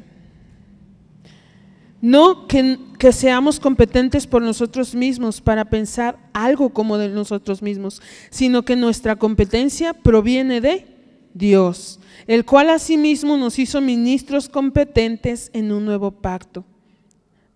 no 2.01 2.47
que, 2.47 2.79
que, 2.99 3.13
seamos 3.13 3.61
competentes 3.61 4.27
por 4.27 4.43
nosotros 4.43 4.95
mismos 4.95 5.41
para 5.41 5.65
pensar 5.65 6.19
algo 6.33 6.71
como 6.71 6.99
de 6.99 7.09
nosotros 7.09 7.63
mismos, 7.63 8.01
sino 8.31 8.65
que 8.65 8.77
nuestra 8.77 9.17
competencia 9.17 9.93
proviene 9.95 10.61
de 10.61 10.87
Dios, 11.35 12.01
el 12.27 12.45
cual 12.45 12.71
asimismo 12.71 13.37
nos 13.37 13.59
hizo 13.59 13.81
ministros 13.81 14.49
competentes 14.49 15.51
en 15.53 15.73
un 15.73 15.85
nuevo 15.85 16.11
pacto. 16.11 16.65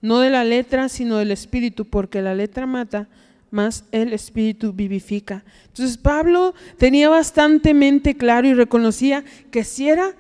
No 0.01 0.21
de 0.21 0.31
la 0.31 0.45
letra, 0.45 0.89
sino 0.89 1.17
del 1.17 1.31
espíritu, 1.31 1.87
porque 1.87 2.21
la 2.21 2.35
letra 2.35 2.67
mata, 2.67 3.09
más 3.51 3.85
el 3.93 4.13
espíritu 4.13 4.73
vivifica. 4.73 5.45
Entonces 5.69 5.97
Pablo 5.97 6.55
tenía 6.77 7.09
bastante 7.09 7.73
mente 7.73 8.17
claro 8.17 8.49
y 8.49 8.53
reconocía 8.55 9.25
que 9.51 9.65
si 9.65 9.89
era 9.89 10.15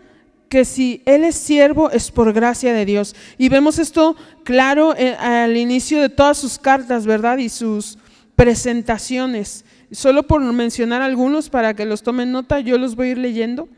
que 0.55 0.65
si 0.65 1.03
Él 1.05 1.25
es 1.25 1.35
siervo 1.35 1.91
es 1.91 2.13
por 2.13 2.33
gracia 2.33 2.73
de 2.73 2.85
Dios. 2.85 3.17
Y 3.39 3.49
vemos 3.49 3.81
esto 3.81 4.15
claro 4.45 4.95
eh, 4.97 5.17
al 5.17 5.57
inicio 5.57 6.01
de 6.01 6.09
todas 6.09 6.39
sus 6.39 6.61
cartas, 6.61 7.07
¿verdad? 7.07 7.39
Y 7.39 7.49
sus 7.49 7.99
presentaciones. 8.37 9.65
Solo 9.91 10.23
por 10.23 10.41
mencionar 10.41 11.03
algunos 11.03 11.51
para 11.51 11.75
que 11.75 11.85
los 11.85 12.05
tomen 12.05 12.31
nota, 12.31 12.61
yo 12.61 12.79
los 12.79 12.95
voy 12.95 13.09
a 13.09 13.11
ir 13.11 13.19
leyendo 13.19 13.69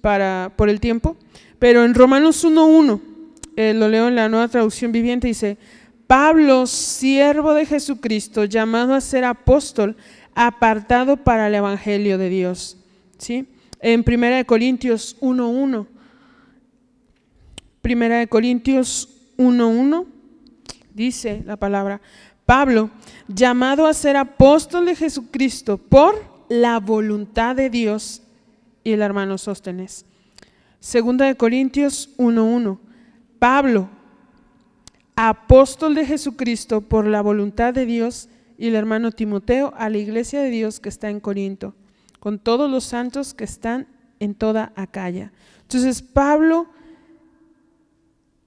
para, 0.00 0.50
por 0.56 0.70
el 0.70 0.80
tiempo. 0.80 1.18
Pero 1.58 1.84
en 1.84 1.92
Romanos 1.92 2.42
1.1, 2.46 3.02
eh, 3.56 3.74
lo 3.74 3.90
leo 3.90 4.08
en 4.08 4.16
la 4.16 4.30
nueva 4.30 4.48
traducción 4.48 4.90
viviente, 4.90 5.28
dice, 5.28 5.58
Pablo, 6.06 6.66
siervo 6.66 7.52
de 7.52 7.66
Jesucristo, 7.66 8.46
llamado 8.46 8.94
a 8.94 9.02
ser 9.02 9.26
apóstol, 9.26 9.98
apartado 10.34 11.18
para 11.18 11.48
el 11.48 11.56
Evangelio 11.56 12.16
de 12.16 12.30
Dios. 12.30 12.78
¿Sí? 13.18 13.44
En 13.80 14.02
1 14.08 14.46
Corintios 14.46 15.18
1.1 15.20 15.91
Primera 17.82 18.18
de 18.18 18.28
Corintios 18.28 19.08
1.1 19.38 20.06
dice 20.94 21.42
la 21.44 21.56
palabra, 21.56 22.00
Pablo, 22.46 22.90
llamado 23.26 23.86
a 23.86 23.92
ser 23.92 24.16
apóstol 24.16 24.86
de 24.86 24.94
Jesucristo 24.94 25.78
por 25.78 26.14
la 26.48 26.78
voluntad 26.78 27.56
de 27.56 27.70
Dios 27.70 28.22
y 28.84 28.92
el 28.92 29.02
hermano 29.02 29.36
Sóstenes. 29.36 30.06
Segunda 30.78 31.26
de 31.26 31.36
Corintios 31.36 32.10
1.1, 32.18 32.78
Pablo, 33.40 33.88
apóstol 35.16 35.96
de 35.96 36.06
Jesucristo 36.06 36.82
por 36.82 37.06
la 37.06 37.20
voluntad 37.20 37.74
de 37.74 37.84
Dios 37.84 38.28
y 38.58 38.68
el 38.68 38.76
hermano 38.76 39.10
Timoteo 39.10 39.74
a 39.76 39.88
la 39.88 39.98
iglesia 39.98 40.40
de 40.40 40.50
Dios 40.50 40.78
que 40.78 40.88
está 40.88 41.10
en 41.10 41.18
Corinto, 41.18 41.74
con 42.20 42.38
todos 42.38 42.70
los 42.70 42.84
santos 42.84 43.34
que 43.34 43.42
están 43.42 43.88
en 44.20 44.36
toda 44.36 44.72
Acaya. 44.76 45.32
Entonces 45.62 46.00
Pablo 46.00 46.68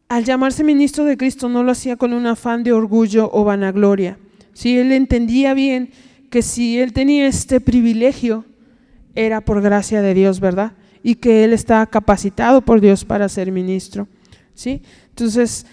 al 0.08 0.24
llamarse 0.24 0.64
ministro 0.64 1.06
de 1.06 1.18
Cristo 1.18 1.50
no 1.50 1.64
lo 1.64 1.72
hacía 1.72 1.96
con 1.96 2.14
un 2.14 2.28
afán 2.28 2.64
de 2.64 2.74
orgullo 2.74 3.30
o 3.34 3.44
vanagloria. 3.44 4.18
Si 4.54 4.78
él 4.78 4.92
entendía 4.92 5.54
bien 5.54 5.92
que 6.30 6.42
si 6.42 6.80
él 6.80 6.94
tenía 6.94 7.28
este 7.28 7.60
privilegio 7.60 8.46
era 9.16 9.42
por 9.42 9.62
gracia 9.62 10.02
de 10.02 10.14
Dios, 10.14 10.40
¿verdad? 10.40 10.74
Y 11.02 11.16
que 11.16 11.44
él 11.44 11.54
estaba 11.54 11.86
capacitado 11.88 12.62
por 12.62 12.82
Dios 12.82 13.06
para 13.06 13.30
ser 13.30 13.52
ministro. 13.52 14.08
¿Sí? 14.54 14.82
Entonces, 15.10 15.66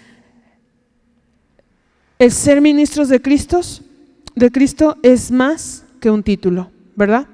el 2.19 2.31
ser 2.31 2.61
ministros 2.61 3.09
de 3.09 3.21
Cristo, 3.21 3.61
de 4.35 4.51
Cristo 4.51 4.97
es 5.03 5.31
más 5.31 5.85
que 5.99 6.09
un 6.09 6.23
título, 6.23 6.71
¿verdad? 6.95 7.27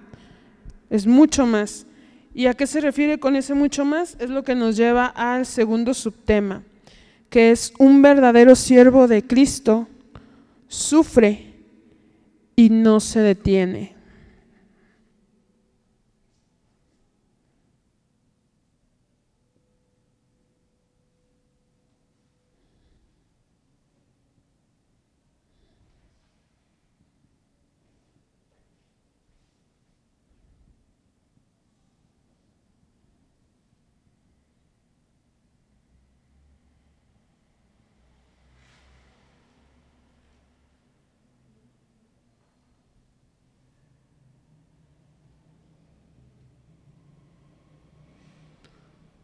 Es 0.90 1.08
mucho 1.08 1.46
más. 1.46 1.86
¿Y 2.34 2.46
a 2.48 2.54
qué 2.54 2.68
se 2.68 2.82
refiere 2.82 3.20
con 3.20 3.36
ese 3.36 3.54
mucho 3.54 3.86
más? 3.86 4.16
Es 4.20 4.30
lo 4.30 4.44
que 4.44 4.56
nos 4.56 4.76
lleva 4.76 5.06
al 5.08 5.46
segundo 5.46 5.94
subtema 5.94 6.64
que 7.30 7.52
es 7.52 7.74
un 7.78 8.02
verdadero 8.02 8.56
siervo 8.56 9.08
de 9.08 9.26
Cristo, 9.26 9.88
sufre 10.68 11.54
y 12.56 12.70
no 12.70 13.00
se 13.00 13.20
detiene. 13.20 13.99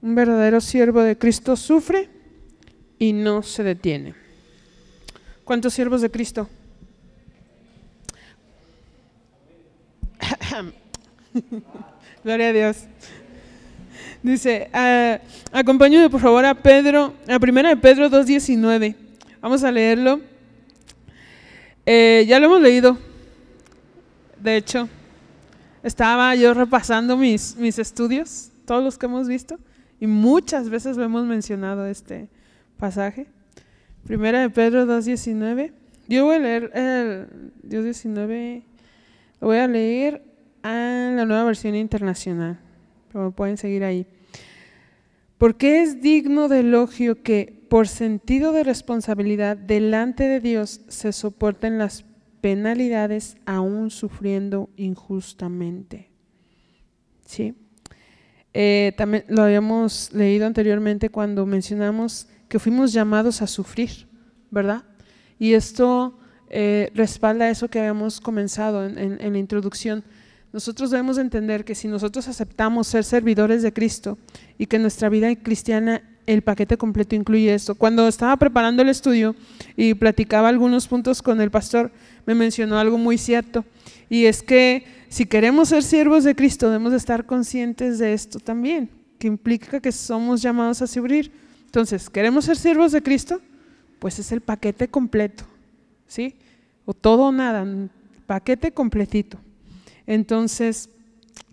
Un 0.06 0.14
verdadero 0.14 0.62
siervo 0.62 1.02
de 1.02 1.18
Cristo 1.18 1.56
sufre 1.56 2.08
y 3.00 3.12
no 3.12 3.42
se 3.42 3.64
detiene. 3.64 4.14
¿Cuántos 5.44 5.74
siervos 5.74 6.02
de 6.02 6.12
Cristo? 6.12 6.48
Gloria 12.24 12.50
a 12.50 12.54
Dios. 12.54 12.84
Dice, 14.22 14.70
uh, 14.72 15.18
acompáñame 15.52 16.08
por 16.12 16.22
favor 16.22 16.46
a 16.46 16.54
Pedro, 16.54 17.16
a 17.28 17.40
primera 17.40 17.70
de 17.70 17.78
Pedro 17.78 18.08
2.19. 18.08 18.96
Vamos 19.42 19.64
a 19.64 19.72
leerlo. 19.72 20.22
Eh, 21.84 22.26
ya 22.28 22.40
lo 22.40 22.46
hemos 22.46 22.62
leído. 22.62 22.96
De 24.40 24.58
hecho, 24.58 24.88
estaba 25.82 26.36
yo 26.36 26.54
repasando 26.54 27.18
mis, 27.18 27.56
mis 27.56 27.80
estudios, 27.80 28.52
todos 28.68 28.84
los 28.84 29.00
que 29.00 29.08
hemos 29.08 29.28
visto. 29.28 29.58
Y 30.00 30.08
muchas 30.08 30.70
veces 30.70 30.98
lo 30.98 31.04
hemos 31.04 31.26
mencionado 31.26 31.86
este 31.86 32.30
pasaje. 32.78 33.28
Primera 34.06 34.42
de 34.42 34.50
Pedro 34.50 34.86
2.19. 34.86 35.72
Yo 36.08 36.26
voy 36.26 36.36
a 36.36 36.40
leer 36.40 36.72
el 36.76 37.52
2.19, 37.68 38.64
lo 39.42 39.48
voy 39.48 39.58
a 39.58 39.68
leer 39.68 40.24
en 40.64 41.16
la 41.16 41.26
nueva 41.26 41.46
versión 41.46 41.76
internacional, 41.76 42.60
pero 43.12 43.32
pueden 43.32 43.58
seguir 43.58 43.84
ahí. 43.84 44.06
Porque 45.40 45.82
es 45.82 46.02
digno 46.02 46.48
de 46.48 46.60
elogio 46.60 47.24
que 47.24 47.66
por 47.70 47.88
sentido 47.88 48.52
de 48.52 48.64
responsabilidad 48.64 49.58
delante 49.58 50.28
de 50.28 50.40
Dios 50.40 50.82
se 50.88 51.12
soporten 51.12 51.78
las 51.80 52.06
penalidades 52.42 53.38
aún 53.46 53.90
sufriendo 53.90 54.70
injustamente. 54.78 56.12
¿Sí? 57.26 57.56
Eh, 58.58 58.94
también 58.96 59.26
lo 59.28 59.44
habíamos 59.44 60.14
leído 60.14 60.48
anteriormente 60.48 61.10
cuando 61.10 61.46
mencionamos 61.46 62.30
que 62.48 62.58
fuimos 62.58 62.94
llamados 62.94 63.42
a 63.42 63.48
sufrir, 63.48 64.08
¿verdad? 64.50 64.84
Y 65.38 65.56
esto 65.56 66.18
eh, 66.50 66.90
respalda 66.96 67.50
eso 67.50 67.68
que 67.68 67.80
habíamos 67.80 68.22
comenzado 68.22 68.86
en, 68.86 69.18
la 69.20 69.38
introducción. 69.38 70.06
Nosotros 70.54 70.90
debemos 70.90 71.18
entender 71.18 71.66
que 71.66 71.76
si 71.76 71.90
nosotros 71.90 72.30
aceptamos 72.30 72.88
ser 72.88 73.04
servidores 73.04 73.62
de 73.62 73.74
Cristo 73.74 74.18
y 74.58 74.68
que 74.68 74.80
nuestra 74.80 75.10
vida 75.10 75.36
cristiana 75.36 76.02
el 76.26 76.42
paquete 76.42 76.78
completo 76.78 77.14
incluye 77.14 77.54
esto. 77.54 77.76
Cuando 77.76 78.08
estaba 78.08 78.38
preparando 78.38 78.82
el 78.82 78.88
estudio 78.88 79.36
y 79.76 79.96
platicaba 79.96 80.48
algunos 80.48 80.88
puntos 80.88 81.22
con 81.22 81.42
el 81.42 81.52
pastor, 81.52 81.92
me 82.26 82.36
mencionó 82.36 82.80
algo 82.80 82.98
muy 82.98 83.18
cierto. 83.18 83.66
Y 84.10 84.28
es 84.28 84.42
que 84.42 84.95
si 85.10 85.26
queremos 85.26 85.70
ser 85.70 85.84
siervos 85.84 86.24
de 86.24 86.36
Cristo, 86.36 86.68
debemos 86.68 86.94
estar 86.94 87.26
conscientes 87.26 88.00
de 88.00 88.14
esto 88.14 88.40
también, 88.40 88.90
que 89.20 89.28
implica 89.28 89.80
que 89.80 89.92
somos 89.92 90.42
llamados 90.42 90.82
a 90.82 90.88
servir. 90.88 91.32
Entonces, 91.66 92.10
¿queremos 92.10 92.46
ser 92.46 92.58
siervos 92.58 92.92
de 92.92 93.02
Cristo? 93.02 93.42
Pues 94.00 94.20
es 94.20 94.32
el 94.32 94.42
paquete 94.42 94.88
completo, 94.88 95.44
¿sí? 96.08 96.36
O 96.86 96.94
todo 96.94 97.24
o 97.24 97.32
nada, 97.32 97.66
paquete 98.26 98.72
completito. 98.72 99.38
Entonces, 100.08 100.90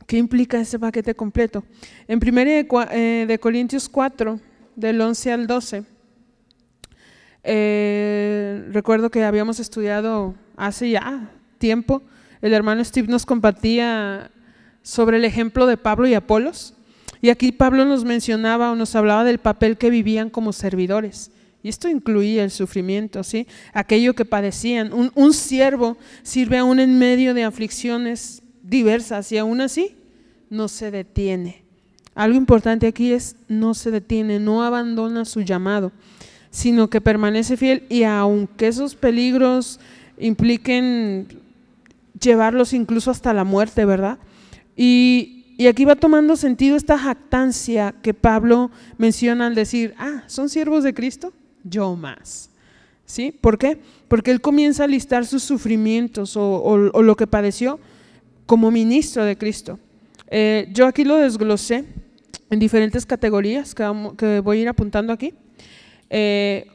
¿qué 0.07 0.17
implica 0.19 0.61
ese 0.61 0.79
paquete 0.79 1.15
completo? 1.15 1.65
En 2.07 2.19
1 2.19 2.41
eh, 2.91 3.25
de 3.27 3.39
Corintios 3.39 3.89
4, 3.89 4.39
del 4.77 5.01
11 5.01 5.33
al 5.33 5.47
12, 5.47 5.85
eh, 7.45 8.69
recuerdo 8.71 9.11
que 9.11 9.25
habíamos 9.25 9.59
estudiado 9.59 10.35
hace 10.57 10.91
ya 10.91 11.31
tiempo, 11.59 12.03
el 12.43 12.53
hermano 12.53 12.85
Steve 12.85 13.09
nos 13.09 13.25
compartía 13.25 14.31
sobre 14.83 15.17
el 15.17 15.25
ejemplo 15.25 15.67
de 15.67 15.77
Pablo 15.77 16.07
y 16.09 16.15
Apolos, 16.15 16.75
y 17.21 17.31
aquí 17.31 17.53
Pablo 17.53 17.85
nos 17.85 18.05
mencionaba 18.05 18.73
o 18.73 18.75
nos 18.75 18.97
hablaba 18.97 19.23
del 19.23 19.39
papel 19.39 19.79
que 19.79 19.91
vivían 19.91 20.29
como 20.29 20.53
servidores. 20.53 21.31
Y 21.63 21.69
esto 21.69 21.89
incluía 21.89 22.43
el 22.43 22.51
sufrimiento, 22.51 23.23
¿sí? 23.23 23.47
Aquello 23.73 24.15
que 24.15 24.25
padecían. 24.25 24.93
Un, 24.93 25.13
un 25.15 25.33
siervo 25.33 25.97
sirve 26.25 26.59
aún 26.59 26.81
en 26.81 26.99
medio 26.99 27.35
de 27.35 27.45
aflicciones 27.45 28.43
diversas 28.65 29.31
y 29.31 29.39
aún 29.39 29.61
así 29.61 29.95
no 30.51 30.67
se 30.67 30.91
detiene. 30.91 31.63
Algo 32.17 32.37
importante 32.37 32.89
aquí 32.89 33.13
es 33.13 33.37
no 33.49 33.75
se 33.75 33.93
detiene, 33.93 34.41
no 34.41 34.65
abandona 34.65 35.25
su 35.25 35.41
llamado, 35.43 35.93
sino 36.51 36.91
que 36.91 37.01
permanece 37.01 37.57
fiel 37.57 37.85
y 37.89 38.03
aunque 38.03 38.67
esos 38.67 38.97
peligros 38.97 39.79
impliquen 40.19 41.42
llevarlos 42.23 42.73
incluso 42.73 43.11
hasta 43.11 43.33
la 43.33 43.45
muerte, 43.45 43.85
¿verdad? 43.85 44.19
Y, 44.77 45.43
y 45.59 45.67
aquí 45.67 45.85
va 45.85 45.97
tomando 45.97 46.37
sentido 46.37 46.77
esta 46.77 46.99
jactancia 46.99 47.95
que 48.03 48.15
Pablo 48.15 48.71
menciona 48.99 49.47
al 49.47 49.55
decir, 49.55 49.95
ah, 49.99 50.25
¿son 50.27 50.49
siervos 50.49 50.83
de 50.83 50.95
Cristo? 50.95 51.33
Yo 51.63 51.95
más. 51.95 52.51
¿Sí? 53.05 53.31
¿Por 53.31 53.59
qué? 53.59 53.79
Porque 54.09 54.31
él 54.31 54.41
comienza 54.41 54.85
a 54.85 54.87
listar 54.89 55.27
sus 55.27 55.43
sufrimientos 55.43 56.37
o, 56.37 56.77
lo 56.77 57.17
que 57.17 57.27
padeció 57.27 57.79
como 58.47 58.71
ministro 58.71 59.25
de 59.25 59.37
Cristo. 59.37 59.79
Eh, 60.29 60.69
yo 60.73 60.87
aquí 60.87 61.05
lo 61.05 61.17
desglosé 61.17 61.85
en 62.51 62.59
diferentes 62.59 63.05
categorías 63.05 63.75
que, 63.75 64.41
voy 64.43 64.59
a 64.59 64.63
ir 64.63 64.69
apuntando 64.69 65.13
aquí. 65.13 65.35
Eh, 66.11 66.67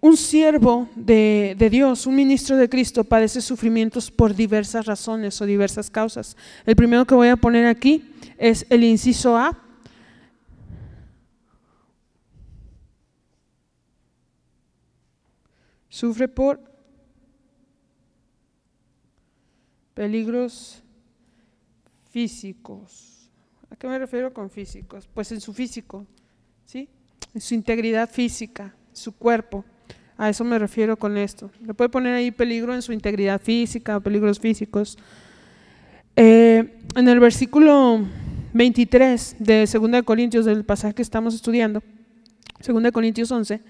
un 0.00 0.16
siervo 0.16 0.88
de, 0.94 1.68
Dios, 1.70 2.06
un 2.06 2.14
ministro 2.14 2.56
de 2.56 2.68
Cristo, 2.68 3.04
padece 3.04 3.40
sufrimientos 3.40 4.10
por 4.10 4.34
diversas 4.34 4.86
razones 4.86 5.40
o 5.40 5.46
diversas 5.46 5.90
causas. 5.90 6.36
El 6.64 6.74
primero 6.74 7.04
que 7.04 7.14
voy 7.14 7.28
a 7.28 7.36
poner 7.36 7.66
aquí 7.66 8.10
es 8.38 8.66
el 8.70 8.84
inciso 8.84 9.36
A. 9.36 9.58
Sufre 15.90 16.28
por 16.28 16.60
peligros 19.92 20.82
físicos. 22.10 23.28
¿A 23.68 23.76
qué 23.76 23.86
me 23.86 23.98
refiero 23.98 24.32
con 24.32 24.48
físicos? 24.48 25.08
Pues 25.12 25.30
en 25.32 25.42
su 25.42 25.52
físico, 25.52 26.06
¿sí? 26.64 26.88
En 27.34 27.40
su 27.40 27.54
integridad 27.54 28.08
física, 28.08 28.74
su 28.92 29.12
cuerpo. 29.12 29.62
A 30.20 30.28
eso 30.28 30.44
me 30.44 30.58
refiero 30.58 30.98
con 30.98 31.16
esto. 31.16 31.50
Le 31.66 31.72
puede 31.72 31.88
poner 31.88 32.12
ahí 32.12 32.30
peligro 32.30 32.74
en 32.74 32.82
su 32.82 32.92
integridad 32.92 33.40
física, 33.40 33.98
peligros 34.00 34.38
físicos. 34.38 34.98
Eh, 36.14 36.78
en 36.94 37.08
el 37.08 37.18
versículo 37.18 38.00
23 38.52 39.36
de 39.38 39.60
2 39.66 40.02
Corintios, 40.04 40.44
del 40.44 40.62
pasaje 40.66 40.92
que 40.92 41.00
estamos 41.00 41.34
estudiando, 41.34 41.82
2 42.62 42.92
Corintios 42.92 43.32
11, 43.32 43.62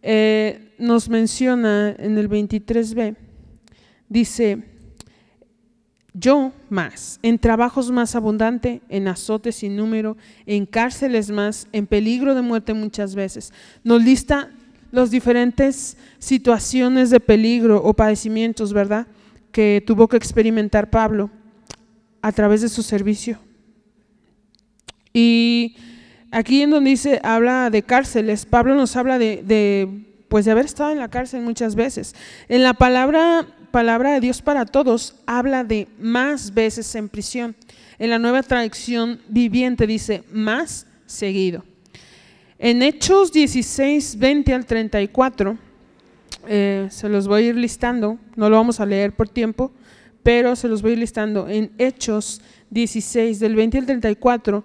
eh, 0.00 0.74
nos 0.78 1.10
menciona 1.10 1.94
en 1.98 2.16
el 2.16 2.30
23b, 2.30 3.14
dice, 4.08 4.64
yo 6.14 6.54
más, 6.70 7.18
en 7.20 7.38
trabajos 7.38 7.90
más 7.90 8.14
abundante, 8.14 8.80
en 8.88 9.06
azotes 9.06 9.56
sin 9.56 9.76
número, 9.76 10.16
en 10.46 10.64
cárceles 10.64 11.30
más, 11.30 11.68
en 11.72 11.86
peligro 11.86 12.34
de 12.34 12.40
muerte 12.40 12.72
muchas 12.72 13.14
veces. 13.14 13.52
Nos 13.82 14.02
lista 14.02 14.50
las 14.94 15.10
diferentes 15.10 15.96
situaciones 16.18 17.10
de 17.10 17.20
peligro 17.20 17.82
o 17.82 17.94
padecimientos, 17.94 18.72
¿verdad? 18.72 19.06
Que 19.52 19.82
tuvo 19.86 20.08
que 20.08 20.16
experimentar 20.16 20.90
Pablo 20.90 21.30
a 22.22 22.32
través 22.32 22.62
de 22.62 22.68
su 22.68 22.82
servicio. 22.82 23.38
Y 25.12 25.76
aquí 26.30 26.62
en 26.62 26.70
donde 26.70 26.90
dice, 26.90 27.20
habla 27.22 27.70
de 27.70 27.82
cárceles, 27.82 28.46
Pablo 28.46 28.74
nos 28.74 28.96
habla 28.96 29.18
de, 29.18 29.88
pues 30.28 30.44
de 30.44 30.50
haber 30.50 30.64
estado 30.64 30.92
en 30.92 30.98
la 30.98 31.08
cárcel 31.08 31.42
muchas 31.42 31.74
veces. 31.74 32.14
En 32.48 32.62
la 32.62 32.74
palabra, 32.74 33.46
palabra 33.70 34.12
de 34.12 34.20
Dios 34.20 34.42
para 34.42 34.66
todos 34.66 35.16
habla 35.26 35.64
de 35.64 35.88
más 35.98 36.54
veces 36.54 36.94
en 36.94 37.08
prisión. 37.08 37.54
En 37.98 38.10
la 38.10 38.18
nueva 38.18 38.42
traducción 38.42 39.20
viviente 39.28 39.86
dice 39.86 40.24
más 40.32 40.86
seguido. 41.06 41.64
En 42.58 42.82
Hechos 42.82 43.32
16, 43.32 44.16
20 44.18 44.54
al 44.54 44.64
34, 44.64 45.58
eh, 46.46 46.86
se 46.90 47.08
los 47.08 47.26
voy 47.26 47.42
a 47.42 47.46
ir 47.48 47.56
listando, 47.56 48.18
no 48.36 48.48
lo 48.48 48.56
vamos 48.56 48.78
a 48.78 48.86
leer 48.86 49.12
por 49.12 49.28
tiempo, 49.28 49.72
pero 50.22 50.54
se 50.54 50.68
los 50.68 50.80
voy 50.80 50.90
a 50.90 50.94
ir 50.94 51.00
listando. 51.00 51.48
En 51.48 51.72
Hechos 51.78 52.40
16, 52.70 53.40
del 53.40 53.56
20 53.56 53.78
al 53.78 53.86
34, 53.86 54.64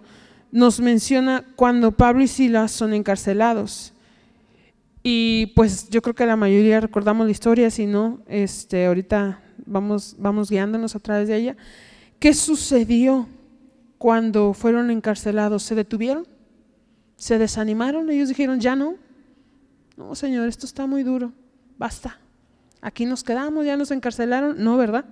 nos 0.52 0.80
menciona 0.80 1.44
cuando 1.56 1.92
Pablo 1.92 2.22
y 2.22 2.28
Silas 2.28 2.72
son 2.72 2.94
encarcelados. 2.94 3.94
Y 5.02 5.48
pues 5.56 5.90
yo 5.90 6.02
creo 6.04 6.14
que 6.14 6.26
la 6.28 6.36
mayoría 6.36 6.80
recordamos 6.82 7.26
la 7.26 7.32
historia, 7.32 7.72
si 7.72 7.88
no, 7.88 8.20
este, 8.28 8.86
ahorita 8.86 9.42
vamos, 9.66 10.16
vamos 10.20 10.52
guiándonos 10.52 10.96
a 10.96 11.00
través 11.00 11.28
de 11.28 11.38
ella. 11.38 11.58
¿Qué 12.20 12.36
sucedió 12.36 13.28
cuando 13.98 14.54
fueron 14.54 14.92
encarcelados? 14.92 15.64
¿Se 15.64 15.74
detuvieron? 15.74 16.28
Se 17.20 17.38
desanimaron, 17.38 18.10
ellos 18.10 18.30
dijeron, 18.30 18.60
ya 18.60 18.76
no, 18.76 18.96
no, 19.98 20.16
Señor, 20.16 20.48
esto 20.48 20.66
está 20.66 20.88
muy 20.88 21.04
duro, 21.04 21.34
basta, 21.78 22.18
aquí 22.82 23.06
nos 23.06 23.24
quedamos, 23.24 23.66
ya 23.66 23.76
nos 23.76 23.92
encarcelaron, 23.92 24.64
no, 24.64 24.78
¿verdad? 24.78 25.06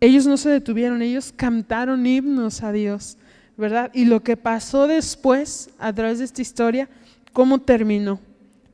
Ellos 0.00 0.26
no 0.26 0.36
se 0.36 0.48
detuvieron, 0.48 1.02
ellos 1.02 1.32
cantaron 1.34 2.04
himnos 2.04 2.64
a 2.64 2.72
Dios, 2.72 3.16
¿verdad? 3.56 3.92
Y 3.94 4.06
lo 4.06 4.24
que 4.24 4.36
pasó 4.36 4.88
después, 4.88 5.70
a 5.78 5.92
través 5.92 6.18
de 6.18 6.24
esta 6.24 6.42
historia, 6.42 6.88
¿cómo 7.32 7.60
terminó? 7.60 8.18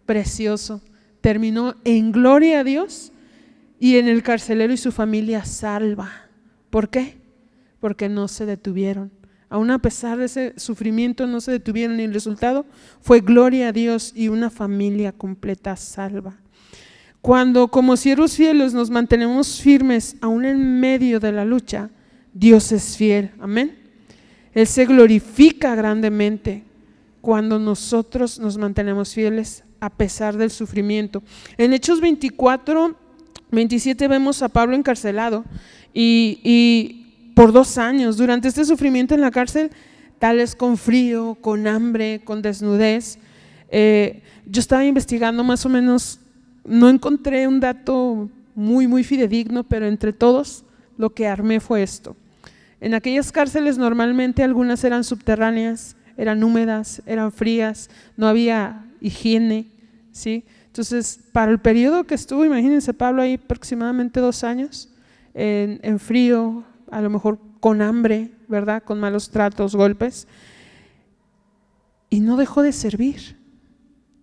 Precioso, 0.07 0.81
terminó 1.21 1.75
en 1.85 2.11
gloria 2.11 2.61
a 2.61 2.65
Dios 2.65 3.13
y 3.79 3.99
en 3.99 4.09
el 4.09 4.23
carcelero 4.23 4.73
y 4.73 4.79
su 4.79 4.93
familia 4.93 5.45
salva. 5.45 6.11
¿Por 6.71 6.89
qué? 6.89 7.19
Porque 7.81 8.09
no 8.09 8.29
se 8.29 8.47
detuvieron 8.47 9.11
Aún 9.49 9.71
a 9.71 9.79
pesar 9.79 10.19
de 10.19 10.25
ese 10.25 10.55
sufrimiento 10.57 11.27
no 11.27 11.41
se 11.41 11.53
detuvieron 11.53 12.01
y 12.01 12.05
el 12.05 12.15
resultado 12.15 12.67
fue 13.01 13.21
gloria 13.21 13.69
a 13.69 13.73
Dios 13.73 14.13
y 14.15 14.29
una 14.29 14.51
familia 14.51 15.13
completa 15.13 15.77
salva. 15.77 16.37
Cuando 17.21 17.69
como 17.69 17.97
siervos 17.97 18.37
fieles 18.37 18.75
nos 18.75 18.91
mantenemos 18.91 19.61
firmes 19.61 20.17
aún 20.21 20.45
en 20.45 20.81
medio 20.81 21.21
de 21.21 21.33
la 21.33 21.45
lucha, 21.45 21.91
Dios 22.33 22.73
es 22.73 22.97
fiel. 22.97 23.31
Amén. 23.41 23.79
Él 24.53 24.67
se 24.67 24.85
glorifica 24.85 25.75
grandemente 25.75 26.65
cuando 27.21 27.59
nosotros 27.59 28.39
nos 28.39 28.59
mantenemos 28.59 29.13
fieles 29.13 29.65
a 29.81 29.91
pesar 29.91 30.37
del 30.37 30.51
sufrimiento. 30.51 31.23
En 31.57 31.73
Hechos 31.73 32.01
24, 32.01 32.97
27 33.51 34.09
vemos 34.09 34.43
a 34.43 34.49
Pablo 34.49 34.77
encarcelado 34.77 35.45
y, 35.93 36.41
y 36.43 37.06
por 37.37 37.53
dos 37.53 37.77
años. 37.77 38.17
Durante 38.17 38.49
este 38.49 38.65
sufrimiento 38.65 39.15
en 39.15 39.21
la 39.21 39.31
cárcel, 39.31 39.71
tales 40.19 40.57
con 40.57 40.79
frío, 40.79 41.37
con 41.43 41.67
hambre, 41.67 42.23
con 42.25 42.41
desnudez, 42.41 43.19
eh, 43.69 44.23
yo 44.47 44.59
estaba 44.59 44.87
investigando 44.87 45.45
más 45.45 45.67
o 45.67 45.69
menos, 45.69 46.19
no 46.65 46.89
encontré 46.89 47.47
un 47.47 47.61
dato 47.61 48.31
muy, 48.55 48.87
muy 48.87 49.05
fidedigno, 49.05 49.65
pero 49.65 49.87
entre 49.87 50.15
todos 50.15 50.65
lo 50.97 51.11
que 51.11 51.27
armé 51.27 51.61
fue 51.61 51.83
esto. 51.83 52.17
En 52.81 52.95
aquellas 52.95 53.31
cárceles 53.31 53.77
normalmente 53.77 54.43
algunas 54.43 54.83
eran 54.83 55.05
subterráneas, 55.05 55.95
eran 56.17 56.43
húmedas, 56.43 57.03
eran 57.05 57.33
frías, 57.33 57.91
no 58.17 58.29
había 58.29 58.87
higiene, 59.03 59.67
¿sí? 60.11 60.43
Entonces, 60.69 61.21
para 61.33 61.53
el 61.53 61.59
periodo 61.59 62.05
que 62.05 62.15
estuvo, 62.15 62.47
imagínense 62.47 62.95
Pablo 62.95 63.21
ahí 63.21 63.35
aproximadamente 63.35 64.21
dos 64.21 64.43
años, 64.43 64.89
en, 65.35 65.81
en 65.83 65.99
frío, 65.99 66.65
a 66.91 67.01
lo 67.01 67.11
mejor 67.11 67.39
con 67.61 67.83
hambre, 67.83 68.31
¿verdad? 68.49 68.83
Con 68.83 69.01
malos 69.01 69.31
tratos, 69.31 69.75
golpes. 69.75 70.27
y 72.09 72.21
no 72.21 72.37
dejó 72.37 72.63
de 72.63 72.73
servir. 72.73 73.37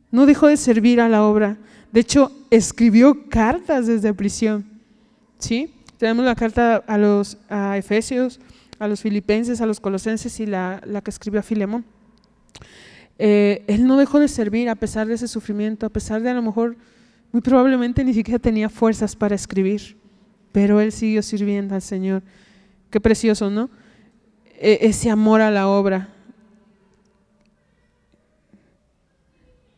No 0.10 0.26
dejó 0.26 0.47
de 0.47 0.58
servir 0.58 1.02
a 1.02 1.10
la 1.10 1.23
obra. 1.23 1.58
De 1.91 1.99
hecho, 1.99 2.32
escribió 2.49 3.30
cartas 3.30 3.88
desde 3.88 4.13
prisión. 4.13 4.65
¿Sí? 5.38 5.73
Tenemos 5.97 6.26
la 6.26 6.36
carta 6.36 6.78
a 6.88 6.97
los 6.97 7.38
a 7.49 7.78
Efesios, 7.78 8.39
a 8.80 8.88
los 8.88 9.02
Filipenses, 9.02 9.62
a 9.62 9.65
los 9.65 9.80
Colosenses 9.80 10.39
y 10.39 10.45
la, 10.45 10.82
que 11.04 11.10
escribió 11.10 11.39
a 11.39 11.43
Filemón. 11.43 11.86
Eh, 13.19 13.63
él 13.67 13.86
no 13.86 13.97
dejó 13.97 14.19
de 14.19 14.28
servir 14.28 14.69
a 14.69 14.76
pesar 14.76 15.08
de 15.08 15.13
ese 15.13 15.28
sufrimiento, 15.28 15.86
a 15.86 15.89
pesar 15.89 16.21
de 16.21 16.30
a 16.30 16.34
lo 16.34 16.41
mejor, 16.41 16.76
muy 17.32 17.41
probablemente 17.41 18.04
ni 18.04 18.13
siquiera 18.13 18.39
tenía 18.39 18.69
fuerzas 18.69 19.15
para 19.15 19.36
escribir, 19.36 19.97
pero 20.52 20.82
él 20.82 20.91
siguió 20.91 21.21
sirviendo 21.21 21.76
al 21.76 21.82
Señor. 21.82 22.23
Qué 22.94 23.02
precioso, 23.02 23.50
¿no? 23.50 23.72
E, 24.60 24.78
ese 24.82 25.10
amor 25.10 25.42
a 25.42 25.50
la 25.50 25.68
obra. 25.68 26.10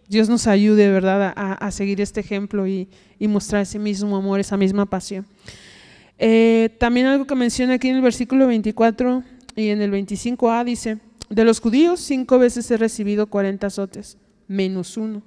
Dios 0.10 0.28
nos 0.28 0.48
ayude, 0.48 0.92
¿verdad?, 0.92 1.34
a, 1.34 1.72
seguir 1.72 2.02
este 2.02 2.20
ejemplo 2.20 2.68
y, 2.68 2.90
mostrar 3.22 3.62
ese 3.62 3.80
mismo 3.80 4.18
amor, 4.18 4.42
esa 4.42 4.58
misma 4.58 4.86
pasión. 4.86 5.26
Eh, 6.20 6.76
también 6.78 7.06
algo 7.06 7.26
que 7.26 7.36
menciona 7.36 7.76
aquí 7.76 7.88
en 7.88 7.96
el 7.96 8.02
versículo 8.02 8.48
24 8.48 9.24
y 9.56 9.70
en 9.70 9.82
el 9.82 9.94
25a 9.94 10.66
dice, 10.66 11.00
de 11.30 11.46
los 11.46 11.62
judíos 11.62 12.02
cinco 12.02 12.38
veces 12.38 12.70
he 12.70 12.76
recibido 12.76 13.28
40 13.28 13.66
azotes, 13.66 14.18
menos 14.50 14.98
uno. 14.98 15.24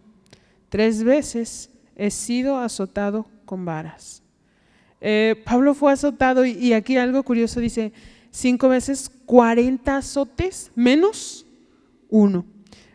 Tres 0.68 1.03
veces 1.05 1.70
he 1.96 2.11
sido 2.11 2.59
azotado 2.59 3.24
con 3.46 3.64
varas. 3.64 4.22
Eh, 5.00 5.40
Pablo 5.44 5.74
fue 5.74 5.92
azotado 5.92 6.44
y, 6.44 6.72
aquí 6.72 6.96
algo 6.96 7.22
curioso 7.22 7.61
dice, 7.61 7.92
cinco 8.30 8.68
veces 8.68 9.11
40 9.26 9.96
azotes 9.96 10.70
menos 10.74 11.46
uno. 12.08 12.44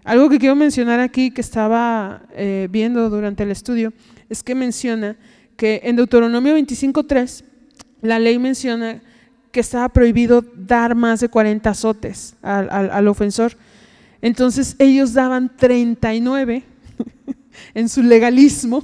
Algo 0.04 0.30
que 0.30 0.38
quiero 0.38 0.56
mencionar 0.56 1.00
aquí 1.00 1.32
que 1.32 1.42
estaba 1.42 2.24
eh, 2.34 2.68
viendo 2.70 3.10
durante 3.10 3.44
el 3.44 3.52
estudio 3.52 3.94
es 4.30 4.44
que 4.44 4.54
menciona 4.54 5.16
que 5.56 5.82
en 5.84 5.96
Deuteronomio 5.96 6.58
25.3 6.58 7.44
la 8.02 8.20
ley 8.20 8.38
menciona 8.38 9.02
que 9.52 9.62
estaba 9.62 9.88
prohibido 9.88 10.44
dar 10.56 10.96
más 10.96 11.22
de 11.22 11.30
40 11.30 11.70
azotes 11.70 12.36
al, 12.42 12.70
al 12.70 13.08
ofensor. 13.08 13.56
Entonces 14.22 14.76
ellos 14.80 15.13
daban 15.13 15.56
39 15.56 16.63
en 17.74 17.88
su 17.88 18.02
legalismo 18.02 18.84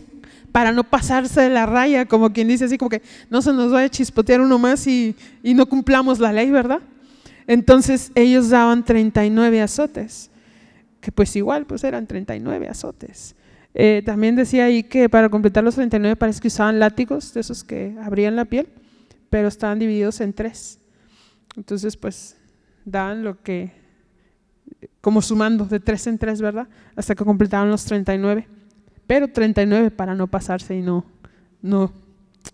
para 0.51 0.71
no 0.71 0.83
pasarse 0.83 1.41
de 1.41 1.49
la 1.49 1.65
raya, 1.65 2.05
como 2.05 2.31
quien 2.31 2.47
dice 2.47 2.65
así, 2.65 2.77
como 2.77 2.89
que 2.89 3.01
no 3.29 3.41
se 3.41 3.53
nos 3.53 3.71
vaya 3.71 3.85
a 3.85 3.89
chispotear 3.89 4.41
uno 4.41 4.57
más 4.57 4.85
y, 4.87 5.15
no 5.43 5.65
cumplamos 5.67 6.19
la 6.19 6.33
ley, 6.33 6.49
¿verdad? 6.49 6.79
Entonces 7.47 8.11
ellos 8.15 8.49
daban 8.49 8.83
39 8.83 9.61
azotes, 9.61 10.29
que 11.01 11.11
pues 11.11 11.35
igual, 11.35 11.65
pues 11.65 11.83
eran 11.83 12.07
39 12.07 12.67
azotes. 12.67 13.35
Eh, 13.73 14.01
también 14.05 14.35
decía 14.35 14.65
ahí 14.65 14.83
que 14.83 15.09
para 15.09 15.29
completar 15.29 15.63
los 15.63 15.75
39 15.75 16.15
parece 16.15 16.39
que 16.39 16.47
usaban 16.47 16.79
látigos, 16.79 17.33
de 17.33 17.41
esos 17.41 17.63
que 17.63 17.95
abrían 18.01 18.35
la 18.35 18.45
piel, 18.45 18.67
pero 19.29 19.47
estaban 19.47 19.79
divididos 19.79 20.21
en 20.21 20.33
tres. 20.33 20.79
Entonces, 21.55 21.97
pues 21.97 22.35
daban 22.85 23.23
lo 23.23 23.41
que, 23.41 23.71
como 25.01 25.21
sumando 25.21 25.65
de 25.65 25.79
tres 25.79 26.07
en 26.07 26.17
tres, 26.17 26.41
¿verdad? 26.41 26.67
Hasta 26.95 27.15
que 27.15 27.23
completaban 27.23 27.69
los 27.69 27.85
39 27.85 28.47
pero 29.09 29.27
39 29.27 29.89
para 29.89 30.13
no 30.13 30.27
pasarse 30.27 30.75
y 30.75 30.83
no, 30.83 31.03
no 31.63 31.91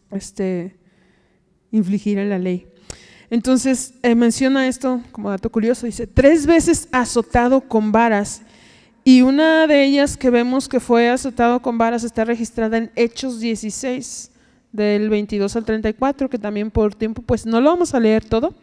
este, 0.09 0.73
infligir 1.69 2.17
en 2.17 2.29
la 2.29 2.39
ley. 2.39 2.65
Entonces 3.29 3.95
eh, 4.03 4.15
menciona 4.15 4.65
esto 4.65 5.01
como 5.11 5.31
dato 5.31 5.51
curioso, 5.51 5.85
dice, 5.85 6.07
tres 6.07 6.45
veces 6.45 6.87
azotado 6.93 7.59
con 7.59 7.91
varas. 7.91 8.41
Y 9.03 9.21
una 9.21 9.67
de 9.67 9.83
ellas 9.83 10.15
que 10.15 10.29
vemos 10.29 10.69
que 10.69 10.79
fue 10.79 11.09
azotado 11.09 11.61
con 11.61 11.77
varas 11.77 12.05
está 12.05 12.23
registrada 12.23 12.77
en 12.77 12.89
Hechos 12.95 13.41
16, 13.41 14.31
del 14.71 15.09
22 15.09 15.57
al 15.57 15.65
34, 15.65 16.29
que 16.29 16.39
también 16.39 16.71
por 16.71 16.95
tiempo 16.95 17.21
pues 17.21 17.45
no 17.45 17.59
lo 17.59 17.69
vamos 17.69 17.93
a 17.93 17.99
leer 17.99 18.23
todo, 18.23 18.53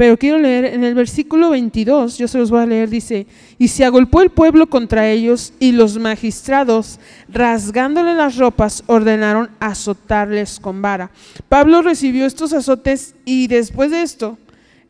pero 0.00 0.16
quiero 0.16 0.38
leer 0.38 0.64
en 0.64 0.82
el 0.82 0.94
versículo 0.94 1.50
22, 1.50 2.16
yo 2.16 2.26
se 2.26 2.38
los 2.38 2.50
voy 2.50 2.62
a 2.62 2.66
leer, 2.66 2.88
dice, 2.88 3.26
y 3.58 3.68
se 3.68 3.84
agolpó 3.84 4.22
el 4.22 4.30
pueblo 4.30 4.70
contra 4.70 5.10
ellos 5.10 5.52
y 5.58 5.72
los 5.72 5.98
magistrados, 5.98 6.98
rasgándole 7.28 8.14
las 8.14 8.38
ropas, 8.38 8.82
ordenaron 8.86 9.50
azotarles 9.60 10.58
con 10.58 10.80
vara. 10.80 11.10
Pablo 11.50 11.82
recibió 11.82 12.24
estos 12.24 12.54
azotes 12.54 13.14
y 13.26 13.46
después 13.46 13.90
de 13.90 14.00
esto 14.00 14.38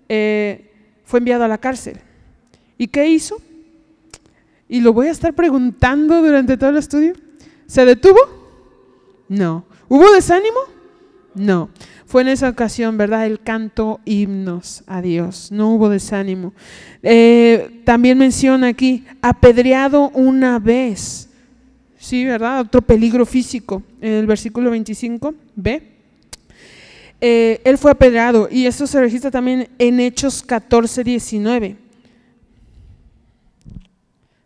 eh, 0.08 0.70
fue 1.04 1.18
enviado 1.18 1.42
a 1.42 1.48
la 1.48 1.58
cárcel. 1.58 1.98
¿Y 2.78 2.86
qué 2.86 3.08
hizo? 3.08 3.42
Y 4.68 4.78
lo 4.78 4.92
voy 4.92 5.08
a 5.08 5.10
estar 5.10 5.34
preguntando 5.34 6.22
durante 6.22 6.56
todo 6.56 6.70
el 6.70 6.76
estudio. 6.76 7.14
¿Se 7.66 7.84
detuvo? 7.84 8.20
No. 9.28 9.64
¿Hubo 9.88 10.08
desánimo? 10.12 10.60
No. 11.34 11.68
Fue 12.10 12.22
en 12.22 12.28
esa 12.28 12.48
ocasión, 12.48 12.98
¿verdad? 12.98 13.24
El 13.24 13.38
canto 13.38 14.00
himnos 14.04 14.82
a 14.88 15.00
Dios. 15.00 15.52
No 15.52 15.72
hubo 15.72 15.88
desánimo. 15.88 16.52
Eh, 17.04 17.82
también 17.84 18.18
menciona 18.18 18.66
aquí, 18.66 19.04
apedreado 19.22 20.08
una 20.08 20.58
vez. 20.58 21.28
Sí, 22.00 22.24
¿verdad? 22.24 22.62
Otro 22.62 22.82
peligro 22.82 23.24
físico. 23.24 23.84
En 24.00 24.14
el 24.14 24.26
versículo 24.26 24.72
25, 24.72 25.36
¿ve? 25.54 25.84
Eh, 27.20 27.60
él 27.62 27.78
fue 27.78 27.92
apedreado 27.92 28.48
y 28.50 28.66
eso 28.66 28.88
se 28.88 29.00
registra 29.00 29.30
también 29.30 29.68
en 29.78 30.00
Hechos 30.00 30.42
14, 30.42 31.04
19. 31.04 31.76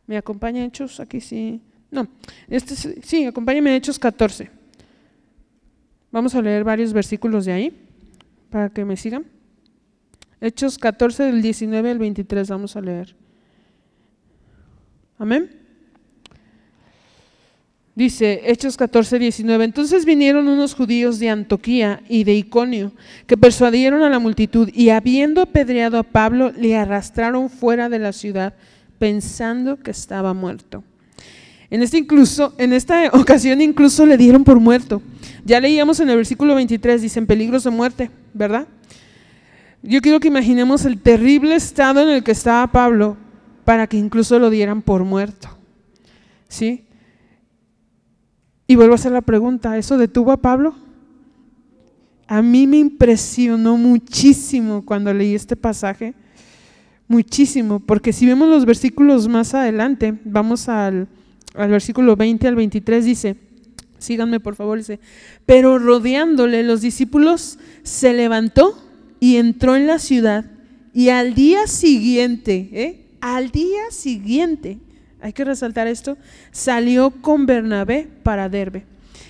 ¿Me 0.07 0.19
acompaña 0.19 0.67
Hechos? 0.67 1.01
Aquí 1.01 1.19
sí. 1.19 1.63
No, 1.91 2.07
este, 2.47 2.77
sí, 2.77 3.25
acompáñame 3.25 3.71
en 3.71 3.77
Hechos 3.77 3.99
14. 3.99 4.64
Vamos 6.15 6.37
a 6.37 6.43
leer 6.43 6.63
varios 6.63 6.93
versículos 6.93 7.45
de 7.45 7.51
ahí 7.51 7.77
para 8.49 8.69
que 8.69 8.85
me 8.85 8.97
sigan. 8.97 9.25
Hechos 10.41 10.79
14 10.79 11.25
del 11.25 11.43
19 11.43 11.91
al 11.91 11.99
23 11.99 12.49
vamos 12.51 12.77
a 12.77 12.81
leer. 12.81 13.17
Amén. 15.19 15.51
Dice 17.97 18.43
Hechos 18.45 18.77
14, 18.77 19.19
19. 19.19 19.65
Entonces 19.65 20.05
vinieron 20.05 20.47
unos 20.47 20.77
judíos 20.77 21.19
de 21.19 21.31
Antoquía 21.31 22.01
y 22.09 22.23
de 22.23 22.35
Iconio 22.35 22.93
que 23.27 23.37
persuadieron 23.37 24.03
a 24.03 24.09
la 24.09 24.21
multitud 24.21 24.71
y 24.73 24.91
habiendo 24.91 25.43
apedreado 25.43 25.99
a 25.99 26.05
Pablo 26.05 26.53
le 26.53 26.77
arrastraron 26.77 27.51
fuera 27.51 27.89
de 27.89 27.99
la 27.99 28.13
ciudad 28.13 28.55
pensando 29.01 29.81
que 29.81 29.91
estaba 29.91 30.33
muerto. 30.33 30.85
En, 31.71 31.83
este 31.83 31.99
incluso, 31.99 32.55
en 32.59 32.73
esta 32.73 33.09
ocasión 33.13 33.61
incluso 33.61 34.07
le 34.07 34.17
dieron 34.17 34.45
por 34.45 34.61
muerto. 34.61 35.03
Ya 35.45 35.61
leíamos 35.61 36.01
en 36.01 36.11
el 36.11 36.17
versículo 36.17 36.55
23, 36.55 37.03
dicen 37.03 37.27
peligros 37.27 37.65
de 37.65 37.71
muerte, 37.71 38.11
¿verdad? 38.33 38.67
Yo 39.83 40.01
quiero 40.01 40.19
que 40.19 40.29
imaginemos 40.29 40.87
el 40.87 41.01
terrible 41.01 41.55
estado 41.55 42.01
en 42.01 42.09
el 42.09 42.25
que 42.25 42.33
estaba 42.33 42.67
Pablo 42.73 43.17
para 43.65 43.87
que 43.87 43.99
incluso 43.99 44.39
lo 44.39 44.49
dieran 44.49 44.81
por 44.81 45.05
muerto. 45.05 45.49
¿Sí? 46.49 46.85
Y 48.67 48.77
vuelvo 48.77 48.93
a 48.93 48.97
hacer 48.97 49.13
la 49.13 49.21
pregunta, 49.21 49.77
¿eso 49.77 49.99
detuvo 49.99 50.33
a 50.33 50.39
Pablo? 50.39 50.75
A 52.27 52.41
mí 52.41 52.67
me 52.67 52.79
impresionó 52.79 53.77
muchísimo 53.77 54.85
cuando 54.85 55.13
leí 55.13 55.35
este 55.35 55.57
pasaje, 55.57 56.15
muchísimo, 57.07 57.81
porque 57.81 58.15
si 58.15 58.25
vemos 58.25 58.49
los 58.49 58.65
versículos 58.65 59.29
más 59.29 59.53
adelante, 59.53 60.19
vamos 60.25 60.71
al 60.71 61.09
al 61.55 61.71
versículo 61.71 62.17
20 62.17 62.49
al 62.49 62.57
23 62.57 63.05
dice, 63.05 63.37
síganme 63.99 64.41
por 64.41 64.57
favor, 64.57 64.79
dice, 64.79 65.01
pero 65.47 65.79
rodeándole 65.79 66.63
los 66.63 66.81
discípulos 66.81 67.59
se 67.83 68.13
levantó 68.13 68.79
y 69.21 69.37
entró 69.37 69.77
en 69.77 69.87
la 69.87 69.99
ciudad 69.99 70.45
y 70.93 71.09
al 71.09 71.35
día 71.35 71.67
siguiente, 71.67 72.69
¿eh? 72.73 73.01
al 73.21 73.51
día 73.51 73.91
siguiente, 73.91 74.79
hay 75.21 75.33
que 75.33 75.45
resaltar 75.45 75.87
esto, 75.87 76.19
salió 76.53 77.11
con 77.11 77.47
Bernabé 77.47 78.09
para 78.23 78.49
Derbe. 78.49 78.85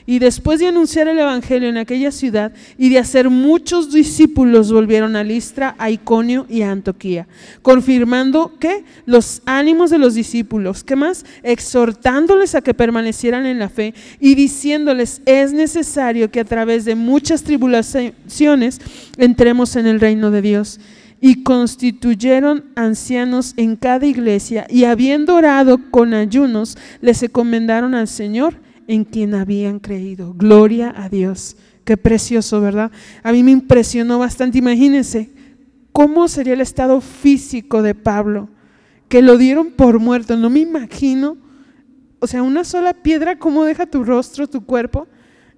Y 0.07 0.19
después 0.19 0.61
de 0.61 0.67
anunciar 0.67 1.09
el 1.09 1.19
Evangelio 1.19 1.69
en 1.69 1.79
aquella 1.79 2.13
ciudad 2.13 2.53
y 2.77 2.91
de 2.91 2.99
hacer 2.99 3.31
muchos 3.31 3.91
discípulos, 3.91 4.71
volvieron 4.71 5.17
a 5.17 5.25
Listra, 5.25 5.75
a 5.79 5.91
Iconio 5.91 6.45
y 6.49 6.61
a 6.61 6.71
Antoquía, 6.71 7.27
confirmando 7.63 8.53
que 8.61 8.85
los 9.07 9.41
ánimos 9.47 9.89
de 9.89 9.99
los 9.99 10.15
discípulos, 10.15 10.85
¿qué 10.85 10.95
más? 10.95 11.25
Exhortándoles 11.43 12.55
a 12.55 12.61
que 12.61 12.75
permanecieran 12.75 13.47
en 13.47 13.59
la 13.59 13.71
fe 13.71 13.95
y 14.21 14.35
diciéndoles, 14.35 15.23
es 15.25 15.55
necesario 15.55 16.31
que 16.31 16.41
a 16.41 16.45
través 16.45 16.85
de 16.85 16.97
muchas 16.97 17.43
tribulaciones 17.43 18.81
entremos 19.17 19.75
en 19.77 19.87
el 19.87 20.01
reino 20.01 20.31
de 20.31 20.43
Dios 20.43 20.81
y 21.23 21.43
constituyeron 21.43 22.65
ancianos 22.75 23.55
en 23.57 23.77
cada 23.77 24.05
iglesia 24.05 24.67
y 24.69 24.85
habiendo 24.85 25.35
orado 25.35 25.81
con 25.91 26.13
ayunos, 26.13 26.77
les 27.01 27.23
encomendaron 27.23 27.95
al 27.95 28.09
Señor 28.09 28.57
en 28.87 29.05
quien 29.05 29.35
habían 29.35 29.79
creído. 29.79 30.35
Gloria 30.35 30.93
a 30.97 31.09
Dios. 31.09 31.57
Qué 31.85 31.97
precioso, 31.97 32.61
¿verdad? 32.61 32.91
A 33.23 33.33
mí 33.33 33.43
me 33.43 33.51
impresionó 33.51 34.19
bastante. 34.19 34.59
Imagínense 34.59 35.31
cómo 35.93 36.29
sería 36.29 36.55
el 36.55 36.61
estado 36.61 37.01
físico 37.01 37.83
de 37.83 37.95
Pablo. 37.95 38.49
que 39.09 39.23
lo 39.23 39.37
dieron 39.37 39.71
por 39.71 40.01
muerto. 40.01 40.37
No 40.37 40.51
me 40.51 40.61
imagino, 40.61 41.37
o 42.19 42.27
sea, 42.27 42.43
una 42.43 42.65
sola 42.65 42.95
piedra, 42.95 43.39
cómo 43.39 43.65
deja 43.65 43.87
tu 43.87 44.03
rostro, 44.03 44.49
tu 44.49 44.65
cuerpo. 44.65 45.07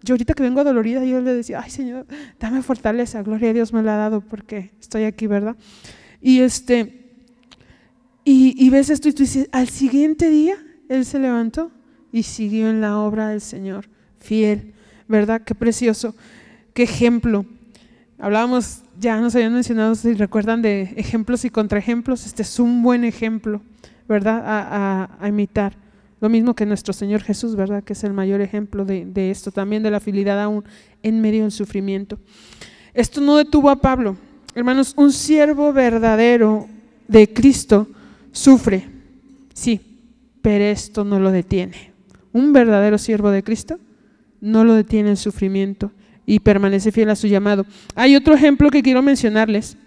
Yo 0.03 0.15
ahorita 0.15 0.35
que 0.35 0.43
vengo 0.43 0.63
dolorida, 0.63 1.05
yo 1.05 1.21
le 1.21 1.33
decía, 1.33 1.61
ay 1.65 1.71
Señor, 1.71 2.07
dame 2.39 2.61
fortaleza, 2.63 3.23
gloria 3.23 3.51
a 3.51 3.53
Dios 3.53 3.73
me 3.73 3.83
la 3.83 3.95
ha 3.95 3.99
dado 3.99 4.21
porque 4.21 4.73
estoy 4.81 5.05
aquí, 5.05 5.27
¿verdad? 5.27 5.57
Y 6.21 6.41
este, 6.41 7.15
y, 8.25 8.55
y 8.59 8.69
ves 8.69 8.91
esto 8.91 9.09
y 9.09 9.13
tú 9.13 9.23
dices, 9.23 9.49
al 9.53 9.69
siguiente 9.69 10.29
día 10.29 10.57
Él 10.89 11.05
se 11.05 11.19
levantó 11.19 11.71
y 12.17 12.23
siguió 12.23 12.71
en 12.71 12.81
la 12.81 12.99
obra 12.99 13.29
del 13.29 13.43
Señor, 13.43 13.91
fiel, 14.21 14.73
¿verdad? 15.07 15.43
Qué 15.43 15.55
precioso, 15.55 16.15
qué 16.73 16.85
ejemplo. 16.85 17.45
Hablábamos, 18.19 18.85
ya 18.99 19.21
nos 19.21 19.35
habían 19.35 19.53
mencionado, 19.53 19.95
si 19.95 20.15
recuerdan, 20.15 20.63
de 20.63 20.95
ejemplos 20.97 21.45
y 21.45 21.51
contraejemplos, 21.51 22.25
este 22.25 22.41
es 22.41 22.59
un 22.59 22.83
buen 22.83 23.05
ejemplo, 23.05 23.61
¿verdad? 24.09 24.43
A, 25.21 25.29
imitar. 25.29 25.77
Lo 26.23 26.31
mismo 26.31 26.55
que 26.55 26.65
nuestro 26.65 26.95
Señor 26.95 27.21
Jesús, 27.21 27.55
¿verdad? 27.55 27.85
Que 27.85 27.93
es 27.93 28.03
el 28.03 28.15
mayor 28.15 28.41
ejemplo 28.41 28.87
de, 28.87 29.31
esto, 29.31 29.51
también 29.51 29.83
de 29.83 29.91
la 29.91 30.01
fidelidad 30.01 30.43
aún 30.43 30.65
en 31.03 31.21
medio 31.21 31.43
del 31.43 31.53
sufrimiento. 31.53 32.19
Esto 32.95 33.21
no 33.21 33.37
detuvo 33.37 33.69
a 33.69 33.77
Pablo. 33.77 34.17
Hermanos, 34.55 34.95
un 34.97 35.13
siervo 35.13 35.71
verdadero 35.75 36.67
de 37.09 37.31
Cristo 37.31 37.87
sufre, 38.33 38.89
sí, 39.53 39.83
pero 40.41 40.65
esto 40.65 41.05
no 41.05 41.21
lo 41.21 41.31
detiene 41.31 41.95
un 42.37 42.53
verdadero 42.53 42.99
siervo 42.99 43.31
de 43.31 43.43
Cristo 43.43 43.79
no 44.43 44.63
lo 44.63 44.75
detiene 44.75 45.11
el 45.11 45.17
sufrimiento 45.17 45.91
y 46.27 46.41
permanece 46.41 46.93
fiel 46.93 47.09
a 47.09 47.17
su 47.17 47.27
llamado. 47.27 47.65
Hay 47.95 48.15
otro 48.15 48.35
ejemplo 48.35 48.69
que 48.71 48.83
quiero 48.83 49.01
mencionarles, 49.01 49.79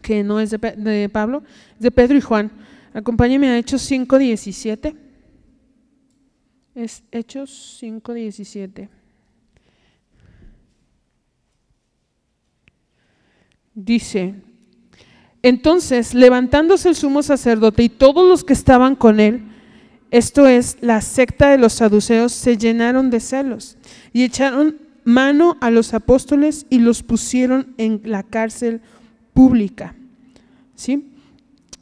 que 0.00 0.22
no 0.22 0.38
es 0.38 0.50
de, 0.50 1.08
Pablo, 1.12 1.42
es 1.74 1.80
de 1.80 1.90
Pedro 1.90 2.16
y 2.16 2.20
Juan. 2.20 2.52
Acompáñenme 2.94 3.48
a 3.48 3.58
Hechos 3.58 3.90
5.17. 3.90 4.94
Es 6.76 7.02
Hechos 7.10 7.80
5.17. 7.82 8.88
Dice, 13.74 14.34
entonces 15.42 16.14
levantándose 16.14 16.90
el 16.90 16.94
sumo 16.94 17.24
sacerdote 17.24 17.82
y 17.82 17.88
todos 17.88 18.28
los 18.28 18.44
que 18.44 18.52
estaban 18.52 18.94
con 18.94 19.18
él, 19.18 19.47
esto 20.10 20.46
es, 20.46 20.78
la 20.80 21.00
secta 21.00 21.50
de 21.50 21.58
los 21.58 21.74
saduceos 21.74 22.32
se 22.32 22.56
llenaron 22.56 23.10
de 23.10 23.20
celos 23.20 23.76
y 24.12 24.24
echaron 24.24 24.78
mano 25.04 25.56
a 25.60 25.70
los 25.70 25.94
apóstoles 25.94 26.66
y 26.70 26.78
los 26.78 27.02
pusieron 27.02 27.74
en 27.78 28.00
la 28.04 28.22
cárcel 28.22 28.80
pública. 29.34 29.94
¿Sí? 30.74 31.12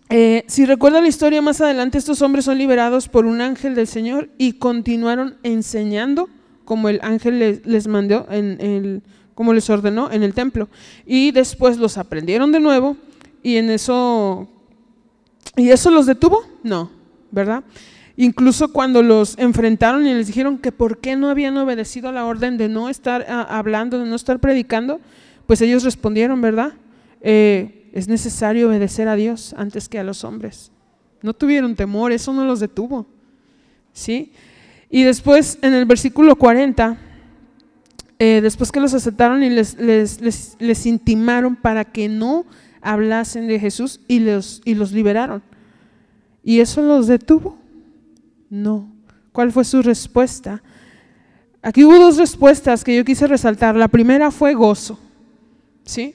Eh, 0.08 0.44
si 0.46 0.64
recuerda 0.66 1.00
la 1.00 1.08
historia 1.08 1.42
más 1.42 1.60
adelante, 1.60 1.98
estos 1.98 2.22
hombres 2.22 2.44
son 2.44 2.58
liberados 2.58 3.08
por 3.08 3.26
un 3.26 3.40
ángel 3.40 3.74
del 3.74 3.88
Señor 3.88 4.30
y 4.38 4.54
continuaron 4.54 5.36
enseñando 5.42 6.28
como 6.64 6.88
el 6.88 7.00
ángel 7.02 7.62
les, 7.64 7.86
mandó, 7.86 8.26
en 8.30 8.60
el, 8.60 9.02
como 9.34 9.52
les 9.52 9.70
ordenó 9.70 10.10
en 10.10 10.22
el 10.22 10.34
templo. 10.34 10.68
Y 11.04 11.30
después 11.30 11.78
los 11.78 11.98
aprendieron 11.98 12.52
de 12.52 12.60
nuevo 12.60 12.96
y 13.42 13.56
en 13.56 13.70
eso, 13.70 14.48
¿y 15.56 15.70
eso 15.70 15.90
los 15.90 16.06
detuvo? 16.06 16.42
No, 16.62 16.90
¿verdad? 17.30 17.64
Incluso 18.16 18.72
cuando 18.72 19.02
los 19.02 19.36
enfrentaron 19.38 20.06
y 20.06 20.14
les 20.14 20.26
dijeron 20.26 20.58
que 20.58 20.72
por 20.72 20.98
qué 20.98 21.16
no 21.16 21.28
habían 21.28 21.56
obedecido 21.58 22.08
a 22.08 22.12
la 22.12 22.24
orden 22.24 22.56
de 22.56 22.68
no 22.68 22.88
estar 22.88 23.26
ah, 23.28 23.46
hablando, 23.48 23.98
de 23.98 24.06
no 24.06 24.16
estar 24.16 24.38
predicando, 24.38 25.00
pues 25.46 25.60
ellos 25.60 25.84
respondieron, 25.84 26.40
¿verdad? 26.40 26.72
Eh, 27.20 27.90
es 27.92 28.08
necesario 28.08 28.68
obedecer 28.68 29.08
a 29.08 29.16
Dios 29.16 29.54
antes 29.58 29.88
que 29.88 29.98
a 29.98 30.04
los 30.04 30.24
hombres. 30.24 30.70
No 31.22 31.34
tuvieron 31.34 31.76
temor, 31.76 32.12
eso 32.12 32.32
no 32.32 32.44
los 32.44 32.60
detuvo. 32.60 33.06
¿Sí? 33.92 34.32
Y 34.90 35.02
después 35.02 35.58
en 35.62 35.74
el 35.74 35.84
versículo 35.84 36.36
40, 36.36 36.96
eh, 38.18 38.40
después 38.42 38.72
que 38.72 38.80
los 38.80 38.94
aceptaron 38.94 39.42
y 39.42 39.50
les, 39.50 39.78
les, 39.78 40.56
les, 40.58 40.86
intimaron 40.86 41.54
para 41.54 41.84
que 41.84 42.08
no 42.08 42.46
hablasen 42.80 43.46
de 43.46 43.58
Jesús 43.58 44.00
y 44.08 44.20
los, 44.20 44.62
y 44.64 44.74
los 44.74 44.92
liberaron. 44.92 45.42
Y 46.42 46.60
eso 46.60 46.80
los 46.82 47.08
detuvo. 47.08 47.58
No. 48.48 48.92
¿Cuál 49.32 49.52
fue 49.52 49.64
su 49.64 49.82
respuesta? 49.82 50.62
Aquí 51.62 51.84
hubo 51.84 51.98
dos 51.98 52.16
respuestas 52.16 52.84
que 52.84 52.96
yo 52.96 53.04
quise 53.04 53.26
resaltar. 53.26 53.76
La 53.76 53.88
primera 53.88 54.30
fue 54.30 54.54
gozo. 54.54 54.98
¿Sí? 55.84 56.14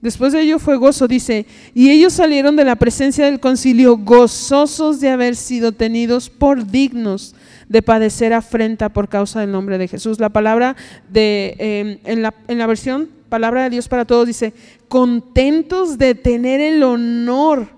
Después 0.00 0.32
de 0.32 0.42
ello 0.42 0.58
fue 0.58 0.76
gozo, 0.76 1.08
dice, 1.08 1.46
y 1.74 1.90
ellos 1.90 2.12
salieron 2.12 2.54
de 2.54 2.64
la 2.64 2.76
presencia 2.76 3.24
del 3.26 3.40
concilio 3.40 3.98
gozosos 3.98 5.00
de 5.00 5.10
haber 5.10 5.36
sido 5.36 5.72
tenidos 5.72 6.30
por 6.30 6.66
dignos 6.66 7.34
de 7.68 7.82
padecer 7.82 8.32
afrenta 8.32 8.88
por 8.88 9.08
causa 9.08 9.40
del 9.40 9.50
nombre 9.50 9.76
de 9.76 9.88
Jesús. 9.88 10.20
La 10.20 10.28
palabra 10.28 10.76
de, 11.08 11.54
em, 11.58 11.98
en, 12.04 12.22
la, 12.22 12.34
en 12.46 12.58
la 12.58 12.66
versión, 12.66 13.10
palabra 13.28 13.64
de 13.64 13.70
Dios 13.70 13.88
para 13.88 14.04
todos, 14.04 14.26
dice, 14.26 14.54
contentos 14.88 15.98
de 15.98 16.14
tener 16.14 16.60
el 16.60 16.82
honor 16.82 17.68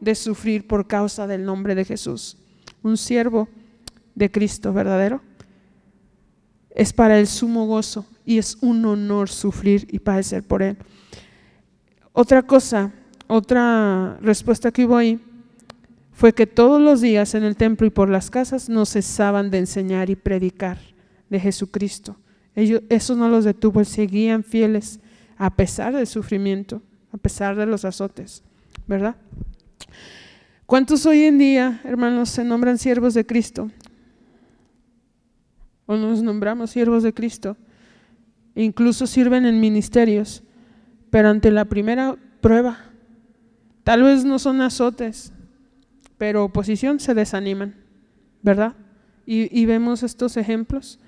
de 0.00 0.14
sufrir 0.14 0.66
por 0.66 0.86
causa 0.86 1.26
del 1.26 1.44
nombre 1.44 1.74
de 1.74 1.84
Jesús 1.84 2.37
un 2.82 2.96
siervo 2.96 3.48
de 4.14 4.30
Cristo 4.30 4.72
verdadero, 4.72 5.20
es 6.70 6.92
para 6.92 7.18
el 7.18 7.26
sumo 7.26 7.66
gozo 7.66 8.06
y 8.24 8.38
es 8.38 8.58
un 8.60 8.84
honor 8.84 9.28
sufrir 9.28 9.88
y 9.90 9.98
padecer 9.98 10.42
por 10.42 10.62
Él. 10.62 10.76
Otra 12.12 12.42
cosa, 12.42 12.92
otra 13.26 14.18
respuesta 14.20 14.70
que 14.70 14.84
hubo 14.84 14.96
ahí 14.96 15.20
fue 16.12 16.32
que 16.32 16.46
todos 16.46 16.80
los 16.80 17.00
días 17.00 17.34
en 17.34 17.44
el 17.44 17.56
templo 17.56 17.86
y 17.86 17.90
por 17.90 18.08
las 18.08 18.28
casas 18.28 18.68
no 18.68 18.86
cesaban 18.86 19.50
de 19.50 19.58
enseñar 19.58 20.10
y 20.10 20.16
predicar 20.16 20.78
de 21.30 21.38
Jesucristo. 21.38 22.16
Ellos, 22.56 22.82
eso 22.88 23.14
no 23.14 23.28
los 23.28 23.44
detuvo, 23.44 23.84
seguían 23.84 24.42
fieles 24.42 24.98
a 25.36 25.54
pesar 25.54 25.94
del 25.94 26.08
sufrimiento, 26.08 26.82
a 27.12 27.18
pesar 27.18 27.54
de 27.54 27.66
los 27.66 27.84
azotes, 27.84 28.42
¿verdad? 28.88 29.14
¿Cuántos 30.68 31.06
hoy 31.06 31.22
en 31.22 31.38
día, 31.38 31.80
hermanos, 31.82 32.28
se 32.28 32.44
nombran 32.44 32.76
siervos 32.76 33.14
de 33.14 33.24
Cristo? 33.24 33.70
O 35.86 35.96
nos 35.96 36.22
nombramos 36.22 36.72
siervos 36.72 37.02
de 37.02 37.14
Cristo. 37.14 37.56
Incluso 38.54 39.06
sirven 39.06 39.46
en 39.46 39.60
ministerios, 39.60 40.42
pero 41.08 41.30
ante 41.30 41.50
la 41.50 41.64
primera 41.64 42.16
prueba, 42.42 42.80
tal 43.82 44.02
vez 44.02 44.26
no 44.26 44.38
son 44.38 44.60
azotes, 44.60 45.32
pero 46.18 46.44
oposición 46.44 47.00
se 47.00 47.14
desaniman, 47.14 47.74
¿verdad? 48.42 48.74
Y, 49.24 49.64
vemos 49.64 50.02
estos 50.02 50.36
ejemplos. 50.36 51.00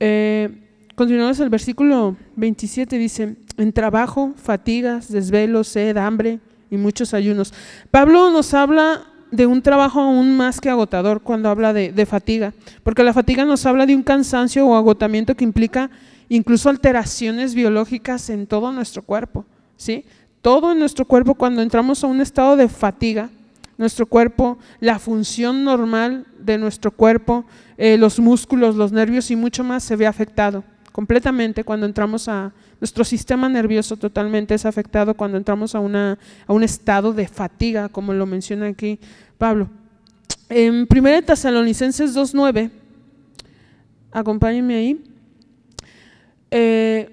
Eh, 0.00 0.66
continuamos 0.94 1.40
el 1.40 1.50
versículo 1.50 2.16
27, 2.36 2.96
dice, 2.96 3.36
en 3.58 3.72
trabajo, 3.74 4.32
fatigas, 4.34 5.12
desvelos, 5.12 5.68
sed, 5.68 5.98
hambre, 5.98 6.40
y 6.70 6.76
muchos 6.76 7.14
ayunos. 7.14 7.52
Pablo 7.90 8.30
nos 8.30 8.54
habla 8.54 9.02
de 9.30 9.46
un 9.46 9.62
trabajo 9.62 10.00
aún 10.00 10.36
más 10.36 10.60
que 10.60 10.70
agotador 10.70 11.20
cuando 11.20 11.48
habla 11.48 11.72
de, 11.72 12.06
fatiga, 12.06 12.52
porque 12.82 13.02
la 13.02 13.12
fatiga 13.12 13.44
nos 13.44 13.66
habla 13.66 13.86
de 13.86 13.94
un 13.94 14.02
cansancio 14.02 14.66
o 14.66 14.76
agotamiento 14.76 15.34
que 15.34 15.44
implica 15.44 15.90
incluso 16.28 16.68
alteraciones 16.68 17.54
biológicas 17.54 18.30
en 18.30 18.46
todo 18.46 18.72
nuestro 18.72 19.02
cuerpo, 19.02 19.44
¿sí? 19.76 20.04
Todo 20.42 20.72
en 20.72 20.78
nuestro 20.78 21.04
cuerpo 21.04 21.34
cuando 21.34 21.62
entramos 21.62 22.04
a 22.04 22.06
un 22.06 22.20
estado 22.20 22.56
de 22.56 22.68
fatiga, 22.68 23.30
nuestro 23.78 24.06
cuerpo, 24.06 24.58
la 24.80 24.98
función 24.98 25.64
normal 25.64 26.26
de 26.38 26.56
nuestro 26.56 26.90
cuerpo, 26.90 27.44
eh, 27.76 27.98
los 27.98 28.18
músculos, 28.18 28.76
los 28.76 28.92
nervios 28.92 29.30
y 29.30 29.36
mucho 29.36 29.64
más 29.64 29.84
se 29.84 29.96
ve 29.96 30.06
afectado 30.06 30.64
completamente 30.96 31.62
cuando 31.62 31.84
entramos 31.84 32.26
a 32.26 32.54
nuestro 32.80 33.04
sistema 33.04 33.50
nervioso 33.50 33.98
totalmente 33.98 34.54
es 34.54 34.64
afectado 34.64 35.12
cuando 35.12 35.36
entramos 35.36 35.74
a, 35.74 35.80
una, 35.80 36.18
a 36.46 36.52
un 36.54 36.62
estado 36.62 37.12
de 37.12 37.28
fatiga, 37.28 37.90
como 37.90 38.14
lo 38.14 38.24
menciona 38.24 38.68
aquí 38.68 38.98
Pablo. 39.36 39.68
En 40.48 40.88
1 40.90 41.22
Tesalonicenses 41.26 42.16
2.9, 42.16 42.70
acompáñenme 44.10 44.74
ahí. 44.74 45.04
Eh, 46.50 47.10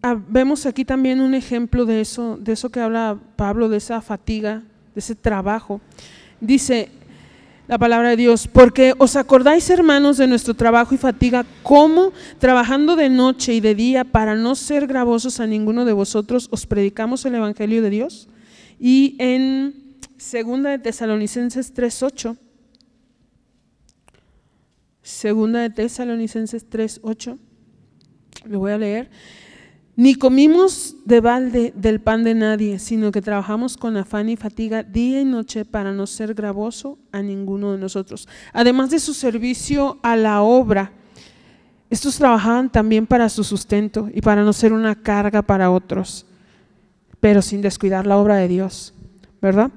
ah, 0.00 0.18
vemos 0.28 0.64
aquí 0.64 0.82
también 0.82 1.20
un 1.20 1.34
ejemplo 1.34 1.84
de 1.84 2.00
eso, 2.00 2.38
de 2.38 2.54
eso 2.54 2.70
que 2.70 2.80
habla 2.80 3.18
Pablo, 3.36 3.68
de 3.68 3.76
esa 3.76 4.00
fatiga, 4.00 4.62
de 4.94 5.00
ese 5.00 5.14
trabajo. 5.14 5.82
Dice, 6.40 6.88
la 7.68 7.78
palabra 7.78 8.10
de 8.10 8.16
Dios, 8.16 8.48
porque 8.48 8.94
os 8.96 9.14
acordáis, 9.14 9.68
hermanos, 9.68 10.16
de 10.16 10.26
nuestro 10.26 10.54
trabajo 10.54 10.94
y 10.94 10.98
fatiga, 10.98 11.44
cómo 11.62 12.12
trabajando 12.38 12.96
de 12.96 13.10
noche 13.10 13.52
y 13.52 13.60
de 13.60 13.74
día 13.74 14.04
para 14.04 14.34
no 14.34 14.54
ser 14.54 14.86
gravosos 14.86 15.38
a 15.38 15.46
ninguno 15.46 15.84
de 15.84 15.92
vosotros, 15.92 16.48
os 16.50 16.66
predicamos 16.66 17.26
el 17.26 17.34
Evangelio 17.34 17.82
de 17.82 17.90
Dios. 17.90 18.28
Y 18.80 19.16
en 19.18 19.98
Segunda 20.16 20.70
de 20.70 20.78
Tesalonicenses 20.78 21.74
3.8, 21.74 22.38
Segunda 25.02 25.60
de 25.60 25.68
Tesalonicenses 25.68 26.68
3.8, 26.70 27.38
lo 28.46 28.58
voy 28.60 28.72
a 28.72 28.78
leer, 28.78 29.10
Ni 29.98 30.14
comimos 30.14 30.94
de 31.06 31.20
balde 31.20 31.72
del 31.74 32.00
pan 32.00 32.22
de 32.22 32.32
nadie, 32.32 32.78
sino 32.78 33.10
que 33.10 33.20
trabajamos 33.20 33.76
con 33.76 33.96
afán 33.96 34.28
y 34.28 34.36
fatiga 34.36 34.84
día 34.84 35.20
y 35.20 35.24
noche 35.24 35.64
para 35.64 35.90
no 35.90 36.06
ser 36.06 36.34
gravoso 36.34 36.98
a 37.10 37.20
ninguno 37.20 37.72
de 37.72 37.78
nosotros. 37.78 38.28
Además 38.52 38.90
de 38.90 39.00
su 39.00 39.12
servicio 39.12 39.98
a 40.04 40.14
la 40.14 40.42
obra, 40.42 40.92
estos 41.90 42.16
trabajaban 42.16 42.70
también 42.70 43.08
para 43.08 43.28
su 43.28 43.42
sustento 43.42 44.08
y 44.14 44.20
para 44.20 44.44
no 44.44 44.52
ser 44.52 44.72
una 44.72 44.94
carga 44.94 45.42
para 45.42 45.72
otros, 45.72 46.26
pero 47.18 47.42
sin 47.42 47.60
descuidar 47.60 48.06
la 48.06 48.18
obra 48.18 48.36
de 48.36 48.46
Dios, 48.46 48.94
¿verdad? 49.42 49.72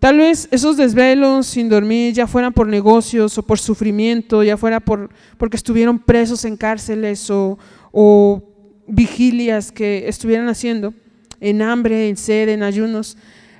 Tal 0.00 0.18
vez 0.18 0.48
esos 0.50 0.76
desvelos 0.76 1.46
sin 1.46 1.68
dormir, 1.68 2.14
ya 2.14 2.26
fueran 2.26 2.52
por 2.52 2.66
negocios 2.66 3.38
o 3.38 3.44
por 3.44 3.60
sufrimiento, 3.60 4.42
ya 4.42 4.56
fuera 4.56 4.80
por, 4.80 5.10
porque 5.38 5.56
estuvieron 5.56 6.00
presos 6.00 6.44
en 6.44 6.56
cárceles 6.56 7.30
o, 7.30 7.60
o 7.92 8.51
vigilias 8.86 9.72
que 9.72 10.08
estuvieran 10.08 10.48
haciendo, 10.48 10.94
en 11.40 11.62
hambre, 11.62 12.08
en 12.08 12.16
sed, 12.16 12.48
en 12.48 12.62
ayunos. 12.62 13.16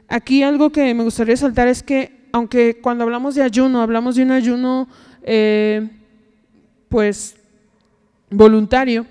Aquí 0.08 0.42
algo 0.42 0.70
que 0.70 0.94
me 0.94 1.04
gustaría 1.04 1.36
saltar 1.36 1.68
es 1.68 1.82
que, 1.82 2.28
aunque 2.32 2.80
cuando 2.80 3.04
hablamos 3.04 3.34
de 3.34 3.42
ayuno, 3.42 3.82
hablamos 3.82 4.16
de 4.16 4.22
un 4.22 4.30
ayuno, 4.30 4.88
eh, 5.22 5.88
pues, 6.88 7.36
voluntario, 8.30 9.06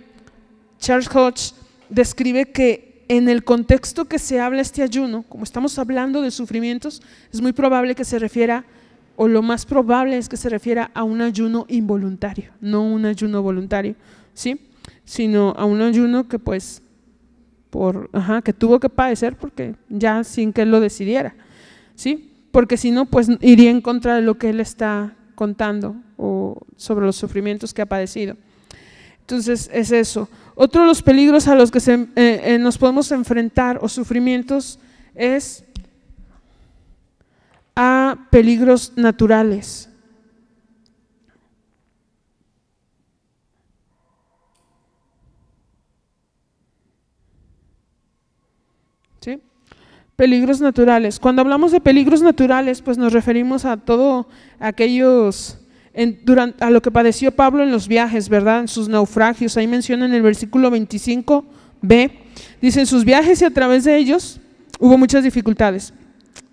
Charles 0.79 1.09
Hodge 1.13 1.53
describe 1.89 2.51
que 2.51 3.03
en 3.07 3.27
el 3.27 3.43
contexto 3.43 4.05
que 4.05 4.19
se 4.19 4.39
habla 4.39 4.61
este 4.61 4.81
ayuno, 4.81 5.23
como 5.23 5.43
estamos 5.43 5.77
hablando 5.77 6.21
de 6.21 6.31
sufrimientos, 6.31 7.01
es 7.31 7.41
muy 7.41 7.51
probable 7.51 7.93
que 7.93 8.05
se 8.05 8.19
refiera, 8.19 8.63
o 9.17 9.27
lo 9.27 9.41
más 9.41 9.65
probable 9.65 10.17
es 10.17 10.29
que 10.29 10.37
se 10.37 10.49
refiera 10.49 10.91
a 10.93 11.03
un 11.03 11.21
ayuno 11.21 11.65
involuntario, 11.67 12.51
no 12.61 12.83
un 12.83 13.05
ayuno 13.05 13.41
voluntario, 13.41 13.95
¿sí? 14.33 14.59
Sino 15.11 15.53
a 15.57 15.65
un 15.65 15.81
ayuno 15.81 16.29
que 16.29 16.39
pues, 16.39 16.81
por, 17.69 18.09
ajá, 18.13 18.41
que 18.41 18.53
tuvo 18.53 18.79
que 18.79 18.87
padecer 18.87 19.35
porque 19.35 19.75
ya 19.89 20.23
sin 20.23 20.53
que 20.53 20.61
él 20.61 20.71
lo 20.71 20.79
decidiera, 20.79 21.35
¿sí? 21.95 22.31
Porque 22.49 22.77
si 22.77 22.91
no, 22.91 23.03
pues 23.03 23.27
iría 23.41 23.71
en 23.71 23.81
contra 23.81 24.15
de 24.15 24.21
lo 24.21 24.37
que 24.37 24.51
él 24.51 24.61
está 24.61 25.13
contando 25.35 25.97
o 26.15 26.61
sobre 26.77 27.05
los 27.05 27.17
sufrimientos 27.17 27.73
que 27.73 27.81
ha 27.81 27.85
padecido. 27.85 28.37
Entonces 29.19 29.69
es 29.73 29.91
eso. 29.91 30.29
Otro 30.55 30.83
de 30.83 30.87
los 30.87 31.01
peligros 31.01 31.49
a 31.49 31.55
los 31.55 31.71
que 31.71 31.81
se, 31.81 31.95
eh, 31.95 32.07
eh, 32.15 32.57
nos 32.57 32.77
podemos 32.77 33.11
enfrentar 33.11 33.79
o 33.81 33.89
sufrimientos 33.89 34.79
es 35.13 35.65
a 37.75 38.15
peligros 38.29 38.93
naturales. 38.95 39.89
Peligros 50.21 50.61
naturales. 50.61 51.17
Cuando 51.19 51.41
hablamos 51.41 51.71
de 51.71 51.81
peligros 51.81 52.21
naturales, 52.21 52.83
pues 52.83 52.95
nos 52.95 53.11
referimos 53.11 53.65
a 53.65 53.77
todo 53.77 54.27
aquellos, 54.59 55.57
a 56.59 56.69
lo 56.69 56.79
que 56.83 56.91
padeció 56.91 57.31
Pablo 57.31 57.63
en 57.63 57.71
los 57.71 57.87
viajes, 57.87 58.29
¿verdad? 58.29 58.59
En 58.59 58.67
sus 58.67 58.87
naufragios. 58.87 59.57
Ahí 59.57 59.65
menciona 59.65 60.05
en 60.05 60.13
el 60.13 60.21
versículo 60.21 60.69
25b, 60.69 62.11
dice, 62.61 62.81
en 62.81 62.85
sus 62.85 63.03
viajes 63.03 63.41
y 63.41 63.45
a 63.45 63.49
través 63.49 63.83
de 63.83 63.97
ellos 63.97 64.39
hubo 64.77 64.95
muchas 64.95 65.23
dificultades. 65.23 65.91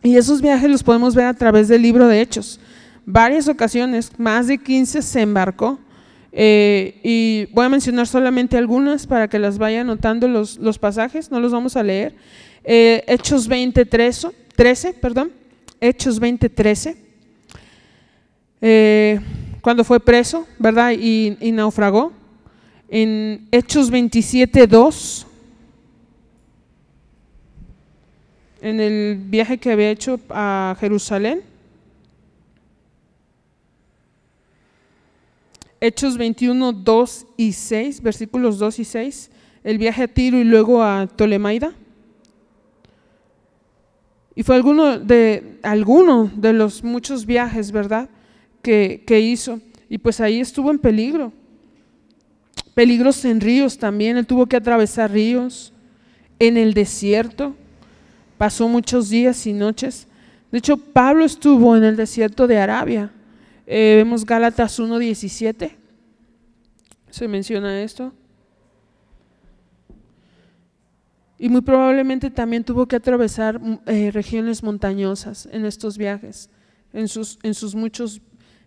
Y 0.02 0.16
esos 0.16 0.40
viajes 0.40 0.70
los 0.70 0.82
podemos 0.82 1.14
ver 1.14 1.26
a 1.26 1.34
través 1.34 1.68
del 1.68 1.82
libro 1.82 2.08
de 2.08 2.22
Hechos. 2.22 2.60
Varias 3.04 3.48
ocasiones, 3.48 4.12
más 4.16 4.46
de 4.46 4.56
15 4.56 5.02
se 5.02 5.20
embarcó. 5.20 5.78
Eh, 6.32 7.00
y 7.04 7.52
voy 7.52 7.66
a 7.66 7.68
mencionar 7.68 8.06
solamente 8.06 8.56
algunas 8.56 9.06
para 9.06 9.28
que 9.28 9.38
las 9.38 9.58
vaya 9.58 9.82
anotando 9.82 10.26
los, 10.26 10.56
los 10.56 10.78
pasajes, 10.78 11.30
no 11.30 11.38
los 11.38 11.52
vamos 11.52 11.76
a 11.76 11.82
leer. 11.82 12.14
Eh, 12.70 13.02
Hechos 13.06 13.48
20, 13.48 13.86
13, 13.86 14.92
perdón, 15.00 15.32
Hechos 15.80 16.20
20, 16.20 16.50
13, 16.50 16.98
eh, 18.60 19.20
cuando 19.62 19.84
fue 19.84 19.98
preso, 19.98 20.46
¿verdad? 20.58 20.92
Y, 20.92 21.50
naufragó. 21.50 22.12
En 22.90 23.48
Hechos 23.50 23.90
27, 23.90 24.66
2, 24.66 25.26
en 28.60 28.80
el 28.80 29.16
viaje 29.16 29.56
que 29.56 29.72
había 29.72 29.88
hecho 29.88 30.20
a 30.28 30.76
Jerusalén. 30.78 31.40
Hechos 35.80 36.18
21, 36.18 36.74
2 36.74 37.26
y 37.38 37.52
6, 37.54 38.02
versículos 38.02 38.58
2 38.58 38.78
y 38.80 38.84
6, 38.84 39.30
el 39.64 39.78
viaje 39.78 40.02
a 40.02 40.08
Tiro 40.08 40.36
y 40.36 40.44
luego 40.44 40.82
a 40.82 41.06
Tolemaida. 41.06 41.72
Y 44.38 44.44
fue 44.44 44.54
alguno 44.54 45.00
de, 45.00 45.58
de 46.36 46.52
los 46.52 46.84
muchos 46.84 47.26
viajes, 47.26 47.72
¿verdad?, 47.72 48.08
que, 48.62 49.02
que 49.04 49.18
hizo. 49.18 49.60
Y 49.88 49.98
pues 49.98 50.20
ahí 50.20 50.38
estuvo 50.38 50.70
en 50.70 50.78
peligro. 50.78 51.32
Peligros 52.72 53.24
en 53.24 53.40
ríos 53.40 53.76
también, 53.78 54.16
él 54.16 54.28
tuvo 54.28 54.46
que 54.46 54.54
atravesar 54.54 55.10
ríos, 55.10 55.72
en 56.38 56.56
el 56.56 56.72
desierto, 56.72 57.56
pasó 58.36 58.68
muchos 58.68 59.10
días 59.10 59.44
y 59.44 59.52
noches. 59.52 60.06
De 60.52 60.58
hecho, 60.58 60.76
Pablo 60.76 61.24
estuvo 61.24 61.76
en 61.76 61.82
el 61.82 61.96
desierto 61.96 62.46
de 62.46 62.58
Arabia. 62.58 63.10
Eh, 63.66 63.94
vemos 63.96 64.24
Gálatas 64.24 64.78
1.17, 64.78 65.72
se 67.10 67.26
menciona 67.26 67.82
esto. 67.82 68.12
Y 71.38 71.48
muy 71.48 71.60
probablemente 71.60 72.30
también 72.30 72.64
tuvo 72.64 72.86
que 72.86 72.96
atravesar 72.96 73.60
mm, 73.60 73.80
eh, 73.86 74.10
regiones 74.10 74.62
montañosas 74.62 75.48
en 75.52 75.64
estos 75.64 75.96
viajes, 75.96 76.50
en 76.92 77.06
sus, 77.06 77.38
en 77.42 77.54
sus 77.54 77.74
muchos 77.74 78.20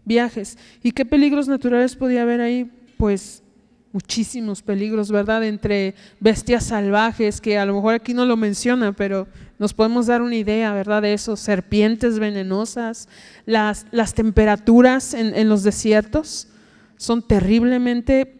viajes. 0.06 0.58
¿Y 0.82 0.92
qué 0.92 1.06
peligros 1.06 1.48
naturales 1.48 1.96
podía 1.96 2.22
haber 2.22 2.40
ahí? 2.40 2.72
Pues 2.98 3.44
muchísimos 3.92 4.62
peligros, 4.62 5.12
¿verdad? 5.12 5.44
Entre 5.44 5.96
bestias 6.22 6.66
salvajes, 6.66 7.42
que 7.42 7.58
a 7.58 7.66
lo 7.66 7.76
mejor 7.76 7.96
aquí 7.96 8.14
no 8.14 8.26
lo 8.26 8.38
menciona, 8.38 8.94
pero 8.94 9.28
nos 9.60 9.74
podemos 9.74 10.08
dar 10.08 10.22
una 10.22 10.36
idea, 10.36 10.74
¿verdad? 10.74 11.02
De 11.02 11.14
eso, 11.14 11.36
serpientes 11.36 12.20
venenosas, 12.20 13.10
las, 13.46 13.86
las 13.92 14.14
temperaturas 14.14 15.14
en, 15.14 15.36
en 15.36 15.50
los 15.50 15.64
desiertos 15.64 16.48
son 16.96 17.22
terriblemente 17.22 18.40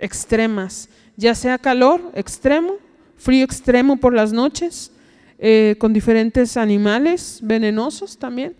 extremas, 0.00 0.88
ya 1.16 1.36
sea 1.36 1.58
calor 1.58 2.10
extremo 2.14 2.87
frío 3.18 3.44
extremo 3.44 3.96
por 3.98 4.14
las 4.14 4.32
noches, 4.32 4.92
eh, 5.38 5.76
con 5.78 5.92
diferentes 5.92 6.56
animales 6.56 7.40
venenosos 7.42 8.16
también, 8.16 8.54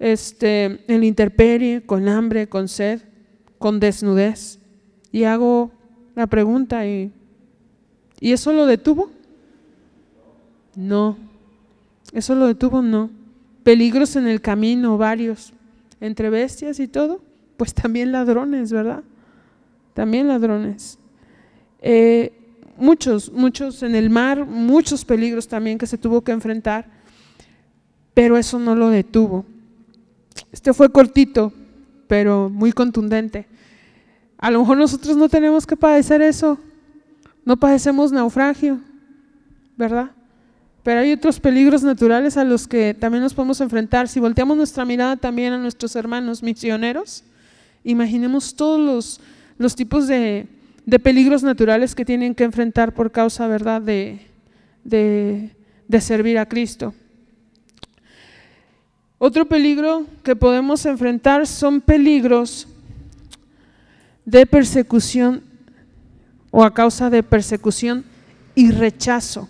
este, 0.00 0.64
en 0.64 1.00
la 1.00 1.06
intemperie, 1.06 1.82
con 1.82 2.08
hambre, 2.08 2.48
con 2.48 2.68
sed, 2.68 3.02
con 3.58 3.78
desnudez. 3.78 4.58
Y 5.12 5.24
hago 5.24 5.70
la 6.14 6.26
pregunta, 6.26 6.86
¿y, 6.86 7.12
¿y 8.20 8.32
eso 8.32 8.52
lo 8.52 8.66
detuvo? 8.66 9.10
No. 10.74 11.16
¿Eso 12.12 12.34
lo 12.34 12.46
detuvo? 12.46 12.82
No. 12.82 13.10
Peligros 13.62 14.16
en 14.16 14.26
el 14.26 14.40
camino, 14.40 14.96
varios, 14.96 15.52
entre 16.00 16.30
bestias 16.30 16.80
y 16.80 16.88
todo, 16.88 17.20
pues 17.56 17.74
también 17.74 18.12
ladrones, 18.12 18.72
¿verdad? 18.72 19.02
También 19.94 20.28
ladrones. 20.28 20.98
Eh, 21.80 22.37
muchos, 22.78 23.32
muchos 23.32 23.82
en 23.82 23.94
el 23.94 24.10
mar, 24.10 24.46
muchos 24.46 25.04
peligros 25.04 25.48
también 25.48 25.78
que 25.78 25.86
se 25.86 25.98
tuvo 25.98 26.22
que 26.22 26.32
enfrentar, 26.32 26.86
pero 28.14 28.36
eso 28.36 28.58
no 28.58 28.74
lo 28.74 28.88
detuvo. 28.88 29.44
Este 30.52 30.72
fue 30.72 30.90
cortito, 30.90 31.52
pero 32.06 32.48
muy 32.48 32.72
contundente. 32.72 33.46
A 34.38 34.50
lo 34.50 34.60
mejor 34.60 34.78
nosotros 34.78 35.16
no 35.16 35.28
tenemos 35.28 35.66
que 35.66 35.76
padecer 35.76 36.22
eso, 36.22 36.58
no 37.44 37.56
padecemos 37.56 38.12
naufragio, 38.12 38.80
¿verdad? 39.76 40.10
Pero 40.82 41.00
hay 41.00 41.12
otros 41.12 41.40
peligros 41.40 41.82
naturales 41.82 42.36
a 42.36 42.44
los 42.44 42.66
que 42.66 42.94
también 42.94 43.22
nos 43.22 43.34
podemos 43.34 43.60
enfrentar. 43.60 44.08
Si 44.08 44.20
volteamos 44.20 44.56
nuestra 44.56 44.84
mirada 44.84 45.16
también 45.16 45.52
a 45.52 45.58
nuestros 45.58 45.96
hermanos 45.96 46.42
misioneros, 46.42 47.24
imaginemos 47.84 48.54
todos 48.54 48.80
los, 48.80 49.20
los 49.58 49.74
tipos 49.74 50.06
de, 50.06 50.46
de 50.88 50.98
peligros 50.98 51.42
naturales 51.42 51.94
que 51.94 52.06
tienen 52.06 52.34
que 52.34 52.44
enfrentar 52.44 52.94
por 52.94 53.12
causa, 53.12 53.46
¿verdad?, 53.46 53.82
de, 53.82 54.26
de, 54.84 56.00
servir 56.00 56.38
a 56.38 56.46
Cristo. 56.46 56.94
Otro 59.18 59.44
peligro 59.44 60.06
que 60.22 60.34
podemos 60.34 60.86
enfrentar 60.86 61.46
son 61.46 61.82
peligros 61.82 62.66
de 64.24 64.46
persecución 64.46 65.42
o 66.50 66.64
a 66.64 66.72
causa 66.72 67.10
de 67.10 67.22
persecución 67.22 68.02
y 68.54 68.70
rechazo. 68.70 69.46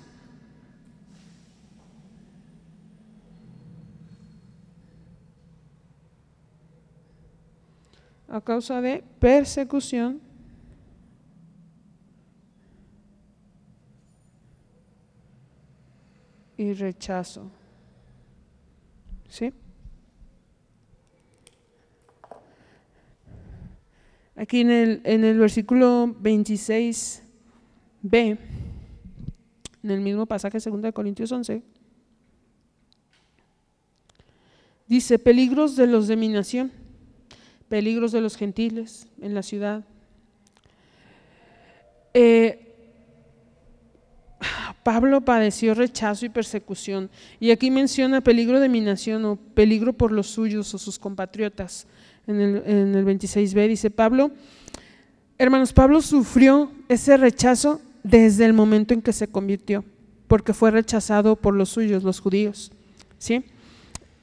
A 8.29 8.41
causa 8.41 8.81
de 8.81 9.05
persecución 9.21 10.27
y 16.59 16.75
rechazo. 16.75 17.51
¿Sí? 19.29 19.53
Aquí 24.37 24.61
en 24.61 24.71
el, 24.71 25.01
en 25.05 25.25
el 25.25 25.39
versículo 25.39 26.07
26b, 26.07 28.39
en 29.83 29.91
el 29.91 30.01
mismo 30.01 30.27
pasaje 30.27 30.59
2 30.59 30.93
Corintios 30.93 31.33
11, 31.33 31.63
dice, 34.87 35.19
peligros 35.19 35.77
de 35.77 35.87
los 35.87 36.09
de 36.09 36.17
mi 36.17 36.29
nación, 36.29 36.71
peligros 37.69 38.13
de 38.13 38.21
los 38.21 38.37
gentiles 38.37 39.09
en 39.21 39.35
la 39.35 39.43
ciudad. 39.43 39.85
Eh, 42.15 42.68
Pablo 44.89 45.21
padeció 45.21 45.75
rechazo 45.75 46.25
y 46.25 46.31
persecución. 46.31 47.11
Y 47.41 47.51
aquí 47.51 47.71
menciona 47.71 48.23
peligro 48.23 48.59
de 48.59 48.71
mi 48.71 48.81
nación 48.81 49.23
o 49.27 49.37
peligro 49.37 49.93
por 49.93 50.13
los 50.13 50.29
suyos 50.29 50.73
o 50.73 50.79
sus 50.79 50.99
compatriotas. 50.99 51.87
En 52.27 52.41
el, 52.41 52.63
en 52.65 52.95
el 52.95 53.05
26b 53.05 53.69
dice 53.69 53.91
Pablo, 53.91 54.31
hermanos, 55.37 55.75
Pablo 55.75 56.01
sufrió 56.01 56.73
ese 56.89 57.19
rechazo 57.19 57.83
desde 58.03 58.47
el 58.47 58.55
momento 58.55 58.95
en 58.95 59.03
que 59.03 59.13
se 59.13 59.29
convirtió, 59.29 59.85
porque 60.27 60.55
fue 60.55 60.71
rechazado 60.71 61.37
por 61.37 61.53
los 61.53 61.69
suyos, 61.69 62.03
los 62.03 62.21
judíos. 62.21 62.73
¿sí? 63.19 63.45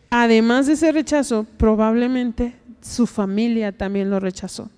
Además 0.09 0.65
de 0.65 0.73
ese 0.73 0.91
rechazo, 0.91 1.45
probablemente 1.57 2.55
su 2.81 3.05
familia 3.05 3.71
también 3.71 4.09
lo 4.09 4.19
rechazó. 4.19 4.71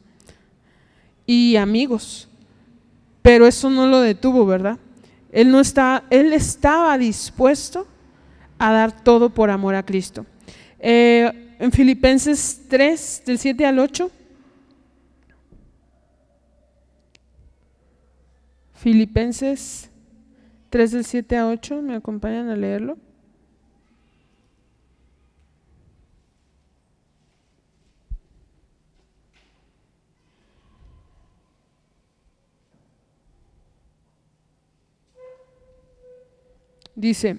Y 1.26 1.56
amigos. 1.56 2.28
Pero 3.22 3.48
eso 3.48 3.70
no 3.70 3.88
lo 3.88 4.02
detuvo, 4.02 4.46
¿verdad? 4.46 4.78
Él, 5.38 5.52
no 5.52 5.60
está, 5.60 6.04
él 6.10 6.34
estaba 6.34 6.98
dispuesto 6.98 7.86
a 8.58 8.72
dar 8.72 9.04
todo 9.04 9.30
por 9.30 9.52
amor 9.52 9.76
a 9.76 9.84
Cristo. 9.84 10.26
Eh, 10.80 11.56
en 11.60 11.72
Filipenses 11.72 12.64
3, 12.68 13.22
del 13.24 13.38
7 13.38 13.64
al 13.68 13.78
8. 13.78 14.10
Filipenses 18.74 19.92
3 20.72 20.92
del 20.92 21.06
7 21.06 21.38
a 21.38 21.48
8, 21.50 21.84
¿me 21.84 21.94
acompañan 21.94 22.50
a 22.50 22.56
leerlo? 22.56 22.98
Dice, 36.98 37.38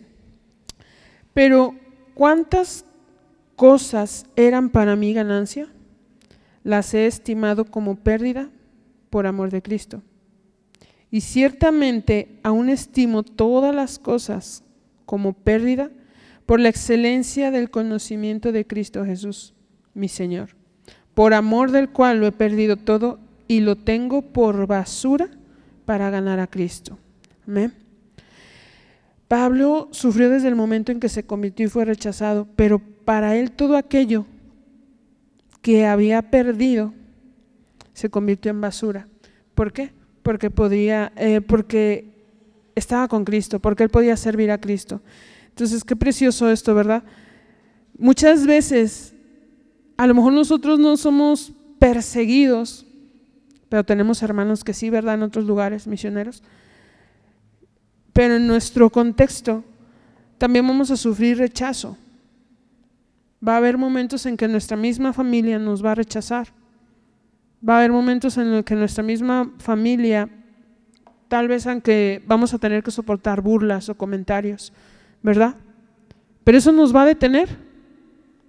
pero 1.34 1.74
¿cuántas 2.14 2.84
cosas 3.56 4.24
eran 4.36 4.70
para 4.70 4.94
mí 4.94 5.12
ganancia? 5.12 5.66
Las 6.62 6.94
he 6.94 7.06
estimado 7.06 7.64
como 7.64 7.96
pérdida 7.96 8.50
por 9.10 9.26
amor 9.26 9.50
de 9.50 9.60
Cristo. 9.60 10.00
Y 11.10 11.22
ciertamente 11.22 12.38
aún 12.44 12.68
estimo 12.68 13.24
todas 13.24 13.74
las 13.74 13.98
cosas 13.98 14.62
como 15.06 15.32
pérdida 15.32 15.90
por 16.46 16.60
la 16.60 16.68
excelencia 16.68 17.50
del 17.50 17.68
conocimiento 17.68 18.52
de 18.52 18.64
Cristo 18.64 19.04
Jesús, 19.04 19.54
mi 19.92 20.06
Señor, 20.06 20.50
por 21.14 21.34
amor 21.34 21.72
del 21.72 21.88
cual 21.88 22.20
lo 22.20 22.28
he 22.28 22.32
perdido 22.32 22.76
todo 22.76 23.18
y 23.48 23.58
lo 23.58 23.74
tengo 23.74 24.22
por 24.22 24.68
basura 24.68 25.30
para 25.84 26.10
ganar 26.10 26.38
a 26.38 26.46
Cristo. 26.46 26.96
Amén. 27.44 27.72
Pablo 29.28 29.88
sufrió 29.92 30.30
desde 30.30 30.48
el 30.48 30.56
momento 30.56 30.90
en 30.90 31.00
que 31.00 31.10
se 31.10 31.24
convirtió 31.24 31.66
y 31.66 31.68
fue 31.68 31.84
rechazado, 31.84 32.48
pero 32.56 32.78
para 32.78 33.36
él 33.36 33.52
todo 33.52 33.76
aquello 33.76 34.24
que 35.60 35.86
había 35.86 36.22
perdido 36.30 36.94
se 37.92 38.08
convirtió 38.08 38.50
en 38.50 38.62
basura. 38.62 39.06
¿Por 39.54 39.72
qué? 39.72 39.92
Porque 40.22 40.50
podía, 40.50 41.12
eh, 41.16 41.42
porque 41.42 42.10
estaba 42.74 43.06
con 43.06 43.24
Cristo, 43.24 43.60
porque 43.60 43.82
él 43.82 43.90
podía 43.90 44.16
servir 44.16 44.50
a 44.50 44.58
Cristo. 44.58 45.02
Entonces, 45.50 45.84
qué 45.84 45.94
precioso 45.94 46.50
esto, 46.50 46.74
¿verdad? 46.74 47.02
Muchas 47.98 48.46
veces, 48.46 49.12
a 49.98 50.06
lo 50.06 50.14
mejor 50.14 50.32
nosotros 50.32 50.78
no 50.78 50.96
somos 50.96 51.52
perseguidos, 51.78 52.86
pero 53.68 53.84
tenemos 53.84 54.22
hermanos 54.22 54.64
que 54.64 54.72
sí, 54.72 54.88
¿verdad? 54.88 55.16
En 55.16 55.22
otros 55.22 55.44
lugares, 55.44 55.86
misioneros 55.86 56.42
pero 58.18 58.34
en 58.34 58.48
nuestro 58.48 58.90
contexto 58.90 59.62
también 60.38 60.66
vamos 60.66 60.90
a 60.90 60.96
sufrir 60.96 61.38
rechazo. 61.38 61.96
Va 63.46 63.54
a 63.54 63.58
haber 63.58 63.78
momentos 63.78 64.26
en 64.26 64.36
que 64.36 64.48
nuestra 64.48 64.76
misma 64.76 65.12
familia 65.12 65.56
nos 65.60 65.84
va 65.84 65.92
a 65.92 65.94
rechazar. 65.94 66.48
Va 67.62 67.74
a 67.74 67.78
haber 67.78 67.92
momentos 67.92 68.36
en 68.36 68.50
los 68.50 68.64
que 68.64 68.74
nuestra 68.74 69.04
misma 69.04 69.52
familia, 69.58 70.28
tal 71.28 71.46
vez 71.46 71.64
aunque 71.68 72.20
vamos 72.26 72.52
a 72.52 72.58
tener 72.58 72.82
que 72.82 72.90
soportar 72.90 73.40
burlas 73.40 73.88
o 73.88 73.94
comentarios, 73.94 74.72
¿verdad? 75.22 75.54
Pero 76.42 76.58
eso 76.58 76.72
nos 76.72 76.92
va 76.92 77.02
a 77.02 77.06
detener. 77.06 77.48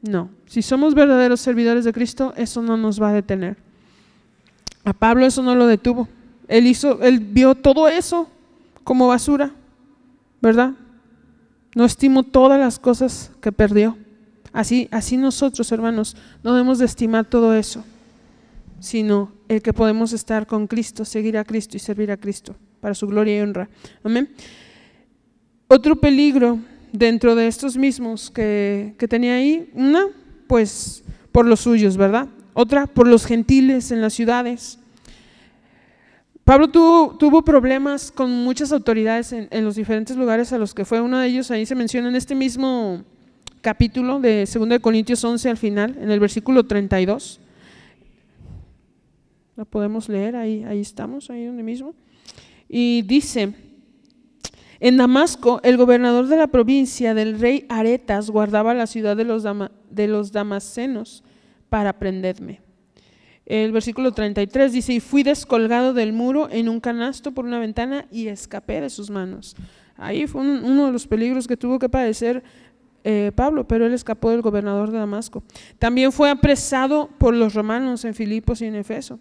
No, 0.01 0.31
si 0.47 0.63
somos 0.63 0.95
verdaderos 0.95 1.41
servidores 1.41 1.85
de 1.85 1.93
Cristo, 1.93 2.33
eso 2.37 2.63
no 2.63 2.75
nos 2.75 2.99
va 2.99 3.09
a 3.09 3.13
detener. 3.13 3.55
A 4.83 4.93
Pablo 4.93 5.27
eso 5.27 5.43
no 5.43 5.53
lo 5.53 5.67
detuvo. 5.67 6.07
Él 6.47 6.65
hizo, 6.65 7.03
él 7.03 7.19
vio 7.19 7.53
todo 7.53 7.87
eso 7.87 8.31
como 8.83 9.07
basura. 9.07 9.51
¿Verdad? 10.41 10.73
No 11.75 11.85
estimo 11.85 12.23
todas 12.23 12.59
las 12.59 12.79
cosas 12.79 13.31
que 13.41 13.51
perdió. 13.51 13.97
Así, 14.51 14.87
así 14.91 15.17
nosotros, 15.17 15.71
hermanos, 15.71 16.15
no 16.43 16.53
debemos 16.53 16.79
de 16.79 16.85
estimar 16.85 17.25
todo 17.25 17.53
eso, 17.53 17.83
sino 18.79 19.31
el 19.47 19.61
que 19.61 19.73
podemos 19.73 20.13
estar 20.13 20.47
con 20.47 20.67
Cristo, 20.67 21.05
seguir 21.05 21.37
a 21.37 21.43
Cristo 21.43 21.77
y 21.77 21.79
servir 21.79 22.11
a 22.11 22.17
Cristo 22.17 22.55
para 22.81 22.95
su 22.95 23.07
gloria 23.07 23.37
y 23.37 23.41
honra. 23.41 23.69
Amén. 24.03 24.29
Otro 25.67 25.95
peligro 25.95 26.57
dentro 26.91 27.35
de 27.35 27.47
estos 27.47 27.77
mismos 27.77 28.31
que, 28.31 28.95
que 28.97 29.07
tenía 29.07 29.35
ahí, 29.35 29.69
una, 29.73 30.07
pues 30.47 31.03
por 31.31 31.45
los 31.45 31.59
suyos, 31.59 31.95
¿verdad? 31.95 32.27
Otra, 32.53 32.87
por 32.87 33.07
los 33.07 33.25
gentiles 33.25 33.91
en 33.91 34.01
las 34.01 34.13
ciudades. 34.13 34.79
Pablo 36.49 36.67
tuvo, 36.67 37.43
problemas 37.43 38.11
con 38.11 38.31
muchas 38.31 38.71
autoridades 38.71 39.33
en, 39.33 39.63
los 39.63 39.75
diferentes 39.75 40.17
lugares 40.17 40.51
a 40.51 40.57
los 40.57 40.73
que 40.73 40.83
fue. 40.83 40.99
Uno 40.99 41.19
de 41.19 41.27
ellos 41.27 41.51
ahí 41.51 41.63
se 41.63 41.75
menciona 41.75 42.09
en 42.09 42.15
este 42.15 42.33
mismo 42.33 43.03
capítulo 43.61 44.19
de 44.19 44.49
2 44.51 44.79
Corintios 44.79 45.23
11 45.23 45.47
al 45.47 45.57
final, 45.57 45.95
en 46.01 46.09
el 46.09 46.19
versículo 46.19 46.65
32. 46.65 47.39
Lo 49.57 49.65
podemos 49.65 50.09
leer, 50.09 50.35
ahí, 50.35 50.63
ahí 50.63 50.79
estamos, 50.79 51.29
ahí 51.29 51.45
donde 51.45 51.61
mismo. 51.61 51.93
Y 52.67 53.03
dice, 53.03 53.53
en 54.79 54.97
Damasco, 54.97 55.59
el 55.61 55.77
gobernador 55.77 56.25
de 56.25 56.37
la 56.37 56.47
provincia 56.47 57.13
del 57.13 57.39
rey 57.39 57.67
Aretas 57.69 58.31
guardaba 58.31 58.73
la 58.73 58.87
ciudad 58.87 59.15
de 59.15 59.23
los, 59.23 59.43
de 59.91 60.07
los 60.07 60.31
damasenos 60.31 61.23
para 61.69 61.93
prenderme. 61.99 62.68
El 63.49 63.71
versículo 63.71 64.11
33 64.11 64.71
dice, 64.71 64.93
y 64.93 64.99
fui 64.99 65.23
descolgado 65.23 65.95
del 65.95 66.13
muro 66.13 66.47
en 66.51 66.69
un 66.69 66.79
canasto 66.79 67.31
por 67.31 67.45
una 67.45 67.57
ventana 67.57 68.05
y 68.11 68.27
escapé 68.27 68.79
de 68.79 68.91
sus 68.91 69.09
manos. 69.09 69.55
Ahí 69.97 70.27
fue 70.27 70.41
uno 70.41 70.85
de 70.85 70.91
los 70.91 71.07
peligros 71.07 71.47
que 71.47 71.57
tuvo 71.57 71.79
que 71.79 71.89
padecer 71.89 72.43
eh, 73.03 73.31
Pablo, 73.33 73.67
pero 73.67 73.87
él 73.87 73.93
escapó 73.93 74.29
del 74.29 74.43
gobernador 74.43 74.91
de 74.91 74.99
Damasco. 74.99 75.41
También 75.79 76.11
fue 76.11 76.29
apresado 76.29 77.09
por 77.17 77.33
los 77.33 77.55
romanos 77.55 78.05
en 78.05 78.13
Filipos 78.13 78.61
y 78.61 78.65
en 78.65 78.75
Efeso. 78.75 79.19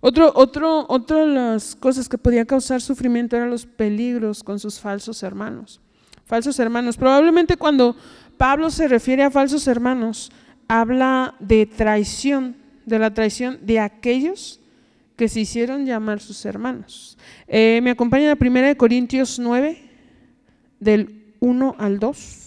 Otro, 0.00 0.30
otro, 0.34 0.84
otra 0.90 1.20
de 1.20 1.28
las 1.28 1.74
cosas 1.74 2.10
que 2.10 2.18
podía 2.18 2.44
causar 2.44 2.82
sufrimiento 2.82 3.34
eran 3.36 3.48
los 3.48 3.64
peligros 3.64 4.44
con 4.44 4.58
sus 4.58 4.78
falsos 4.78 5.22
hermanos. 5.22 5.80
Falsos 6.26 6.58
hermanos. 6.58 6.98
Probablemente 6.98 7.56
cuando 7.56 7.96
Pablo 8.36 8.68
se 8.68 8.88
refiere 8.88 9.22
a 9.22 9.30
falsos 9.30 9.66
hermanos, 9.68 10.30
habla 10.68 11.34
de 11.38 11.64
traición 11.64 12.61
de 12.84 12.98
la 12.98 13.14
traición 13.14 13.58
de 13.62 13.80
aquellos 13.80 14.60
que 15.16 15.28
se 15.28 15.40
hicieron 15.40 15.86
llamar 15.86 16.20
sus 16.20 16.44
hermanos. 16.44 17.16
Eh, 17.46 17.80
me 17.82 17.90
acompaña 17.90 18.28
la 18.28 18.36
primera 18.36 18.68
de 18.68 18.76
Corintios 18.76 19.38
9, 19.38 19.78
del 20.80 21.34
1 21.40 21.76
al 21.78 21.98
2. 21.98 22.38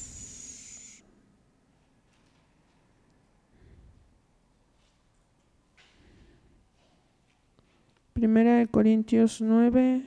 Primera 8.13 8.57
de 8.57 8.67
Corintios 8.67 9.41
9, 9.41 10.01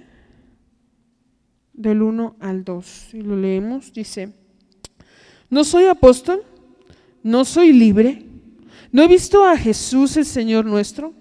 del 1.72 2.02
1 2.02 2.36
al 2.40 2.64
2. 2.64 3.14
Y 3.14 3.22
lo 3.22 3.36
leemos, 3.36 3.92
dice, 3.92 4.32
no 5.48 5.64
soy 5.64 5.84
apóstol, 5.84 6.42
no 7.22 7.44
soy 7.44 7.72
libre 7.72 8.27
¿No 8.90 9.02
he 9.02 9.08
visto 9.08 9.44
a 9.44 9.56
Jesús 9.56 10.16
el 10.16 10.24
Señor 10.24 10.64
nuestro? 10.64 11.12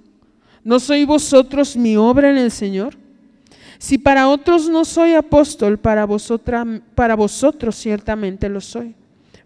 ¿No 0.64 0.80
sois 0.80 1.06
vosotros 1.06 1.76
mi 1.76 1.98
obra 1.98 2.30
en 2.30 2.38
el 2.38 2.52
Señor? 2.52 2.96
Si 3.78 3.98
para 3.98 4.28
otros 4.28 4.70
no 4.70 4.86
soy 4.86 5.14
apóstol, 5.14 5.78
para, 5.78 6.06
vosotros 6.06 7.76
ciertamente 7.76 8.50
lo 8.50 8.62
soy. 8.62 8.96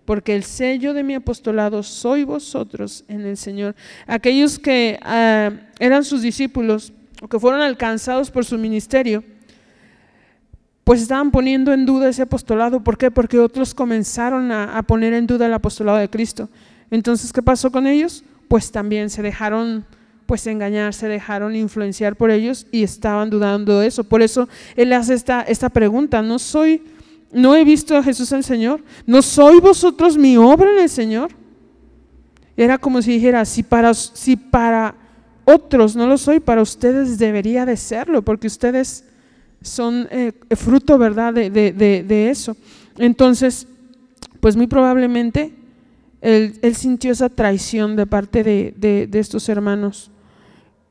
Porque 0.05 0.35
el 0.35 0.43
sello 0.43 0.93
de 0.93 1.03
mi 1.03 1.15
apostolado 1.15 1.83
soy 1.83 2.23
vosotros 2.23 3.03
en 3.07 3.21
el 3.21 3.37
Señor. 3.37 3.75
Aquellos 4.07 4.57
que 4.57 4.99
ah, 5.01 5.51
eran 5.79 6.03
sus 6.03 6.21
discípulos 6.21 6.93
o 7.21 7.27
que 7.27 7.39
fueron 7.39 7.61
alcanzados 7.61 8.31
por 8.31 8.45
su 8.45 8.57
ministerio, 8.57 9.23
pues 10.83 11.01
estaban 11.01 11.29
poniendo 11.29 11.71
en 11.71 11.85
duda 11.85 12.09
ese 12.09 12.23
apostolado. 12.23 12.83
¿Por 12.83 12.97
qué? 12.97 13.11
Porque 13.11 13.39
otros 13.39 13.73
comenzaron 13.73 14.51
a 14.51 14.81
poner 14.83 15.13
en 15.13 15.27
duda 15.27 15.45
el 15.45 15.53
apostolado 15.53 15.97
de 15.97 16.09
Cristo. 16.09 16.49
Entonces, 16.91 17.33
¿qué 17.33 17.41
pasó 17.41 17.71
con 17.71 17.87
ellos? 17.87 18.23
Pues 18.47 18.71
también 18.71 19.09
se 19.09 19.21
dejaron 19.21 19.85
pues 20.25 20.47
engañar, 20.47 20.93
se 20.93 21.07
dejaron 21.07 21.55
influenciar 21.55 22.15
por 22.15 22.31
ellos 22.31 22.65
y 22.71 22.83
estaban 22.83 23.29
dudando 23.29 23.79
de 23.79 23.87
eso. 23.87 24.03
Por 24.03 24.21
eso 24.21 24.47
él 24.75 24.93
hace 24.93 25.13
esta, 25.13 25.41
esta 25.41 25.69
pregunta, 25.69 26.21
¿no 26.21 26.39
soy, 26.39 26.83
no 27.33 27.55
he 27.55 27.65
visto 27.65 27.97
a 27.97 28.03
Jesús 28.03 28.31
el 28.31 28.43
Señor? 28.43 28.81
¿No 29.05 29.21
soy 29.21 29.59
vosotros 29.59 30.17
mi 30.17 30.37
obra 30.37 30.71
en 30.71 30.79
el 30.79 30.89
Señor? 30.89 31.31
Era 32.55 32.77
como 32.77 33.01
si 33.01 33.11
dijera, 33.11 33.43
si 33.43 33.63
para, 33.63 33.93
si 33.93 34.35
para 34.35 34.95
otros 35.45 35.95
no 35.95 36.07
lo 36.07 36.17
soy, 36.17 36.39
para 36.39 36.61
ustedes 36.61 37.17
debería 37.17 37.65
de 37.65 37.75
serlo, 37.75 38.21
porque 38.21 38.47
ustedes 38.47 39.03
son 39.61 40.07
eh, 40.11 40.31
fruto, 40.55 40.97
¿verdad?, 40.97 41.33
de, 41.33 41.49
de, 41.49 42.29
eso. 42.29 42.55
Entonces, 42.97 43.67
pues 44.39 44.55
muy 44.55 44.67
probablemente 44.67 45.53
él, 46.21 46.75
sintió 46.75 47.11
esa 47.11 47.29
traición 47.29 47.95
de 47.95 48.05
parte 48.05 48.43
de, 48.43 49.09
estos 49.13 49.49
hermanos. 49.49 50.11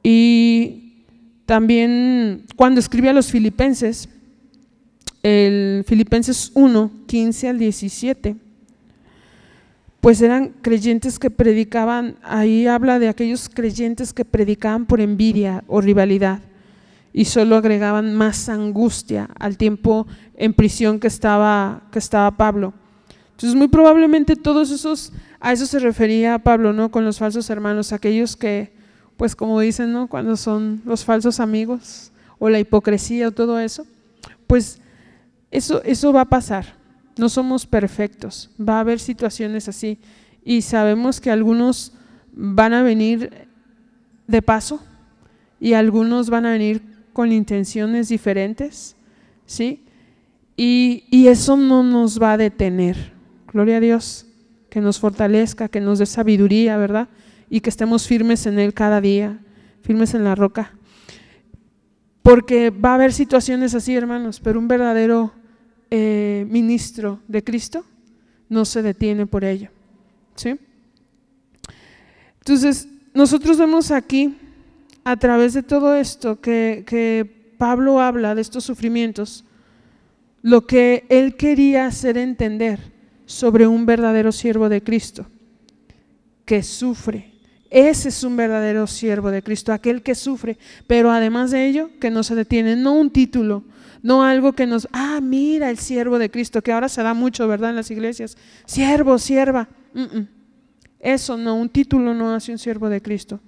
Y 0.03 1.05
también 1.47 2.45
cuando 2.57 2.81
escribe 2.81 3.09
a 3.09 3.13
los 3.13 3.31
filipenses, 3.31 4.09
el 5.23 5.85
Filipenses 5.87 6.51
1, 6.55 6.91
15 7.07 7.49
al 7.49 7.59
17, 7.59 8.37
pues 10.01 10.23
eran 10.23 10.55
creyentes 10.63 11.19
que 11.19 11.31
predicaban, 11.31 12.17
ahí 12.23 12.67
habla 12.67 12.99
de 12.99 13.09
aquellos 13.09 13.51
creyentes 13.51 14.15
que 14.15 14.25
predicaban 14.25 14.87
por 14.87 15.01
envidia 15.01 15.63
o 15.67 15.81
rivalidad 15.81 16.41
y 17.13 17.27
solo 17.27 17.57
agregaban 17.57 18.15
más 18.15 18.49
angustia 18.49 19.29
al 19.39 19.59
tiempo 19.59 20.07
en 20.37 20.55
prisión 20.55 21.01
que 21.01 21.09
estaba, 21.09 21.83
que 21.93 21.99
estaba 21.99 22.31
Pablo. 22.31 22.73
Entonces 23.41 23.57
muy 23.57 23.69
probablemente 23.69 24.37
todos 24.37 24.71
esos, 24.71 25.15
a 25.41 25.55
eso 25.55 25.65
se 25.65 25.79
refería 25.79 26.39
Pablo, 26.41 26.75
¿no? 26.75 26.91
Con 26.91 27.07
los 27.07 27.17
falsos 27.17 27.49
hermanos, 27.49 27.91
aquellos 27.91 28.37
que 28.37 28.71
pues 29.17 29.35
como 29.35 29.59
dicen, 29.61 29.95
¿no? 29.95 30.09
Cuando 30.09 30.37
son 30.37 30.83
los 30.85 31.07
falsos 31.07 31.41
amigos 31.41 32.13
o 32.39 32.51
la 32.51 32.59
hipocresía 32.59 33.29
o 33.29 33.33
todo 33.33 33.59
eso, 33.59 33.87
pues 34.47 34.79
eso, 35.51 35.83
eso 35.85 36.13
va 36.13 36.21
a 36.21 36.29
pasar. 36.29 36.75
No 37.17 37.31
somos 37.31 37.65
perfectos, 37.65 38.51
va 38.61 38.77
a 38.77 38.81
haber 38.81 39.01
situaciones 39.01 39.69
así 39.69 39.97
y 40.45 40.61
sabemos 40.61 41.19
que 41.19 41.31
algunos 41.31 41.95
van 42.33 42.75
a 42.75 42.83
venir 42.83 43.49
de 44.27 44.43
paso 44.43 44.83
y 45.59 45.73
algunos 45.73 46.29
van 46.29 46.45
a 46.45 46.53
venir 46.53 46.83
con 47.15 47.33
intenciones 47.33 48.11
diferentes, 48.11 48.97
¿sí? 49.47 49.83
Y, 50.59 51.05
y 51.11 51.29
eso 51.29 51.57
no 51.57 51.83
nos 51.83 52.21
va 52.21 52.35
a 52.35 52.37
detener. 52.37 53.19
Gloria 53.53 53.79
a 53.79 53.81
Dios, 53.81 54.27
que 54.69 54.81
nos 54.81 54.99
fortalezca, 54.99 55.69
que 55.69 55.81
nos 55.81 55.99
dé 55.99 56.07
sabiduría, 56.07 56.77
¿verdad? 56.77 57.09
y 57.51 57.61
que 57.61 57.69
estemos 57.69 58.07
firmes 58.07 58.47
en 58.47 58.59
Él 58.61 58.73
cada 58.73 59.01
día, 59.01 59.41
firmes 59.83 60.15
en 60.15 60.23
la 60.23 60.37
roca. 60.37 60.73
Porque 62.23 62.71
va 62.71 62.93
a 62.93 62.95
haber 62.95 63.13
situaciones 63.13 63.75
así, 63.75 63.95
hermanos, 63.95 64.41
pero 64.41 64.61
un 64.61 64.69
verdadero 64.69 65.33
eh, 65.91 66.47
ministro 66.49 67.21
de 67.27 67.43
Cristo 67.43 67.85
no 68.49 68.65
se 68.65 68.83
detiene 68.83 69.27
por 69.27 69.45
ello. 69.45 69.69
¿sí? 70.37 70.57
Entonces, 72.39 72.87
nosotros 73.13 73.59
vemos 73.59 73.91
aquí, 73.91 74.37
a 75.03 75.17
través 75.17 75.55
de 75.55 75.65
todo 75.65 75.95
esto, 75.95 76.41
que, 76.41 76.85
que 76.87 77.55
Pablo 77.59 78.01
habla 78.01 78.37
de 78.37 78.43
estos 78.43 78.63
sufrimientos, 78.63 79.45
lo 80.43 80.67
que 80.67 81.05
él 81.09 81.37
quería 81.37 81.87
hacer 81.87 82.17
entender 82.17 82.90
sobre 83.31 83.69
un 83.69 83.87
verdadero 83.87 84.33
siervo 84.33 84.69
de 84.69 84.83
Cristo, 84.83 85.25
que 86.45 86.65
sufre, 86.65 87.31
ese 87.71 88.09
es 88.09 88.25
un 88.25 88.37
verdadero 88.37 88.89
siervo 88.89 89.31
de 89.31 89.41
Cristo, 89.41 89.73
aquel 89.73 90.03
que 90.03 90.17
sufre, 90.17 90.59
pero 90.89 91.13
además 91.13 91.53
de 91.53 91.69
ello, 91.69 91.91
que 92.01 92.11
no 92.11 92.25
se 92.25 92.35
detiene, 92.35 92.75
no 92.75 92.93
un 92.93 93.09
título, 93.09 93.63
no 94.03 94.25
algo 94.25 94.55
que 94.55 94.67
nos, 94.67 94.89
ah, 94.91 95.21
mira 95.23 95.71
el 95.71 95.79
siervo 95.79 96.19
de 96.19 96.29
Cristo, 96.29 96.61
que 96.61 96.73
ahora 96.73 96.89
se 96.89 97.05
da 97.05 97.15
mucho, 97.15 97.47
¿verdad? 97.47 97.71
En 97.71 97.77
las 97.77 97.93
iglesias, 97.93 98.37
siervo, 98.67 99.17
sierva. 99.17 99.69
Eso 100.99 101.37
no, 101.37 101.55
un 101.55 101.69
título 101.69 102.13
no 102.13 102.35
hace 102.35 102.51
un 102.51 102.59
siervo 102.59 102.89
de 102.89 103.01
Cristo. 103.01 103.39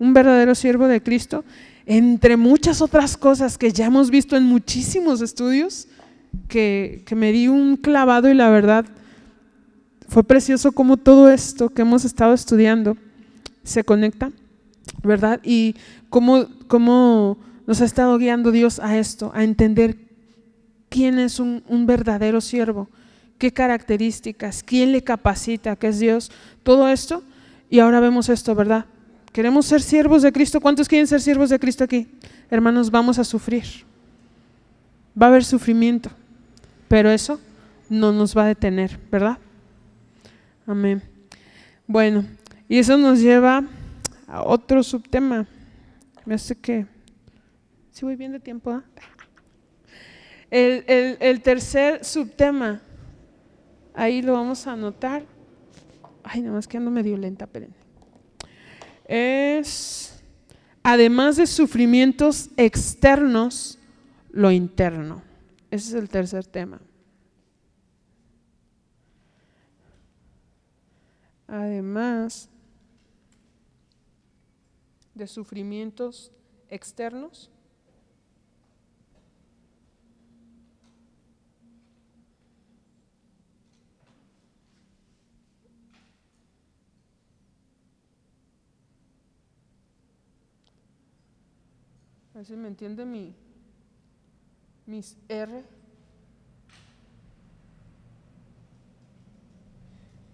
Un 0.00 0.12
verdadero 0.12 0.56
siervo 0.56 0.88
de 0.88 1.00
Cristo, 1.00 1.44
entre 1.86 2.36
muchas 2.36 2.82
otras 2.82 3.16
cosas 3.16 3.58
que 3.58 3.70
ya 3.70 3.86
hemos 3.86 4.10
visto 4.10 4.36
en 4.36 4.42
muchísimos 4.42 5.20
estudios, 5.20 5.86
que, 6.48 7.04
que 7.06 7.14
me 7.14 7.30
di 7.30 7.46
un 7.46 7.76
clavado 7.76 8.28
y 8.28 8.34
la 8.34 8.50
verdad 8.50 8.86
fue 10.08 10.22
precioso 10.24 10.72
como 10.72 10.96
todo 10.96 11.30
esto 11.30 11.68
que 11.68 11.82
hemos 11.82 12.04
estado 12.04 12.34
estudiando 12.34 12.96
se 13.62 13.84
conecta, 13.84 14.30
¿verdad? 15.02 15.40
Y 15.42 15.76
cómo, 16.10 16.46
cómo 16.68 17.38
nos 17.66 17.80
ha 17.80 17.84
estado 17.84 18.18
guiando 18.18 18.52
Dios 18.52 18.78
a 18.78 18.98
esto, 18.98 19.32
a 19.34 19.44
entender 19.44 19.96
quién 20.88 21.18
es 21.18 21.40
un, 21.40 21.62
verdadero 21.86 22.40
siervo, 22.40 22.88
qué 23.38 23.52
características, 23.52 24.62
quién 24.62 24.92
le 24.92 25.02
capacita, 25.02 25.76
qué 25.76 25.88
es 25.88 25.98
Dios, 25.98 26.30
todo 26.62 26.88
esto. 26.88 27.22
Y 27.70 27.80
ahora 27.80 28.00
vemos 28.00 28.28
esto, 28.28 28.54
¿verdad? 28.54 28.86
Queremos 29.32 29.66
ser 29.66 29.82
siervos 29.82 30.22
de 30.22 30.32
Cristo. 30.32 30.60
¿Cuántos 30.60 30.88
quieren 30.88 31.08
ser 31.08 31.20
siervos 31.20 31.50
de 31.50 31.58
Cristo 31.58 31.82
aquí? 31.82 32.06
Hermanos, 32.50 32.90
vamos 32.90 33.18
a 33.18 33.24
sufrir. 33.24 33.64
Va 35.20 35.26
a 35.26 35.28
haber 35.30 35.44
sufrimiento, 35.44 36.10
pero 36.86 37.10
eso 37.10 37.40
no 37.88 38.12
nos 38.12 38.36
va 38.36 38.44
a 38.44 38.48
detener, 38.48 39.00
¿verdad? 39.10 39.38
Amén. 40.66 41.02
Bueno, 41.86 42.24
y 42.68 42.78
eso 42.78 42.96
nos 42.96 43.20
lleva 43.20 43.64
a 44.26 44.42
otro 44.42 44.82
subtema. 44.82 45.46
Me 46.24 46.34
hace 46.34 46.56
que... 46.56 46.86
Si 47.90 48.04
voy 48.04 48.16
bien 48.16 48.32
de 48.32 48.40
tiempo. 48.40 48.70
¿ah? 48.70 48.84
El, 50.50 51.42
tercer 51.42 52.04
subtema, 52.04 52.80
ahí 53.92 54.22
lo 54.22 54.32
vamos 54.32 54.66
a 54.66 54.72
anotar. 54.72 55.24
Ay, 56.22 56.40
nada 56.42 56.54
más 56.54 56.66
que 56.66 56.76
ando 56.76 56.90
medio 56.90 57.16
lenta, 57.16 57.44
esperen. 57.44 57.74
Es, 59.06 60.22
además 60.82 61.36
de 61.36 61.46
sufrimientos 61.46 62.50
externos, 62.56 63.78
lo 64.30 64.50
interno. 64.50 65.22
Ese 65.70 65.88
es 65.88 65.94
el 65.94 66.08
tercer 66.08 66.46
tema. 66.46 66.80
Además 71.46 72.48
de 75.14 75.26
sufrimientos 75.26 76.32
externos? 76.68 77.50
A 92.34 92.38
ver 92.38 92.46
si 92.46 92.56
me 92.56 92.66
entiende 92.66 93.04
mi, 93.04 93.32
mis 94.86 95.16
R. 95.28 95.73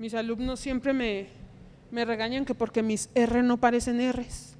Mis 0.01 0.14
alumnos 0.14 0.59
siempre 0.59 0.94
me, 0.94 1.26
me 1.90 2.07
regañan 2.07 2.46
que 2.46 2.55
porque 2.55 2.82
mis 2.82 3.11
R 3.14 3.42
no 3.42 3.59
parecen 3.59 4.01
Rs. 4.11 4.57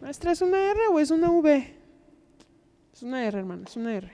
Maestra, 0.00 0.30
¿es 0.30 0.40
una 0.40 0.70
R 0.70 0.78
o 0.92 1.00
es 1.00 1.10
una 1.10 1.28
V? 1.28 1.74
Es 2.94 3.02
una 3.02 3.26
R, 3.26 3.36
hermano, 3.40 3.64
es 3.66 3.74
una 3.74 3.92
R. 3.92 4.08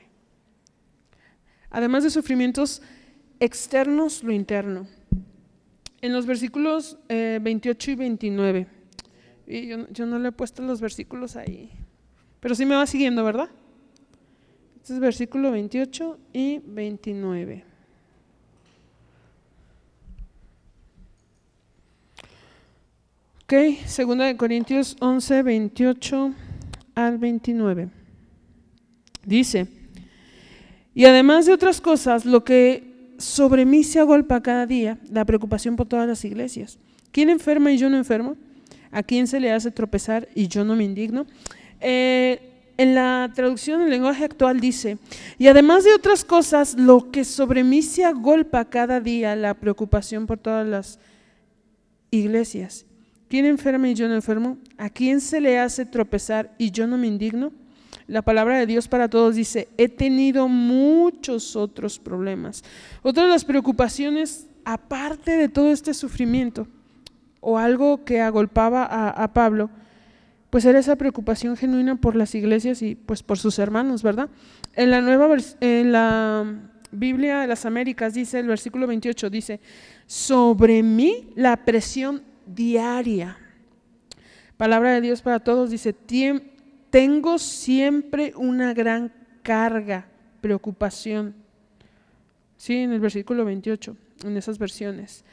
Además 1.68 2.02
de 2.02 2.08
sufrimientos 2.08 2.80
externos, 3.40 4.24
lo 4.24 4.32
interno. 4.32 4.86
En 6.00 6.14
los 6.14 6.24
versículos 6.24 6.96
28 7.08 7.90
eh, 7.90 7.92
y 7.92 7.96
29, 7.96 8.66
y 9.48 9.66
yo, 9.66 9.86
yo, 9.90 10.06
no 10.06 10.18
le 10.18 10.30
he 10.30 10.32
puesto 10.32 10.62
los 10.62 10.80
versículos 10.80 11.36
ahí, 11.36 11.70
pero 12.40 12.54
sí 12.54 12.64
me 12.64 12.74
va 12.74 12.86
siguiendo, 12.86 13.22
¿verdad? 13.22 13.50
Este 14.76 14.94
es 14.94 14.98
versículo 14.98 15.50
28 15.50 16.18
y 16.32 16.60
29. 16.64 17.71
Ok, 23.52 23.84
segunda 23.84 24.34
Corintios 24.34 24.96
11, 24.98 25.42
28 25.42 26.32
al 26.94 27.18
29. 27.18 27.90
Dice, 29.26 29.66
y 30.94 31.04
además 31.04 31.44
de 31.44 31.52
otras 31.52 31.82
cosas, 31.82 32.24
lo 32.24 32.44
que 32.44 33.12
sobre 33.18 33.66
mí 33.66 33.84
se 33.84 34.00
agolpa 34.00 34.42
cada 34.42 34.64
día, 34.64 34.98
la 35.10 35.26
preocupación 35.26 35.76
por 35.76 35.86
todas 35.86 36.08
las 36.08 36.24
iglesias. 36.24 36.78
¿Quién 37.10 37.28
enferma 37.28 37.70
y 37.70 37.76
yo 37.76 37.90
no 37.90 37.98
enfermo? 37.98 38.38
¿A 38.90 39.02
quién 39.02 39.26
se 39.26 39.38
le 39.38 39.52
hace 39.52 39.70
tropezar 39.70 40.30
y 40.34 40.48
yo 40.48 40.64
no 40.64 40.74
me 40.74 40.84
indigno? 40.84 41.26
Eh, 41.78 42.40
en 42.78 42.94
la 42.94 43.30
traducción 43.34 43.80
del 43.80 43.90
lenguaje 43.90 44.24
actual 44.24 44.60
dice, 44.60 44.96
y 45.36 45.48
además 45.48 45.84
de 45.84 45.92
otras 45.92 46.24
cosas, 46.24 46.72
lo 46.78 47.10
que 47.10 47.22
sobre 47.22 47.64
mí 47.64 47.82
se 47.82 48.02
agolpa 48.06 48.70
cada 48.70 48.98
día, 48.98 49.36
la 49.36 49.52
preocupación 49.52 50.26
por 50.26 50.38
todas 50.38 50.66
las 50.66 50.98
iglesias. 52.10 52.86
¿Quién 53.32 53.46
enferma 53.46 53.88
y 53.88 53.94
yo 53.94 54.08
no 54.08 54.14
enfermo? 54.14 54.58
¿A 54.76 54.90
quién 54.90 55.18
se 55.18 55.40
le 55.40 55.58
hace 55.58 55.86
tropezar 55.86 56.54
y 56.58 56.70
yo 56.70 56.86
no 56.86 56.98
me 56.98 57.06
indigno? 57.06 57.50
La 58.06 58.20
palabra 58.20 58.58
de 58.58 58.66
Dios 58.66 58.88
para 58.88 59.08
todos 59.08 59.36
dice, 59.36 59.68
he 59.78 59.88
tenido 59.88 60.48
muchos 60.48 61.56
otros 61.56 61.98
problemas. 61.98 62.62
Otra 63.00 63.22
de 63.22 63.30
las 63.30 63.46
preocupaciones, 63.46 64.48
aparte 64.66 65.30
de 65.30 65.48
todo 65.48 65.72
este 65.72 65.94
sufrimiento, 65.94 66.68
o 67.40 67.56
algo 67.56 68.04
que 68.04 68.20
agolpaba 68.20 68.84
a, 68.84 69.32
Pablo, 69.32 69.70
pues 70.50 70.66
era 70.66 70.78
esa 70.78 70.96
preocupación 70.96 71.56
genuina 71.56 71.96
por 71.96 72.16
las 72.16 72.34
iglesias 72.34 72.82
y 72.82 72.96
pues 72.96 73.22
por 73.22 73.38
sus 73.38 73.58
hermanos, 73.58 74.02
¿verdad? 74.02 74.28
En 74.74 74.90
la 74.90 75.00
nueva 75.00 75.34
en 75.60 75.90
la 75.90 76.44
Biblia 76.90 77.40
de 77.40 77.46
las 77.46 77.64
Américas 77.64 78.12
dice 78.12 78.40
el 78.40 78.48
versículo 78.48 78.86
28 78.86 79.30
dice, 79.30 79.58
"Sobre 80.04 80.82
mí 80.82 81.30
la 81.34 81.64
presión 81.64 82.30
diaria." 82.46 83.38
Palabra 84.56 84.92
de 84.92 85.00
Dios 85.00 85.22
para 85.22 85.40
todos 85.40 85.70
dice, 85.70 85.92
"Tengo 86.90 87.38
siempre 87.38 88.32
una 88.36 88.74
gran 88.74 89.12
carga, 89.42 90.06
preocupación." 90.40 91.34
Sí, 92.56 92.76
en 92.76 92.92
el 92.92 93.00
versículo 93.00 93.44
28, 93.44 93.96
en 94.24 94.36
esas 94.36 94.58
versiones 94.58 95.24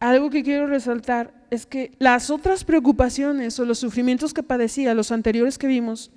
algo 0.00 0.30
que 0.30 0.42
quiero 0.42 0.66
resaltar 0.66 1.32
es 1.50 1.66
que 1.66 1.92
las 1.98 2.30
otras 2.30 2.64
preocupaciones 2.64 3.58
o 3.58 3.64
los 3.64 3.78
sufrimientos 3.78 4.34
que 4.34 4.42
padecía, 4.42 4.94
los 4.94 5.10
anteriores 5.10 5.56
que 5.56 5.66
vimos, 5.66 6.10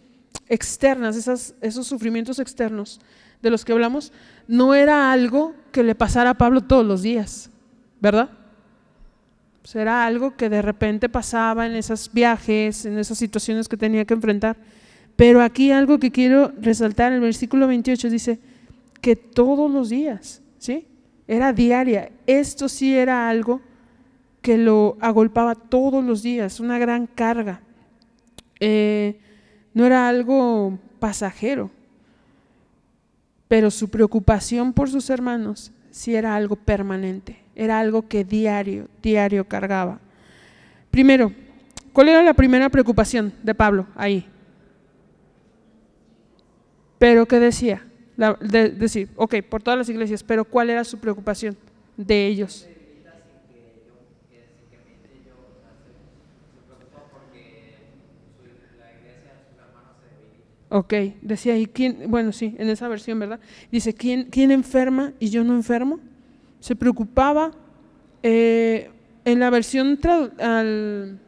externas, 0.49 1.15
esos 1.61 1.87
sufrimientos 1.87 2.39
externos 2.39 2.99
de 3.41 3.49
los 3.49 3.63
que 3.63 3.71
hablamos, 3.71 4.11
no 4.47 4.73
era 4.73 5.11
algo 5.11 5.55
que 5.71 5.83
le 5.83 5.95
pasara 5.95 6.31
a 6.31 6.37
Pablo 6.37 6.61
todos 6.61 6.85
los 6.85 7.01
días, 7.01 7.49
¿verdad? 8.01 8.29
Pues 9.67 9.75
era 9.75 10.05
algo 10.05 10.33
que 10.37 10.47
de 10.47 10.61
repente 10.61 11.09
pasaba 11.09 11.65
en 11.65 11.75
esos 11.75 12.09
viajes, 12.13 12.85
en 12.85 12.97
esas 12.97 13.17
situaciones 13.17 13.67
que 13.67 13.75
tenía 13.75 14.05
que 14.05 14.13
enfrentar. 14.13 14.55
Pero 15.17 15.41
aquí 15.41 15.71
algo 15.71 15.99
que 15.99 16.09
quiero 16.09 16.53
resaltar, 16.61 17.11
el 17.11 17.19
versículo 17.19 17.67
28 17.67 18.09
dice 18.09 18.39
que 19.01 19.17
todos 19.17 19.69
los 19.69 19.89
días, 19.89 20.41
¿sí? 20.57 20.87
Era 21.27 21.51
diaria. 21.51 22.11
Esto 22.27 22.69
sí 22.69 22.95
era 22.95 23.27
algo 23.27 23.59
que 24.41 24.57
lo 24.57 24.95
agolpaba 25.01 25.53
todos 25.53 26.01
los 26.01 26.23
días, 26.23 26.61
una 26.61 26.79
gran 26.79 27.05
carga. 27.05 27.59
Eh, 28.61 29.19
no 29.73 29.85
era 29.85 30.07
algo 30.07 30.79
pasajero, 30.97 31.71
pero 33.49 33.69
su 33.69 33.89
preocupación 33.89 34.71
por 34.71 34.89
sus 34.89 35.09
hermanos 35.09 35.73
sí 35.91 36.15
era 36.15 36.37
algo 36.37 36.55
permanente, 36.55 37.46
era 37.57 37.79
algo 37.79 38.07
que 38.07 38.23
diario, 38.23 38.87
diario 39.01 39.43
cargaba. 39.43 39.99
Primero, 40.91 41.33
¿cuál 41.91 42.09
era 42.09 42.21
la 42.21 42.35
primera 42.35 42.69
preocupación 42.69 43.33
de 43.41 43.55
Pablo 43.55 43.87
ahí? 43.95 44.27
Pero 46.99 47.25
¿qué 47.25 47.39
decía? 47.39 47.83
decir, 48.41 49.09
ok, 49.15 49.35
por 49.47 49.61
todas 49.61 49.77
las 49.77 49.89
iglesias, 49.89 50.23
pero 50.23 50.43
¿cuál 50.43 50.69
era 50.71 50.83
su 50.83 50.97
preocupación 50.99 51.55
de 51.95 52.25
ellos? 52.27 52.67
Ok, 60.69 60.93
decía, 61.21 61.57
¿y 61.57 61.65
quién? 61.65 62.09
Bueno, 62.09 62.31
sí, 62.31 62.55
en 62.57 62.69
esa 62.69 62.87
versión, 62.87 63.19
¿verdad? 63.19 63.39
Dice, 63.71 63.93
¿quién, 63.93 64.25
quién 64.25 64.51
enferma 64.51 65.13
y 65.19 65.29
yo 65.29 65.43
no 65.43 65.55
enfermo? 65.55 65.99
Se 66.59 66.75
preocupaba. 66.75 67.51
Eh, 68.23 68.89
en 69.25 69.39
la 69.39 69.49
versión 69.49 69.99
al, 70.39 71.19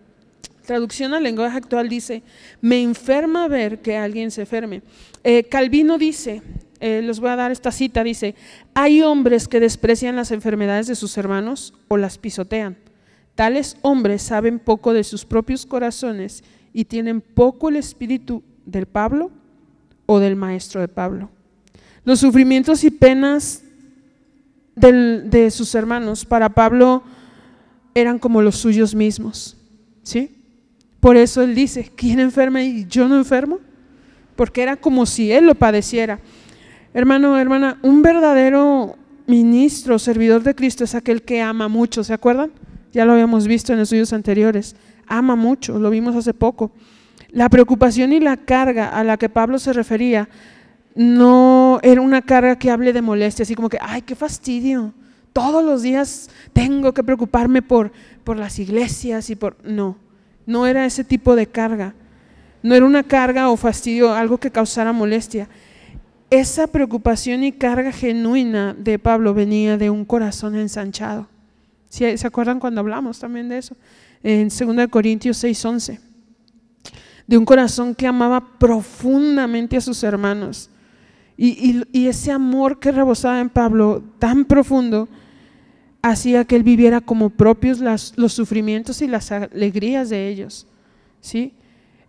traducción 0.65 1.13
al 1.13 1.23
lenguaje 1.23 1.57
actual 1.57 1.89
dice, 1.89 2.23
me 2.61 2.81
enferma 2.81 3.47
ver 3.47 3.81
que 3.81 3.97
alguien 3.97 4.31
se 4.31 4.41
enferme. 4.41 4.83
Eh, 5.23 5.43
Calvino 5.43 5.97
dice, 5.97 6.41
eh, 6.79 7.01
les 7.03 7.19
voy 7.19 7.29
a 7.29 7.35
dar 7.35 7.51
esta 7.51 7.71
cita, 7.71 8.03
dice, 8.03 8.35
hay 8.73 9.01
hombres 9.01 9.47
que 9.47 9.59
desprecian 9.59 10.15
las 10.15 10.31
enfermedades 10.31 10.87
de 10.87 10.95
sus 10.95 11.17
hermanos 11.17 11.73
o 11.87 11.97
las 11.97 12.17
pisotean. 12.17 12.77
Tales 13.35 13.77
hombres 13.81 14.21
saben 14.21 14.59
poco 14.59 14.93
de 14.93 15.03
sus 15.03 15.25
propios 15.25 15.65
corazones 15.65 16.43
y 16.71 16.85
tienen 16.85 17.19
poco 17.19 17.69
el 17.69 17.75
espíritu 17.75 18.43
del 18.65 18.85
Pablo 18.85 19.31
o 20.05 20.19
del 20.19 20.35
maestro 20.35 20.81
de 20.81 20.87
Pablo. 20.87 21.29
Los 22.05 22.19
sufrimientos 22.19 22.83
y 22.83 22.91
penas 22.91 23.63
de 24.79 25.51
sus 25.51 25.75
hermanos 25.75 26.25
para 26.25 26.49
Pablo 26.49 27.03
eran 27.93 28.19
como 28.19 28.41
los 28.41 28.55
suyos 28.55 28.95
mismos. 28.95 29.57
¿Sí? 30.03 30.35
Por 30.99 31.17
eso 31.17 31.41
él 31.41 31.55
dice, 31.55 31.91
¿quién 31.95 32.19
enferma 32.19 32.61
y 32.61 32.85
yo 32.85 33.07
no 33.07 33.17
enfermo? 33.17 33.59
Porque 34.35 34.61
era 34.61 34.75
como 34.75 35.05
si 35.05 35.31
él 35.31 35.45
lo 35.45 35.55
padeciera. 35.55 36.19
Hermano, 36.93 37.37
hermana, 37.37 37.79
un 37.81 38.01
verdadero 38.01 38.95
ministro, 39.27 39.99
servidor 39.99 40.43
de 40.43 40.55
Cristo 40.55 40.83
es 40.83 40.95
aquel 40.95 41.21
que 41.21 41.41
ama 41.41 41.67
mucho, 41.67 42.03
¿se 42.03 42.13
acuerdan? 42.13 42.51
Ya 42.91 43.05
lo 43.05 43.13
habíamos 43.13 43.47
visto 43.47 43.71
en 43.71 43.79
estudios 43.79 44.11
anteriores. 44.11 44.75
Ama 45.05 45.35
mucho, 45.35 45.77
lo 45.77 45.89
vimos 45.89 46.15
hace 46.15 46.33
poco. 46.33 46.71
La 47.31 47.47
preocupación 47.47 48.11
y 48.11 48.19
la 48.19 48.37
carga 48.37 48.89
a 48.89 49.03
la 49.03 49.17
que 49.17 49.29
Pablo 49.29 49.59
se 49.59 49.71
refería 49.71 50.27
no 50.95 51.79
era 51.83 52.01
una 52.01 52.21
carga 52.21 52.57
que 52.57 52.71
hable 52.71 52.93
de 52.93 53.01
molestia, 53.01 53.43
así 53.43 53.55
como 53.55 53.69
que, 53.69 53.77
ay, 53.81 54.01
qué 54.01 54.15
fastidio. 54.15 54.93
Todos 55.33 55.63
los 55.63 55.81
días 55.81 56.29
tengo 56.53 56.93
que 56.93 57.03
preocuparme 57.03 57.61
por, 57.61 57.91
por 58.23 58.37
las 58.37 58.59
iglesias 58.59 59.29
y 59.29 59.35
por... 59.35 59.57
No, 59.63 59.97
no 60.45 60.65
era 60.67 60.85
ese 60.85 61.03
tipo 61.03 61.35
de 61.35 61.47
carga. 61.47 61.93
No 62.63 62.75
era 62.75 62.85
una 62.85 63.03
carga 63.03 63.49
o 63.49 63.57
fastidio, 63.57 64.13
algo 64.13 64.37
que 64.37 64.51
causara 64.51 64.91
molestia. 64.91 65.47
Esa 66.29 66.67
preocupación 66.67 67.43
y 67.43 67.51
carga 67.51 67.91
genuina 67.91 68.75
de 68.77 68.99
Pablo 68.99 69.33
venía 69.33 69.77
de 69.77 69.89
un 69.89 70.05
corazón 70.05 70.55
ensanchado. 70.55 71.27
¿Se 71.89 72.27
acuerdan 72.27 72.59
cuando 72.59 72.81
hablamos 72.81 73.19
también 73.19 73.49
de 73.49 73.57
eso? 73.57 73.75
En 74.21 74.49
2 74.49 74.87
Corintios 74.89 75.43
6:11 75.43 75.99
de 77.29 77.37
un 77.37 77.45
corazón 77.45 77.93
que 77.93 78.07
amaba 78.07 78.57
profundamente 78.57 79.77
a 79.77 79.81
sus 79.81 80.01
hermanos. 80.01 80.67
Y, 81.41 82.07
ese 82.07 82.33
amor 82.33 82.79
que 82.79 82.91
rebosaba 82.91 83.39
en 83.39 83.49
Pablo, 83.49 84.03
tan 84.19 84.43
profundo, 84.43 85.07
hacía 86.01 86.43
que 86.43 86.57
él 86.57 86.63
viviera 86.63 86.99
como 86.99 87.29
propios 87.29 87.79
los 87.79 88.33
sufrimientos 88.33 89.01
y 89.01 89.07
las 89.07 89.31
alegrías 89.31 90.09
de 90.09 90.27
ellos. 90.27 90.67
¿sí? 91.21 91.53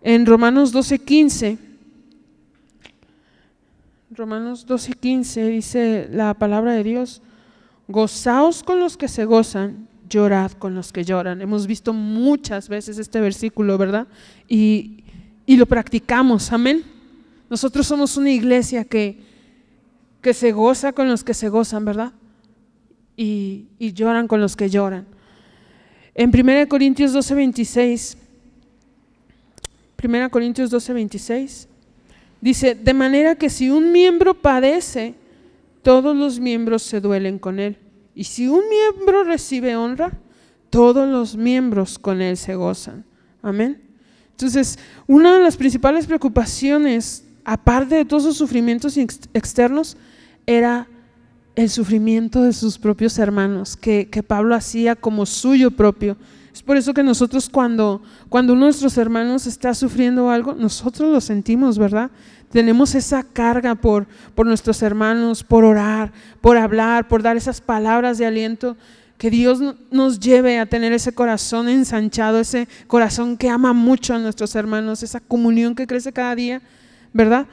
En 0.01 0.25
Romanos 0.25 0.73
12:15, 0.73 1.57
Romanos 4.13 4.67
12:15 4.67 5.47
dice 5.47 6.09
la 6.11 6.33
palabra 6.33 6.73
de 6.73 6.83
Dios, 6.83 7.21
gozaos 7.87 8.63
con 8.63 8.81
los 8.81 8.97
que 8.97 9.07
se 9.07 9.23
gozan, 9.23 9.87
llorad 10.09 10.51
con 10.51 10.75
los 10.75 10.91
que 10.91 11.05
lloran. 11.05 11.41
Hemos 11.41 11.67
visto 11.67 11.93
muchas 11.93 12.67
veces 12.67 12.97
este 12.97 13.21
versículo, 13.21 13.77
¿verdad? 13.77 14.07
Y, 14.49 15.05
y 15.45 15.55
lo 15.55 15.65
practicamos, 15.65 16.51
amén. 16.51 16.83
Nosotros 17.51 17.85
somos 17.85 18.15
una 18.15 18.31
iglesia 18.31 18.85
que, 18.85 19.19
que 20.21 20.33
se 20.33 20.53
goza 20.53 20.93
con 20.93 21.09
los 21.09 21.25
que 21.25 21.33
se 21.33 21.49
gozan, 21.49 21.83
¿verdad? 21.83 22.13
Y, 23.17 23.65
y 23.77 23.91
lloran 23.91 24.29
con 24.29 24.39
los 24.39 24.55
que 24.55 24.69
lloran. 24.69 25.05
En 26.15 26.29
1 26.33 26.69
Corintios 26.69 27.11
12, 27.11 27.35
26, 27.35 28.17
1 30.01 30.31
Corintios 30.31 30.69
12, 30.69 30.93
26, 30.93 31.67
dice, 32.39 32.73
de 32.73 32.93
manera 32.93 33.35
que 33.35 33.49
si 33.49 33.69
un 33.69 33.91
miembro 33.91 34.33
padece, 34.33 35.15
todos 35.83 36.15
los 36.15 36.39
miembros 36.39 36.83
se 36.83 37.01
duelen 37.01 37.37
con 37.37 37.59
él. 37.59 37.77
Y 38.15 38.23
si 38.23 38.47
un 38.47 38.61
miembro 38.69 39.25
recibe 39.25 39.75
honra, 39.75 40.17
todos 40.69 41.05
los 41.05 41.35
miembros 41.35 41.99
con 41.99 42.21
él 42.21 42.37
se 42.37 42.55
gozan. 42.55 43.03
Amén. 43.41 43.81
Entonces, 44.29 44.79
una 45.05 45.35
de 45.35 45.43
las 45.43 45.57
principales 45.57 46.05
preocupaciones, 46.05 47.25
aparte 47.45 47.95
de 47.95 48.05
todos 48.05 48.25
los 48.25 48.37
sufrimientos 48.37 48.97
externos, 48.97 49.97
era 50.45 50.87
el 51.55 51.69
sufrimiento 51.69 52.43
de 52.43 52.53
sus 52.53 52.77
propios 52.77 53.17
hermanos, 53.19 53.75
que, 53.75 54.07
Pablo 54.25 54.55
hacía 54.55 54.95
como 54.95 55.25
suyo 55.25 55.71
propio, 55.71 56.17
Es 56.53 56.61
por 56.61 56.75
eso 56.77 56.93
que 56.93 57.03
nosotros 57.03 57.49
cuando, 57.49 58.01
cuando 58.29 58.53
uno 58.53 58.63
de 58.63 58.67
nuestros 58.67 58.97
hermanos 58.97 59.47
está 59.47 59.73
sufriendo 59.73 60.29
algo, 60.29 60.53
nosotros 60.53 61.09
lo 61.11 61.21
sentimos, 61.21 61.77
¿verdad? 61.77 62.11
Tenemos 62.51 62.93
esa 62.95 63.23
carga 63.23 63.75
por, 63.75 64.05
por 64.35 64.45
nuestros 64.45 64.81
hermanos, 64.81 65.43
por 65.43 65.63
orar, 65.63 66.11
por 66.41 66.57
hablar, 66.57 67.07
por 67.07 67.23
dar 67.23 67.37
esas 67.37 67.61
palabras 67.61 68.17
de 68.17 68.25
aliento. 68.25 68.75
Que 69.17 69.29
Dios 69.29 69.61
nos 69.91 70.19
lleve 70.19 70.59
a 70.59 70.65
tener 70.65 70.91
ese 70.91 71.13
corazón 71.13 71.69
ensanchado, 71.69 72.39
ese 72.39 72.67
corazón 72.87 73.37
que 73.37 73.49
ama 73.49 73.71
mucho 73.71 74.13
a 74.13 74.19
nuestros 74.19 74.53
hermanos, 74.55 75.03
esa 75.03 75.21
comunión 75.21 75.75
que 75.75 75.87
crece 75.87 76.11
cada 76.11 76.35
día, 76.35 76.61
¿verdad? 77.13 77.47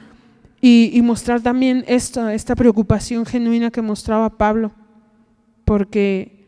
Y, 0.61 0.99
mostrar 1.03 1.41
también 1.41 1.85
esta 1.87 2.55
preocupación 2.55 3.25
genuina 3.25 3.71
que 3.71 3.81
mostraba 3.81 4.37
Pablo, 4.37 4.71
porque 5.63 6.47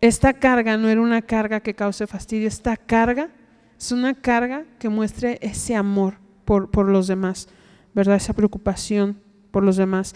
esta 0.00 0.34
carga 0.34 0.76
no 0.76 0.88
era 0.88 1.00
una 1.00 1.22
carga 1.22 1.60
que 1.60 1.74
cause 1.74 2.06
fastidio, 2.06 2.46
esta 2.46 2.76
carga 2.76 3.30
es 3.78 3.92
una 3.92 4.14
carga 4.14 4.64
que 4.78 4.88
muestre 4.88 5.38
ese 5.40 5.74
amor 5.74 6.18
por, 6.44 6.88
los 6.88 7.06
demás, 7.06 7.48
¿verdad? 7.94 8.16
Esa 8.16 8.32
preocupación 8.32 9.20
por 9.50 9.62
los 9.62 9.76
demás. 9.76 10.14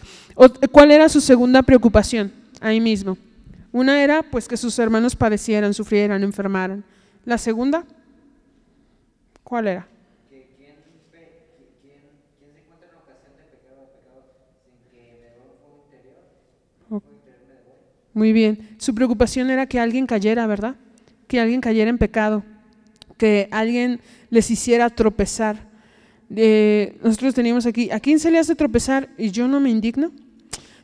¿Cuál 0.70 0.90
era 0.90 1.08
su 1.08 1.20
segunda 1.20 1.62
preocupación? 1.62 2.32
Ahí 2.60 2.80
mismo. 2.80 3.16
Una 3.70 4.02
era 4.02 4.22
pues 4.22 4.48
que 4.48 4.56
sus 4.56 4.78
hermanos 4.78 5.16
padecieran, 5.16 5.72
sufrieran, 5.72 6.22
enfermaran. 6.22 6.84
La 7.24 7.38
segunda, 7.38 7.84
¿cuál 9.42 9.68
era? 9.68 9.91
Muy 18.14 18.32
bien. 18.32 18.76
Su 18.78 18.94
preocupación 18.94 19.50
era 19.50 19.66
que 19.66 19.80
alguien 19.80 20.06
cayera, 20.06 20.46
¿verdad? 20.46 20.76
Que 21.28 21.40
alguien 21.40 21.60
cayera 21.60 21.88
en 21.88 21.98
pecado, 21.98 22.44
que 23.16 23.48
alguien 23.50 24.00
les 24.30 24.50
hiciera 24.50 24.90
tropezar 24.90 25.72
nosotros 27.02 27.34
teníamos 27.34 27.66
aquí, 27.66 27.90
¿a 27.90 28.00
quién 28.00 28.18
se 28.18 28.30
le 28.30 28.38
hace 28.38 28.54
tropezar 28.54 29.10
y 29.18 29.30
yo 29.30 29.46
no 29.48 29.60
me 29.60 29.70
indigno? 29.70 30.10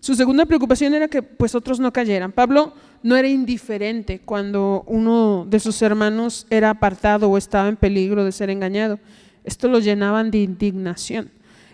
Su 0.00 0.14
segunda 0.14 0.44
preocupación 0.46 0.94
era 0.94 1.09
que 1.09 1.22
pues 1.22 1.54
otros 1.54 1.80
no 1.80 1.92
cayeran. 1.92 2.32
Pablo 2.32 2.74
no 3.02 3.16
era 3.16 3.28
indiferente 3.28 4.20
cuando 4.20 4.84
uno 4.86 5.46
de 5.48 5.59
sus 5.59 5.80
hermanos 5.82 6.46
era 6.50 6.70
apartado 6.70 7.28
o 7.28 7.38
estaba 7.38 7.68
en 7.68 7.76
peligro 7.76 8.24
de 8.24 8.32
ser 8.32 8.50
engañado. 8.50 9.00
Esto 9.42 9.68
lo 9.68 9.80
llenaban 9.80 10.30
de 10.30 10.38
indignación. 10.38 11.30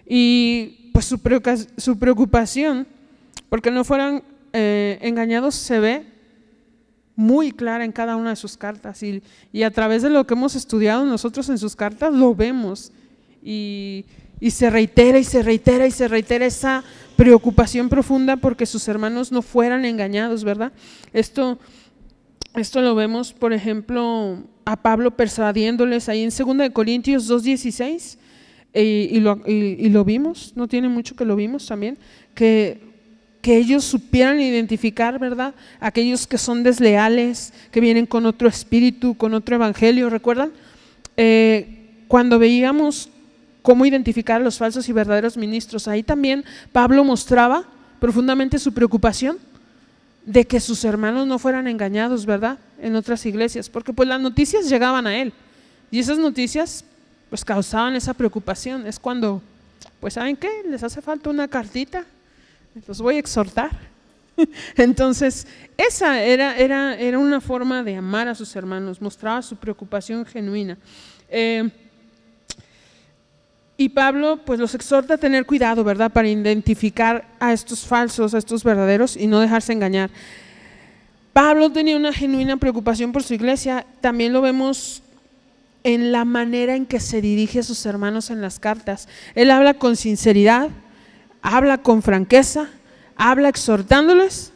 Y 0.06 0.90
pues 0.92 1.04
su, 1.04 1.18
preocupación, 1.98 2.86
porque 3.48 3.70
no 3.70 3.84
fueran 3.84 4.22
eh, 4.52 4.98
engañados, 5.02 5.54
se 5.54 5.80
ve 5.80 6.14
muy 7.16 7.52
clara 7.52 7.84
en 7.84 7.92
cada 7.92 8.16
una 8.16 8.30
de 8.30 8.36
sus 8.36 8.56
cartas. 8.56 9.02
Y, 9.02 9.22
a 9.62 9.70
través 9.70 10.02
de 10.02 10.10
lo 10.10 10.26
que 10.26 10.34
hemos 10.34 10.54
estudiado 10.54 11.04
nosotros 11.04 11.48
en 11.48 11.58
sus 11.58 11.76
cartas, 11.76 12.12
lo 12.12 12.34
vemos 12.34 12.92
y, 13.42 14.04
se 14.50 14.68
reitera 14.70 15.18
y 15.18 15.24
se 15.24 15.42
reitera 15.42 15.86
y 15.86 15.90
se 15.90 16.06
reitera 16.06 16.44
esa 16.44 16.84
preocupación 17.16 17.88
profunda 17.88 18.36
porque 18.36 18.66
sus 18.66 18.86
hermanos 18.88 19.32
no 19.32 19.42
fueran 19.42 19.84
engañados, 19.84 20.44
¿verdad? 20.44 20.72
Esto, 21.12 21.58
esto 22.54 22.82
lo 22.82 22.94
vemos, 22.94 23.32
por 23.32 23.52
ejemplo, 23.52 24.38
a 24.64 24.76
Pablo 24.76 25.16
persuadiéndoles 25.16 26.08
ahí 26.08 26.22
en 26.22 26.30
2 26.30 26.70
Corintios 26.72 27.30
2.16 27.30 28.18
y, 28.74 28.80
y, 28.80 29.20
lo, 29.20 29.40
y, 29.46 29.88
lo 29.88 30.04
vimos, 30.04 30.52
no 30.56 30.68
tiene 30.68 30.88
mucho 30.88 31.16
que 31.16 31.24
lo 31.24 31.36
vimos 31.36 31.66
también, 31.66 31.96
que, 32.34 32.93
que 33.44 33.58
ellos 33.58 33.84
supieran 33.84 34.40
identificar, 34.40 35.18
¿verdad? 35.18 35.52
Aquellos 35.78 36.26
que 36.26 36.38
son 36.38 36.62
desleales, 36.62 37.52
que 37.70 37.78
vienen 37.78 38.06
con 38.06 38.24
otro 38.24 38.48
espíritu, 38.48 39.18
con 39.18 39.34
otro 39.34 39.56
evangelio, 39.56 40.08
¿recuerdan? 40.08 40.50
Eh, 41.18 42.06
cuando 42.08 42.38
veíamos 42.38 43.10
cómo 43.60 43.84
identificar 43.84 44.40
a 44.40 44.44
los 44.44 44.56
falsos 44.56 44.88
y 44.88 44.94
verdaderos 44.94 45.36
ministros. 45.36 45.88
Ahí 45.88 46.02
también 46.02 46.42
Pablo 46.72 47.04
mostraba 47.04 47.64
profundamente 48.00 48.58
su 48.58 48.72
preocupación 48.72 49.36
de 50.24 50.46
que 50.46 50.58
sus 50.58 50.82
hermanos 50.86 51.26
no 51.26 51.38
fueran 51.38 51.68
engañados, 51.68 52.24
¿verdad? 52.24 52.58
En 52.80 52.96
otras 52.96 53.26
iglesias, 53.26 53.68
porque 53.68 53.92
pues 53.92 54.08
las 54.08 54.22
noticias 54.22 54.70
llegaban 54.70 55.06
a 55.06 55.18
él 55.18 55.34
y 55.90 55.98
esas 55.98 56.16
noticias 56.16 56.82
pues 57.28 57.44
causaban 57.44 57.94
esa 57.94 58.14
preocupación. 58.14 58.86
Es 58.86 58.98
cuando, 58.98 59.42
pues 60.00 60.14
¿saben 60.14 60.34
qué? 60.34 60.48
Les 60.66 60.82
hace 60.82 61.02
falta 61.02 61.28
una 61.28 61.46
cartita, 61.46 62.06
los 62.86 63.00
voy 63.00 63.16
a 63.16 63.18
exhortar. 63.20 63.70
Entonces, 64.76 65.46
esa 65.76 66.22
era, 66.22 66.56
era, 66.56 66.96
era 66.96 67.18
una 67.18 67.40
forma 67.40 67.82
de 67.82 67.96
amar 67.96 68.28
a 68.28 68.34
sus 68.34 68.54
hermanos, 68.56 69.00
mostraba 69.00 69.42
su 69.42 69.56
preocupación 69.56 70.24
genuina. 70.26 70.78
Eh, 71.28 71.70
y 73.76 73.88
Pablo 73.88 74.40
pues 74.44 74.60
los 74.60 74.74
exhorta 74.74 75.14
a 75.14 75.18
tener 75.18 75.46
cuidado, 75.46 75.82
¿verdad? 75.82 76.12
Para 76.12 76.28
identificar 76.28 77.26
a 77.40 77.52
estos 77.52 77.84
falsos, 77.84 78.34
a 78.34 78.38
estos 78.38 78.62
verdaderos 78.62 79.16
y 79.16 79.26
no 79.26 79.40
dejarse 79.40 79.72
engañar. 79.72 80.10
Pablo 81.32 81.72
tenía 81.72 81.96
una 81.96 82.12
genuina 82.12 82.56
preocupación 82.56 83.10
por 83.10 83.24
su 83.24 83.34
iglesia, 83.34 83.84
también 84.00 84.32
lo 84.32 84.40
vemos 84.40 85.02
en 85.82 86.12
la 86.12 86.24
manera 86.24 86.76
en 86.76 86.86
que 86.86 87.00
se 87.00 87.20
dirige 87.20 87.58
a 87.58 87.62
sus 87.64 87.84
hermanos 87.84 88.30
en 88.30 88.40
las 88.40 88.60
cartas. 88.60 89.08
Él 89.34 89.50
habla 89.50 89.74
con 89.74 89.96
sinceridad, 89.96 90.70
habla 91.44 91.78
con 91.78 92.02
franqueza, 92.02 92.68
habla 93.14 93.50
exhortándoles, 93.50 94.50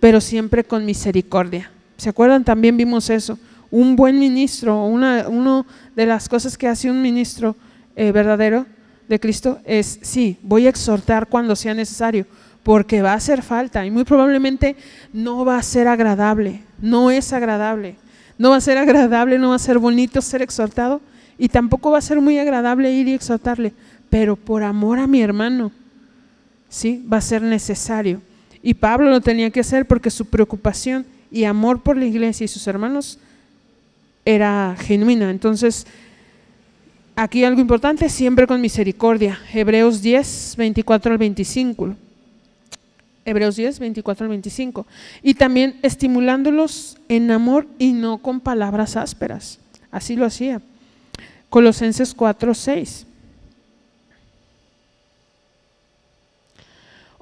pero 0.00 0.20
siempre 0.20 0.64
con 0.64 0.84
misericordia. 0.84 1.70
¿Se 1.96 2.10
acuerdan? 2.10 2.44
También 2.44 2.76
vimos 2.76 3.08
eso. 3.08 3.38
Un 3.70 3.96
buen 3.96 4.18
ministro, 4.18 4.84
una 4.84 5.64
de 5.96 6.04
las 6.06 6.28
cosas 6.28 6.58
que 6.58 6.68
hace 6.68 6.90
un 6.90 7.00
ministro, 7.00 7.56
eh, 7.94 8.10
verdadero 8.10 8.66
de 9.08 9.20
Cristo 9.20 9.60
es, 9.64 9.98
sí, 10.02 10.38
voy 10.42 10.66
a 10.66 10.70
exhortar 10.70 11.28
cuando 11.28 11.54
sea 11.54 11.74
necesario, 11.74 12.26
porque 12.62 13.02
va 13.02 13.12
a 13.12 13.16
hacer 13.16 13.42
falta 13.42 13.84
y 13.84 13.90
muy 13.90 14.04
probablemente 14.04 14.76
no 15.12 15.44
va 15.44 15.58
a 15.58 15.62
ser 15.62 15.88
agradable, 15.88 16.62
no 16.80 17.10
es 17.10 17.32
agradable, 17.32 17.96
no 18.38 18.50
va 18.50 18.56
a 18.56 18.60
ser 18.60 18.78
agradable, 18.78 19.38
no 19.38 19.50
va 19.50 19.56
a 19.56 19.60
ser 19.60 19.78
bonito 19.78 20.22
ser 20.22 20.42
exhortado 20.42 21.00
y 21.38 21.48
tampoco 21.48 21.90
va 21.90 21.98
a 21.98 22.02
ser 22.02 22.20
muy 22.20 22.38
agradable 22.38 22.92
ir 22.92 23.08
y 23.08 23.14
exhortarle, 23.14 23.74
pero 24.08 24.36
por 24.36 24.62
amor 24.62 24.98
a 24.98 25.06
mi 25.06 25.20
hermano, 25.20 25.70
sí, 26.72 27.04
va 27.12 27.18
a 27.18 27.20
ser 27.20 27.42
necesario. 27.42 28.22
Y 28.62 28.74
Pablo 28.74 29.10
lo 29.10 29.20
tenía 29.20 29.50
que 29.50 29.60
hacer 29.60 29.86
porque 29.86 30.10
su 30.10 30.24
preocupación 30.24 31.04
y 31.30 31.44
amor 31.44 31.82
por 31.82 31.96
la 31.96 32.06
iglesia 32.06 32.44
y 32.44 32.48
sus 32.48 32.66
hermanos 32.66 33.18
era 34.24 34.74
genuina. 34.78 35.30
Entonces, 35.30 35.86
Aquí 37.14 37.44
algo 37.44 37.60
importante, 37.60 38.08
siempre 38.08 38.46
con 38.46 38.60
misericordia. 38.60 39.38
Hebreos 39.52 40.00
10, 40.00 40.54
24 40.56 41.12
al 41.12 41.18
25. 41.18 41.94
Hebreos 43.26 43.56
10, 43.56 43.78
24 43.80 44.24
al 44.24 44.30
25. 44.30 44.86
Y 45.22 45.34
también 45.34 45.78
estimulándolos 45.82 46.96
en 47.08 47.30
amor 47.30 47.66
y 47.78 47.92
no 47.92 48.18
con 48.18 48.40
palabras 48.40 48.96
ásperas. 48.96 49.58
Así 49.90 50.16
lo 50.16 50.24
hacía. 50.24 50.62
Colosenses 51.50 52.14
4, 52.14 52.54
6. 52.54 53.06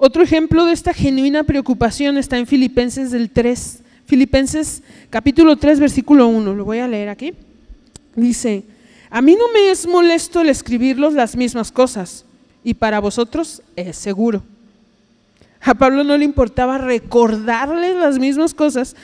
Otro 0.03 0.23
ejemplo 0.23 0.65
de 0.65 0.73
esta 0.73 0.95
genuina 0.95 1.43
preocupación 1.43 2.17
está 2.17 2.35
en 2.39 2.47
Filipenses 2.47 3.11
del 3.11 3.29
3. 3.29 3.83
Filipenses 4.07 4.81
capítulo 5.11 5.57
3, 5.57 5.79
versículo 5.79 6.25
1. 6.25 6.55
Lo 6.55 6.65
voy 6.65 6.79
a 6.79 6.87
leer 6.87 7.07
aquí. 7.07 7.35
Dice, 8.15 8.63
a 9.11 9.21
mí 9.21 9.35
no 9.35 9.53
me 9.53 9.69
es 9.69 9.85
molesto 9.85 10.41
el 10.41 10.49
escribirlos 10.49 11.13
las 11.13 11.35
mismas 11.35 11.71
cosas 11.71 12.25
y 12.63 12.73
para 12.73 12.99
vosotros 12.99 13.61
es 13.75 13.95
seguro. 13.95 14.41
A 15.61 15.75
Pablo 15.75 16.03
no 16.03 16.17
le 16.17 16.25
importaba 16.25 16.79
recordarles 16.79 17.95
las 17.95 18.17
mismas 18.17 18.55
cosas 18.55 18.95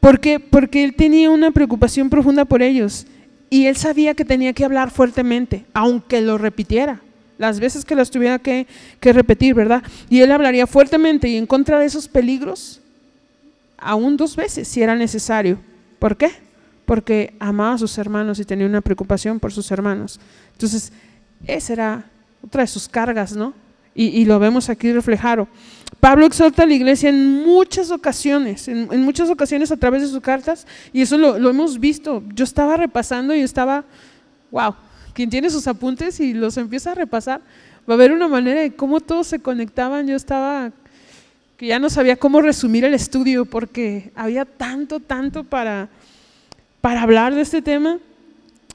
porque, 0.00 0.40
porque 0.40 0.82
él 0.82 0.94
tenía 0.94 1.28
una 1.28 1.50
preocupación 1.50 2.08
profunda 2.08 2.46
por 2.46 2.62
ellos 2.62 3.06
y 3.50 3.66
él 3.66 3.76
sabía 3.76 4.14
que 4.14 4.24
tenía 4.24 4.54
que 4.54 4.64
hablar 4.64 4.92
fuertemente, 4.92 5.66
aunque 5.74 6.22
lo 6.22 6.38
repitiera, 6.38 7.02
las 7.38 7.60
veces 7.60 7.84
que 7.84 7.94
las 7.94 8.10
tuviera 8.10 8.38
que, 8.38 8.66
que 9.00 9.12
repetir, 9.12 9.54
¿verdad? 9.54 9.82
Y 10.10 10.20
él 10.20 10.32
hablaría 10.32 10.66
fuertemente 10.66 11.28
y 11.28 11.36
en 11.36 11.46
contra 11.46 11.78
de 11.78 11.86
esos 11.86 12.08
peligros, 12.08 12.80
aún 13.78 14.16
dos 14.16 14.36
veces 14.36 14.68
si 14.68 14.82
era 14.82 14.94
necesario. 14.94 15.58
¿Por 15.98 16.16
qué? 16.16 16.30
porque 16.88 17.34
amaba 17.38 17.74
a 17.74 17.78
sus 17.78 17.98
hermanos 17.98 18.40
y 18.40 18.46
tenía 18.46 18.66
una 18.66 18.80
preocupación 18.80 19.38
por 19.38 19.52
sus 19.52 19.70
hermanos. 19.70 20.18
Entonces, 20.52 20.90
esa 21.46 21.72
era 21.74 22.04
otra 22.42 22.62
de 22.62 22.66
sus 22.66 22.88
cargas, 22.88 23.36
¿no? 23.36 23.52
Y, 23.94 24.24
lo 24.24 24.38
vemos 24.38 24.70
aquí 24.70 24.90
reflejado. 24.92 25.48
Pablo 26.00 26.24
exhorta 26.24 26.62
a 26.62 26.66
la 26.66 26.72
iglesia 26.72 27.10
en 27.10 27.42
muchas 27.44 27.90
ocasiones, 27.90 28.68
en, 28.68 29.02
muchas 29.02 29.28
ocasiones 29.28 29.70
a 29.70 29.76
través 29.76 30.00
de 30.00 30.08
sus 30.08 30.20
cartas, 30.20 30.66
y 30.92 31.02
eso 31.02 31.18
lo, 31.18 31.38
lo, 31.38 31.50
hemos 31.50 31.78
visto. 31.78 32.22
Yo 32.32 32.44
estaba 32.44 32.76
repasando 32.78 33.34
y 33.34 33.40
estaba, 33.40 33.84
wow, 34.50 34.74
quien 35.18 35.30
tiene 35.30 35.50
sus 35.50 35.66
apuntes 35.66 36.20
y 36.20 36.32
los 36.32 36.56
empieza 36.58 36.92
a 36.92 36.94
repasar, 36.94 37.40
va 37.90 37.94
a 37.94 37.96
ver 37.96 38.12
una 38.12 38.28
manera 38.28 38.60
de 38.60 38.72
cómo 38.72 39.00
todos 39.00 39.26
se 39.26 39.40
conectaban. 39.40 40.06
Yo 40.06 40.14
estaba, 40.14 40.70
que 41.56 41.66
ya 41.66 41.80
no 41.80 41.90
sabía 41.90 42.14
cómo 42.14 42.40
resumir 42.40 42.84
el 42.84 42.94
estudio, 42.94 43.44
porque 43.44 44.12
había 44.14 44.44
tanto, 44.44 45.00
tanto 45.00 45.42
para, 45.42 45.88
para 46.80 47.02
hablar 47.02 47.34
de 47.34 47.40
este 47.40 47.60
tema. 47.60 47.98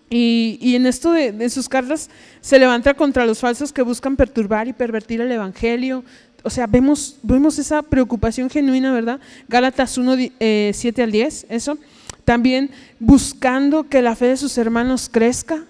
Y, 0.09 0.75
en 0.75 0.85
esto 0.85 1.13
de, 1.13 1.49
sus 1.49 1.69
cartas 1.69 2.09
se 2.41 2.59
levanta 2.59 2.93
contra 2.93 3.25
los 3.25 3.39
falsos 3.39 3.71
que 3.71 3.81
buscan 3.81 4.17
perturbar 4.17 4.67
y 4.67 4.73
pervertir 4.73 5.21
el 5.21 5.31
Evangelio. 5.31 6.03
O 6.43 6.49
sea, 6.49 6.67
vemos, 6.67 7.19
vemos 7.23 7.57
esa 7.57 7.83
preocupación 7.83 8.49
genuina, 8.49 8.91
¿verdad? 8.91 9.21
Gálatas 9.47 9.97
1, 9.97 10.17
7 10.17 10.33
eh, 10.41 11.03
al 11.05 11.11
10, 11.13 11.45
eso. 11.47 11.77
También 12.25 12.69
buscando 12.99 13.87
que 13.87 14.01
la 14.01 14.13
fe 14.17 14.25
de 14.25 14.35
sus 14.35 14.57
hermanos 14.57 15.07
crezca. 15.09 15.63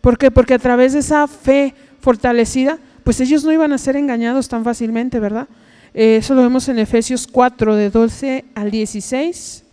¿Por 0.00 0.18
qué? 0.18 0.30
Porque 0.30 0.54
a 0.54 0.58
través 0.58 0.92
de 0.92 1.00
esa 1.00 1.26
fe 1.26 1.74
fortalecida, 2.00 2.78
pues 3.04 3.20
ellos 3.20 3.44
no 3.44 3.52
iban 3.52 3.72
a 3.72 3.78
ser 3.78 3.96
engañados 3.96 4.48
tan 4.48 4.64
fácilmente, 4.64 5.18
¿verdad? 5.20 5.48
Eh, 5.94 6.16
eso 6.16 6.34
lo 6.34 6.42
vemos 6.42 6.68
en 6.68 6.78
Efesios 6.78 7.26
4, 7.26 7.74
de 7.74 7.90
12 7.90 8.44
al 8.54 8.70
16. 8.70 9.64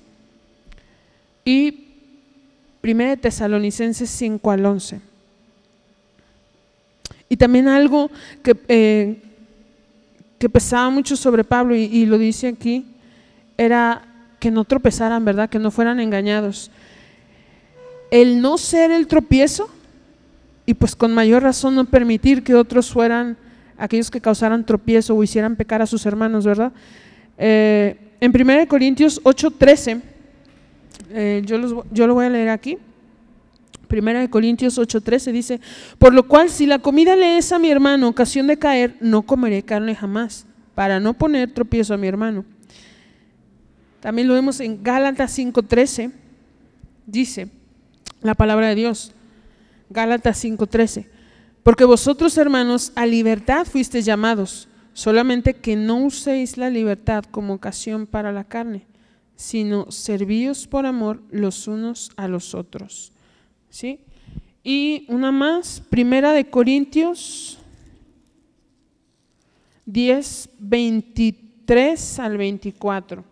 Y 1.44 1.86
1 2.84 3.18
Tesalonicenses 3.18 4.10
5 4.10 4.52
al 4.52 4.66
11. 4.66 5.02
Y 7.30 7.38
también 7.38 7.68
algo 7.68 8.12
que, 8.44 8.56
eh, 8.68 9.22
que 10.38 10.50
pesaba 10.50 10.90
mucho 10.90 11.16
sobre 11.16 11.44
Pablo, 11.44 11.76
y, 11.76 12.06
lo 12.06 12.18
dice 12.18 12.48
aquí, 12.48 12.86
era 13.58 14.02
que 14.40 14.52
no 14.52 14.64
tropezaran, 14.64 15.26
¿verdad? 15.26 15.50
Que 15.50 15.60
no 15.60 15.72
fueran 15.72 16.00
engañados. 16.00 16.70
El 18.12 18.42
no 18.42 18.58
ser 18.58 18.92
el 18.92 19.08
tropiezo, 19.08 19.70
y 20.66 20.74
pues 20.74 20.96
con 20.96 21.14
mayor 21.14 21.44
razón 21.44 21.76
no 21.76 21.86
permitir 21.86 22.44
que 22.44 22.56
otros 22.56 22.92
fueran 22.92 23.38
aquellos 23.78 24.10
que 24.10 24.22
causaran 24.22 24.66
tropiezo 24.66 25.16
o 25.16 25.24
hicieran 25.24 25.56
pecar 25.56 25.82
a 25.82 25.86
sus 25.86 26.06
hermanos, 26.06 26.46
¿verdad? 26.46 26.72
Eh, 27.38 27.98
en 28.20 28.32
1 28.32 28.68
Corintios 28.68 29.22
8:13 29.24 30.02
eh, 31.12 31.42
yo, 31.46 31.86
yo 31.92 32.08
lo 32.08 32.14
voy 32.14 32.26
a 32.26 32.30
leer 32.30 32.50
aquí. 32.50 32.78
Primera 33.88 34.20
de 34.20 34.30
Corintios 34.30 34.78
8:13 34.78 35.32
dice, 35.32 35.62
por 36.00 36.14
lo 36.14 36.28
cual 36.28 36.50
si 36.50 36.66
la 36.66 36.80
comida 36.80 37.16
le 37.16 37.38
es 37.38 37.52
a 37.52 37.60
mi 37.60 37.70
hermano 37.70 38.08
ocasión 38.08 38.48
de 38.48 38.58
caer, 38.58 38.96
no 39.00 39.22
comeré 39.22 39.64
carne 39.64 39.96
jamás, 39.96 40.46
para 40.74 41.00
no 41.00 41.14
poner 41.14 41.52
tropiezo 41.52 41.94
a 41.94 41.98
mi 41.98 42.08
hermano. 42.08 42.44
También 44.00 44.28
lo 44.28 44.34
vemos 44.34 44.60
en 44.60 44.84
Gálatas 44.84 45.38
5:13, 45.38 46.12
dice 47.06 47.50
la 48.22 48.34
palabra 48.34 48.68
de 48.70 48.76
Dios, 48.76 49.14
Gálatas 49.90 50.38
5:13, 50.44 51.08
porque 51.64 51.86
vosotros 51.86 52.38
hermanos 52.38 52.92
a 52.96 53.06
libertad 53.06 53.66
fuisteis 53.66 54.06
llamados, 54.06 54.68
solamente 54.94 55.54
que 55.54 55.76
no 55.76 55.98
uséis 55.98 56.58
la 56.58 56.70
libertad 56.70 57.24
como 57.32 57.54
ocasión 57.54 58.08
para 58.08 58.32
la 58.32 58.44
carne 58.44 58.86
sino 59.36 59.92
servíos 59.92 60.68
por 60.68 60.86
amor 60.86 61.22
los 61.30 61.68
unos 61.68 62.12
a 62.16 62.28
los 62.28 62.54
otros. 62.54 63.12
¿Sí? 63.70 64.00
Y 64.64 65.06
una 65.10 65.32
más, 65.32 65.82
Primera 65.90 66.32
de 66.32 66.50
Corintios 66.50 67.60
10, 69.86 70.50
23 70.58 72.20
al 72.20 72.38
24. 72.38 73.24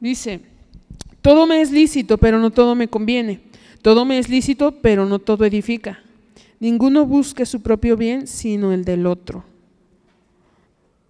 Dice, 0.00 0.40
todo 1.22 1.46
me 1.46 1.60
es 1.60 1.70
lícito, 1.70 2.18
pero 2.18 2.38
no 2.38 2.50
todo 2.50 2.74
me 2.74 2.88
conviene. 2.88 3.40
Todo 3.80 4.04
me 4.04 4.18
es 4.18 4.28
lícito, 4.28 4.72
pero 4.82 5.06
no 5.06 5.18
todo 5.18 5.44
edifica. 5.44 6.00
Ninguno 6.60 7.06
busque 7.06 7.46
su 7.46 7.62
propio 7.62 7.96
bien, 7.96 8.26
sino 8.26 8.72
el 8.72 8.84
del 8.84 9.06
otro. 9.06 9.44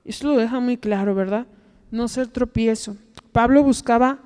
Eso 0.05 0.29
lo 0.29 0.37
deja 0.37 0.61
muy 0.61 0.77
claro, 0.77 1.15
¿verdad? 1.15 1.47
No 1.91 2.09
ser 2.09 2.29
tropiezo. 2.29 2.97
Pablo 3.33 3.63
buscaba 3.63 4.19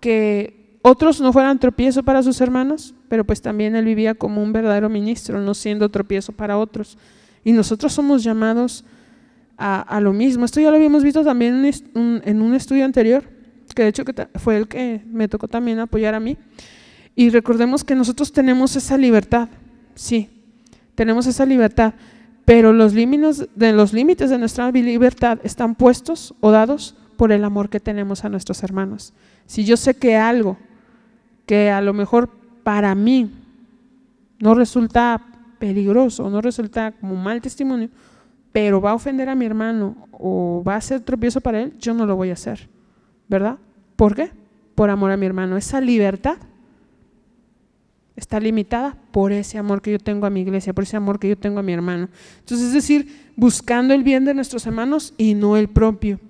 que 0.00 0.78
otros 0.82 1.20
no 1.20 1.32
fueran 1.32 1.58
tropiezo 1.58 2.02
para 2.02 2.22
sus 2.22 2.40
hermanos, 2.40 2.94
pero 3.08 3.24
pues 3.24 3.42
también 3.42 3.74
él 3.76 3.84
vivía 3.84 4.14
como 4.14 4.42
un 4.42 4.52
verdadero 4.52 4.88
ministro, 4.88 5.40
no 5.40 5.54
siendo 5.54 5.88
tropiezo 5.88 6.32
para 6.32 6.58
otros. 6.58 6.96
Y 7.44 7.52
nosotros 7.52 7.92
somos 7.92 8.22
llamados 8.22 8.84
a, 9.56 10.00
lo 10.00 10.12
mismo. 10.12 10.44
Esto 10.44 10.60
ya 10.60 10.70
lo 10.70 10.76
habíamos 10.76 11.02
visto 11.02 11.24
también 11.24 11.64
en 11.94 12.42
un, 12.42 12.54
estudio 12.54 12.84
anterior, 12.84 13.24
que 13.78 13.84
de 13.84 13.90
hecho 13.90 14.02
fue 14.34 14.56
el 14.56 14.66
que 14.66 15.00
me 15.06 15.28
tocó 15.28 15.46
también 15.46 15.78
apoyar 15.78 16.14
a 16.16 16.20
mí. 16.20 16.36
Y 17.14 17.30
recordemos 17.30 17.84
que 17.84 17.94
nosotros 17.94 18.32
tenemos 18.32 18.74
esa 18.74 18.98
libertad, 18.98 19.48
sí, 19.94 20.28
tenemos 20.96 21.26
esa 21.26 21.46
libertad 21.46 21.94
pero 22.48 22.72
los 22.72 22.94
límites 22.94 23.46
de, 23.54 23.74
los 23.74 23.92
límites 23.92 24.30
de 24.30 24.38
nuestra 24.38 24.70
libertad 24.70 25.38
están 25.42 25.74
puestos 25.74 26.34
o 26.40 26.50
dados 26.50 26.96
por 27.18 27.30
el 27.30 27.44
amor 27.44 27.68
que 27.68 27.78
tenemos 27.78 28.24
a 28.24 28.30
nuestros 28.30 28.62
hermanos. 28.62 29.12
Si 29.44 29.66
yo 29.66 29.76
sé 29.76 29.98
que 29.98 30.16
algo 30.16 30.56
que 31.44 31.70
a 31.70 31.82
lo 31.82 31.92
mejor 31.92 32.30
para 32.62 32.94
mí 32.94 33.30
no 34.38 34.54
resulta 34.54 35.20
peligroso, 35.58 36.30
no 36.30 36.40
resulta 36.40 36.92
como 36.92 37.16
mal 37.16 37.42
testimonio, 37.42 37.90
pero 38.50 38.80
va 38.80 38.92
a 38.92 38.94
ofender 38.94 39.28
a 39.28 39.34
mi 39.34 39.44
hermano 39.44 40.08
o 40.10 40.64
va 40.66 40.76
a 40.76 40.80
ser 40.80 41.02
tropiezo 41.02 41.42
para 41.42 41.60
él, 41.60 41.74
yo 41.78 41.92
no 41.92 42.06
lo 42.06 42.16
voy 42.16 42.30
a 42.30 42.32
hacer, 42.32 42.66
¿verdad? 43.28 43.58
¿Por 43.98 44.14
qué? 44.14 44.30
Por 44.76 44.90
amor 44.90 45.10
a 45.10 45.16
mi 45.16 45.26
hermano. 45.26 45.56
Esa 45.56 45.80
libertad 45.80 46.36
está 48.14 48.38
limitada 48.38 48.96
por 49.10 49.32
ese 49.32 49.58
amor 49.58 49.82
que 49.82 49.90
yo 49.90 49.98
tengo 49.98 50.24
a 50.24 50.30
mi 50.30 50.42
iglesia, 50.42 50.72
por 50.72 50.84
ese 50.84 50.96
amor 50.96 51.18
que 51.18 51.28
yo 51.28 51.36
tengo 51.36 51.58
a 51.58 51.64
mi 51.64 51.72
hermano. 51.72 52.08
Entonces, 52.38 52.68
es 52.68 52.74
decir, 52.74 53.32
buscando 53.34 53.94
el 53.94 54.04
bien 54.04 54.24
de 54.24 54.34
nuestros 54.34 54.64
hermanos 54.66 55.14
y 55.18 55.34
no 55.34 55.56
el 55.56 55.66
propio. 55.66 56.20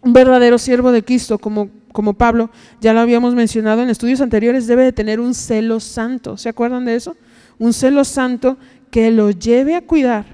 Un 0.00 0.12
verdadero 0.14 0.58
siervo 0.58 0.90
de 0.90 1.04
Cristo, 1.04 1.38
como, 1.38 1.70
como 1.92 2.14
Pablo, 2.14 2.50
ya 2.80 2.92
lo 2.92 2.98
habíamos 2.98 3.36
mencionado 3.36 3.82
en 3.84 3.88
estudios 3.88 4.20
anteriores, 4.20 4.66
debe 4.66 4.82
de 4.82 4.92
tener 4.92 5.20
un 5.20 5.32
celo 5.32 5.78
santo. 5.78 6.36
¿Se 6.36 6.48
acuerdan 6.48 6.86
de 6.86 6.96
eso? 6.96 7.16
Un 7.60 7.72
celo 7.72 8.02
santo 8.02 8.58
que 8.90 9.12
lo 9.12 9.30
lleve 9.30 9.76
a 9.76 9.82
cuidar 9.82 10.24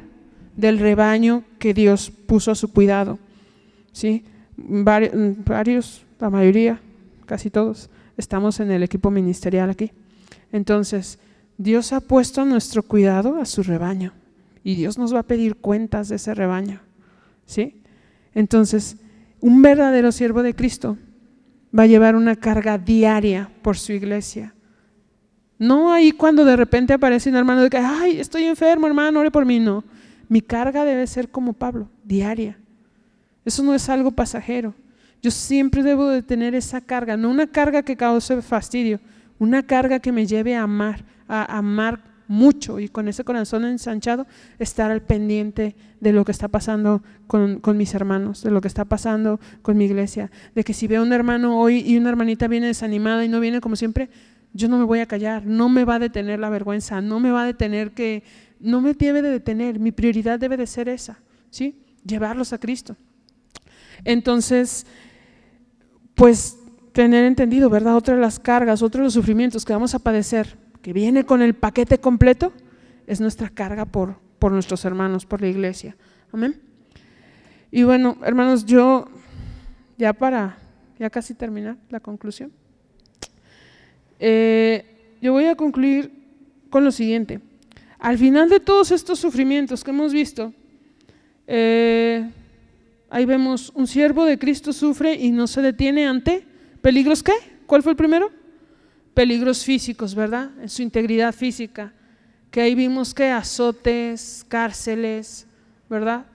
del 0.57 0.79
rebaño 0.79 1.45
que 1.59 1.75
Dios 1.75 2.11
puso 2.27 2.51
a 2.51 2.55
su 2.55 2.73
cuidado. 2.73 3.19
¿Sí? 3.93 4.25
varios, 4.57 6.05
la 6.23 6.31
mayoría, 6.31 6.81
casi 7.27 7.51
todos, 7.51 7.91
estamos 8.17 8.61
en 8.61 8.71
el 8.71 8.83
equipo 8.83 9.11
ministerial 9.11 9.71
aquí. 9.71 9.91
Entonces, 10.53 11.19
Dios 11.59 11.93
ha 11.93 12.01
puesto 12.01 12.45
nuestro 12.45 12.83
cuidado 12.83 13.41
a 13.41 13.45
su 13.45 13.63
rebaño 13.63 14.13
y 14.63 14.77
Dios 14.77 14.99
nos 14.99 15.13
va 15.13 15.21
a 15.21 15.25
pedir 15.25 15.57
cuentas 15.57 16.09
de 16.09 16.17
ese 16.17 16.35
rebaño. 16.35 16.81
¿Sí? 17.45 17.83
Entonces, 18.35 18.97
un 19.41 19.63
verdadero 19.63 20.13
siervo 20.13 20.43
de 20.45 20.55
Cristo 20.55 20.97
va 21.77 21.83
a 21.83 21.87
llevar 21.87 22.15
una 22.15 22.37
carga 22.37 22.79
diaria 22.79 23.51
por 23.61 23.77
su 23.77 23.93
iglesia. 23.93 24.55
No 25.59 25.93
ahí 25.93 26.13
cuando 26.13 26.45
de 26.45 26.57
repente 26.57 26.93
aparece 26.93 27.31
un 27.31 27.37
hermano 27.37 27.63
de 27.63 27.71
que, 27.71 27.79
ay, 27.79 28.21
estoy 28.21 28.45
enfermo, 28.45 28.87
hermano, 28.87 29.21
ore 29.21 29.31
por 29.31 29.45
mí. 29.45 29.59
No, 29.59 29.83
mi 30.29 30.41
carga 30.41 30.85
debe 30.85 31.07
ser 31.07 31.29
como 31.31 31.53
Pablo, 31.53 31.89
diaria. 32.05 32.59
Eso 33.45 33.63
no 33.65 33.75
es 33.75 33.89
algo 33.89 34.13
pasajero. 34.13 34.75
Yo 35.23 35.31
siempre 35.31 35.83
debo 35.83 36.09
de 36.09 36.23
tener 36.23 36.55
esa 36.55 36.81
carga, 36.81 37.17
no 37.17 37.31
una 37.31 37.47
carga 37.47 37.83
que 37.83 37.97
cause 37.97 38.43
fastidio, 38.43 39.01
una 39.39 39.63
carga 39.63 40.01
que 40.01 40.13
me 40.13 40.27
lleve 40.27 40.57
a 40.57 40.65
amar, 40.65 41.05
a 41.29 41.59
amar 41.59 42.13
mucho 42.27 42.81
y 42.81 42.89
con 42.89 43.09
ese 43.09 43.25
corazón 43.25 43.65
ensanchado 43.65 44.27
estar 44.59 44.91
al 44.91 45.03
pendiente 45.03 45.77
de 46.01 46.13
lo 46.13 46.25
que 46.25 46.33
está 46.33 46.49
pasando 46.49 47.03
con, 47.27 47.61
mis 47.77 47.95
hermanos, 47.95 48.43
de 48.43 48.51
lo 48.51 48.61
que 48.61 48.69
está 48.69 48.85
pasando 48.85 49.39
con 49.63 49.77
mi 49.77 49.85
iglesia, 49.85 50.31
de 50.55 50.65
que 50.65 50.75
si 50.75 50.87
veo 50.87 51.03
un 51.03 51.13
hermano 51.13 51.61
hoy 51.61 51.85
y 51.87 51.97
una 51.97 52.09
hermanita 52.09 52.49
viene 52.49 52.67
desanimada 52.67 53.25
y 53.25 53.29
no 53.29 53.39
viene 53.39 53.61
como 53.61 53.77
siempre, 53.77 54.09
yo 54.55 54.69
no 54.69 54.79
me 54.79 54.85
voy 54.85 55.01
a 55.01 55.07
callar, 55.07 55.47
no 55.47 55.69
me 55.69 55.85
va 55.85 55.97
a 55.97 55.99
detener 55.99 56.41
la 56.41 56.51
vergüenza, 56.51 57.01
no 57.01 57.21
me 57.21 57.31
va 57.31 57.43
a 57.43 57.47
detener 57.47 57.93
que, 57.93 58.25
no 58.61 58.81
me 58.81 58.95
debe 58.95 59.23
de 59.23 59.31
detener, 59.31 59.79
mi 59.79 59.93
prioridad 59.93 60.39
debe 60.39 60.57
de 60.57 60.67
ser 60.67 60.89
esa, 60.89 61.19
¿sí? 61.51 61.83
Llevarlos 62.05 62.53
a 62.53 62.59
Cristo. 62.59 62.97
Entonces, 64.05 64.87
pues 66.15 66.59
tener 66.93 67.25
entendido, 67.25 67.71
¿verdad? 67.71 67.97
Otra 67.97 68.15
de 68.15 68.21
las 68.21 68.39
cargas, 68.39 68.83
otro 68.83 69.01
de 69.01 69.05
los 69.05 69.15
sufrimientos 69.15 69.65
que 69.65 69.73
vamos 69.73 69.95
a 69.95 69.99
padecer, 69.99 70.57
que 70.83 70.93
viene 70.93 71.25
con 71.25 71.43
el 71.43 71.55
paquete 71.55 71.99
completo, 71.99 72.53
es 73.07 73.21
nuestra 73.21 73.49
carga 73.49 73.85
por, 73.85 74.17
por 74.39 74.53
nuestros 74.53 74.85
hermanos, 74.85 75.27
por 75.27 75.41
la 75.41 75.49
iglesia. 75.49 75.97
Amén. 76.33 76.61
Y 77.71 77.85
bueno, 77.85 78.19
hermanos, 78.25 78.67
yo 78.67 79.09
ya 79.97 80.13
para, 80.13 80.59
ya 80.99 81.09
casi 81.11 81.35
terminar 81.35 81.77
la 81.89 82.01
conclusión, 82.01 82.53
eh, 84.19 85.17
yo 85.21 85.33
voy 85.33 85.47
a 85.47 85.57
concluir 85.57 86.11
con 86.71 86.85
lo 86.85 86.93
siguiente. 86.93 87.41
Al 87.99 88.19
final 88.19 88.49
de 88.49 88.61
todos 88.61 88.91
estos 88.91 89.19
sufrimientos 89.19 89.85
que 89.85 89.91
hemos 89.91 90.13
visto, 90.13 90.53
eh, 91.47 92.31
ahí 93.13 93.25
vemos 93.25 93.71
un 93.75 93.87
siervo 93.87 94.25
de 94.25 94.39
Cristo 94.39 94.73
sufre 94.73 95.15
y 95.15 95.31
no 95.31 95.47
se 95.47 95.63
detiene 95.63 96.07
ante 96.07 96.47
¿Peligros 96.83 97.23
qué? 97.23 97.33
¿Cuál 97.67 97.85
fue 97.85 97.93
el 97.93 97.97
primero? 97.97 98.31
Peligros 99.15 99.65
físicos, 99.65 100.17
¿verdad? 100.17 100.51
En 100.61 100.69
su 100.69 100.83
integridad 100.83 101.33
física. 101.33 101.93
Que 102.51 102.61
ahí 102.61 102.75
vimos 102.75 103.15
que 103.15 103.31
azotes, 103.31 104.45
cárceles, 104.49 105.47
¿verdad? 105.89 106.27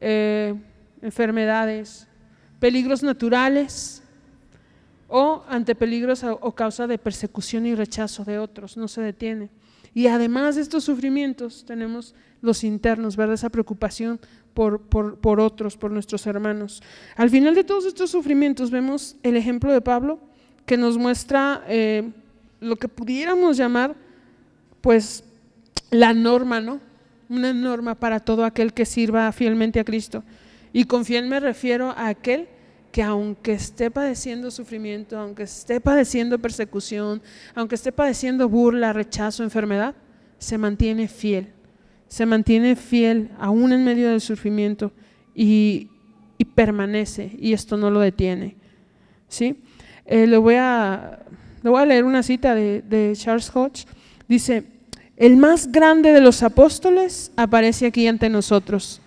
Eh, 0.00 0.54
enfermedades. 1.02 2.06
peligros 2.60 3.02
naturales 3.02 4.02
o 5.08 5.44
ante 5.48 5.74
peligros 5.74 6.24
o 6.24 6.52
causa 6.52 6.86
de 6.86 6.96
persecución 6.96 7.66
y 7.66 7.74
rechazo 7.74 8.24
de 8.24 8.38
otros, 8.38 8.76
no 8.76 8.88
se 8.88 9.02
detiene. 9.02 9.50
Y 9.92 10.06
además 10.06 10.54
de 10.54 10.62
estos 10.62 10.84
sufrimientos 10.84 11.64
tenemos 11.66 12.14
los 12.40 12.64
internos, 12.64 13.16
¿verdad? 13.16 13.34
Esa 13.34 13.50
preocupación 13.50 14.18
por, 14.54 15.40
otros, 15.40 15.76
por 15.76 15.90
nuestros 15.90 16.26
hermanos. 16.26 16.82
Al 17.16 17.28
final 17.28 17.54
de 17.54 17.64
todos 17.64 17.84
estos 17.84 18.10
sufrimientos 18.10 18.70
vemos 18.70 19.16
el 19.22 19.36
ejemplo 19.36 19.72
de 19.72 19.80
Pablo 19.80 20.20
que 20.64 20.76
nos 20.76 20.96
muestra 20.96 21.64
eh, 21.68 22.10
lo 22.60 22.76
que 22.76 22.88
pudiéramos 22.88 23.56
llamar, 23.56 23.94
pues, 24.80 25.24
la 25.90 26.14
norma, 26.14 26.60
¿no? 26.60 26.80
Una 27.28 27.52
norma 27.52 27.94
para 27.94 28.20
todo 28.20 28.44
aquel 28.44 28.72
que 28.72 28.86
sirva 28.86 29.30
fielmente 29.32 29.80
a 29.80 29.84
Cristo. 29.84 30.22
Y 30.72 30.84
con 30.84 31.04
fiel 31.04 31.26
me 31.26 31.40
refiero 31.40 31.90
a 31.90 32.08
aquel 32.08 32.48
que 32.90 33.02
aunque 33.02 33.52
esté 33.52 33.90
padeciendo 33.90 34.50
sufrimiento, 34.50 35.18
aunque 35.18 35.42
esté 35.42 35.80
padeciendo 35.80 36.38
persecución, 36.38 37.22
aunque 37.54 37.74
esté 37.74 37.90
padeciendo 37.90 38.48
burla, 38.48 38.92
rechazo, 38.92 39.42
enfermedad, 39.42 39.96
se 40.38 40.58
mantiene 40.58 41.08
fiel. 41.08 41.53
Se 42.14 42.26
mantiene 42.26 42.76
fiel 42.76 43.30
aún 43.40 43.72
en 43.72 43.82
medio 43.82 44.08
del 44.08 44.20
sufrimiento 44.20 44.92
y, 45.34 45.90
permanece 46.54 47.32
y 47.40 47.54
esto 47.54 47.76
no 47.76 47.90
lo 47.90 47.98
detiene. 47.98 48.54
¿sí? 49.28 49.56
Eh, 50.06 50.28
le, 50.28 50.36
voy 50.36 50.54
a, 50.54 51.18
leer 51.84 52.04
una 52.04 52.22
cita 52.22 52.54
de, 52.54 52.82
de 52.82 53.14
Charles 53.16 53.50
Hodge. 53.52 53.86
Dice, 54.28 54.62
el 55.16 55.36
más 55.36 55.72
grande 55.72 56.12
de 56.12 56.20
los 56.20 56.44
apóstoles 56.44 57.32
aparece 57.34 57.86
aquí 57.86 58.06
ante 58.06 58.28
nosotros, 58.28 59.00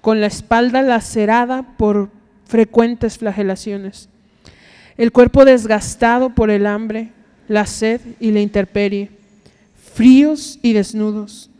con 0.00 0.20
la 0.20 0.28
espalda 0.28 0.82
lacerada 0.82 1.76
por 1.76 2.10
frecuentes 2.44 3.18
flagelaciones. 3.18 4.08
El 4.96 5.10
cuerpo 5.10 5.44
desgastado 5.44 6.30
por 6.30 6.48
el 6.48 6.68
hambre, 6.68 7.10
la 7.48 7.66
sed 7.66 8.00
y 8.20 8.30
la 8.30 8.38
intemperie, 8.38 9.10
fríos 9.94 10.60
y 10.62 10.74
desnudos, 10.74 11.50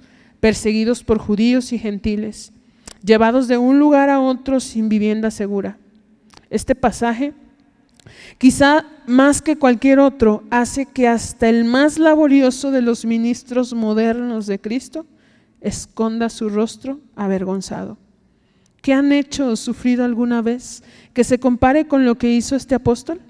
perseguidos 0.42 1.04
por 1.04 1.18
judíos 1.18 1.72
y 1.72 1.78
gentiles, 1.78 2.52
llevados 3.04 3.46
de 3.46 3.58
un 3.58 3.78
lugar 3.78 4.10
a 4.10 4.18
otro 4.18 4.58
sin 4.58 4.88
vivienda 4.88 5.30
segura. 5.30 5.78
Este 6.50 6.74
pasaje, 6.74 7.32
quizá 8.38 8.84
más 9.06 9.40
que 9.40 9.56
cualquier 9.56 10.00
otro, 10.00 10.42
hace 10.50 10.86
que 10.86 11.06
hasta 11.06 11.48
el 11.48 11.64
más 11.64 11.96
laborioso 12.00 12.72
de 12.72 12.82
los 12.82 13.04
ministros 13.04 13.72
modernos 13.72 14.48
de 14.48 14.60
Cristo 14.60 15.06
esconda 15.60 16.28
su 16.28 16.48
rostro 16.48 16.98
avergonzado. 17.14 17.96
¿Qué 18.80 18.92
han 18.92 19.12
hecho 19.12 19.46
o 19.46 19.54
sufrido 19.54 20.04
alguna 20.04 20.42
vez 20.42 20.82
que 21.14 21.22
se 21.22 21.38
compare 21.38 21.86
con 21.86 22.04
lo 22.04 22.16
que 22.16 22.32
hizo 22.32 22.56
este 22.56 22.74
apóstol? 22.74 23.20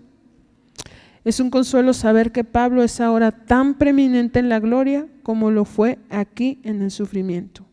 Es 1.27 1.41
un 1.41 1.51
consuelo 1.51 1.93
saber 1.93 2.33
que 2.33 2.43
Pablo 2.43 2.83
es 2.83 3.03
ahora 3.03 3.33
tan 3.33 3.75
preeminente 3.75 4.39
en 4.39 4.49
la 4.49 4.61
gloria 4.61 5.07
como 5.23 5.51
lo 5.51 5.65
fue 5.65 5.99
aquí 6.11 6.61
en 6.63 6.83
el 6.83 6.91
sufrimiento. 6.91 7.65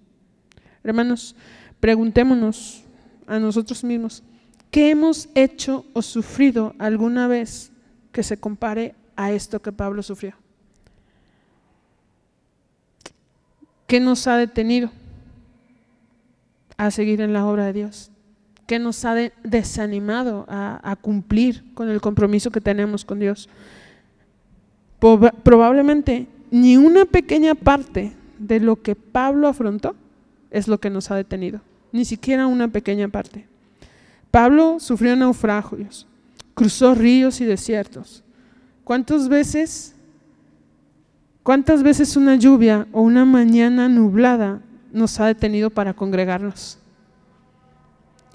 Hermanos, 0.83 1.35
preguntémonos 1.79 2.83
a 3.27 3.39
nosotros 3.39 3.83
mismos, 3.83 4.23
¿qué 4.71 4.89
hemos 4.89 5.29
hecho 5.35 5.85
o 5.93 6.01
sufrido 6.01 6.73
alguna 6.79 7.27
vez 7.27 7.71
que 8.11 8.23
se 8.23 8.37
compare 8.37 8.95
a 9.15 9.31
esto 9.31 9.61
que 9.61 9.71
Pablo 9.71 10.01
sufrió? 10.03 10.33
¿Qué 13.87 13.99
nos 13.99 14.27
ha 14.27 14.37
detenido? 14.37 14.91
a 16.79 16.91
seguir 16.91 17.19
en 17.19 17.33
la 17.33 17.45
obra 17.45 17.65
de 17.65 17.73
Dios, 17.73 18.09
que 18.65 18.79
nos 18.79 19.03
ha 19.03 19.13
desanimado 19.43 20.45
a, 20.47 20.95
cumplir 21.01 21.73
con 21.73 21.89
el 21.89 21.99
compromiso 21.99 22.51
que 22.51 22.61
tenemos 22.61 23.03
con 23.03 23.19
Dios. 23.19 23.49
Probablemente 25.43 26.29
ni 26.51 26.77
una 26.77 27.05
pequeña 27.05 27.55
parte 27.55 28.13
de 28.37 28.59
lo 28.59 28.81
que 28.81 28.95
Pablo 28.95 29.47
afrontó 29.47 29.95
es 30.51 30.67
lo 30.67 30.79
que 30.79 30.89
nos 30.89 31.11
ha 31.11 31.15
detenido, 31.15 31.61
ni 31.91 32.05
siquiera 32.05 32.47
una 32.47 32.67
pequeña 32.67 33.07
parte. 33.07 33.47
Pablo 34.31 34.79
sufrió 34.79 35.15
naufragios, 35.15 36.07
cruzó 36.53 36.95
ríos 36.95 37.41
y 37.41 37.45
desiertos. 37.45 38.23
¿Cuántas 38.83 39.29
veces, 39.29 39.95
cuántas 41.43 41.83
veces 41.83 42.15
una 42.15 42.35
lluvia 42.35 42.87
o 42.91 43.01
una 43.01 43.25
mañana 43.25 43.87
nublada 43.89 44.61
nos 44.91 45.19
ha 45.19 45.27
detenido 45.27 45.69
para 45.69 45.93
congregarnos. 45.93 46.77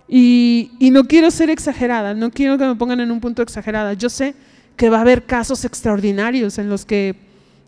Y, 0.07 0.70
no 0.93 1.05
quiero 1.05 1.31
ser 1.31 1.51
exagerada, 1.51 2.15
no 2.15 2.31
quiero 2.31 2.59
que 2.59 2.66
me 2.66 2.77
pongan 2.77 3.01
en 3.01 3.11
un 3.11 3.20
punto 3.20 3.43
exagerada. 3.43 3.95
Yo 3.95 4.09
sé 4.09 4.35
que 4.77 4.91
va 4.91 4.99
a 4.99 5.01
haber 5.01 5.24
casos 5.24 5.65
extraordinarios 5.65 6.59
en 6.59 6.69
los 6.69 6.85
que, 6.85 7.16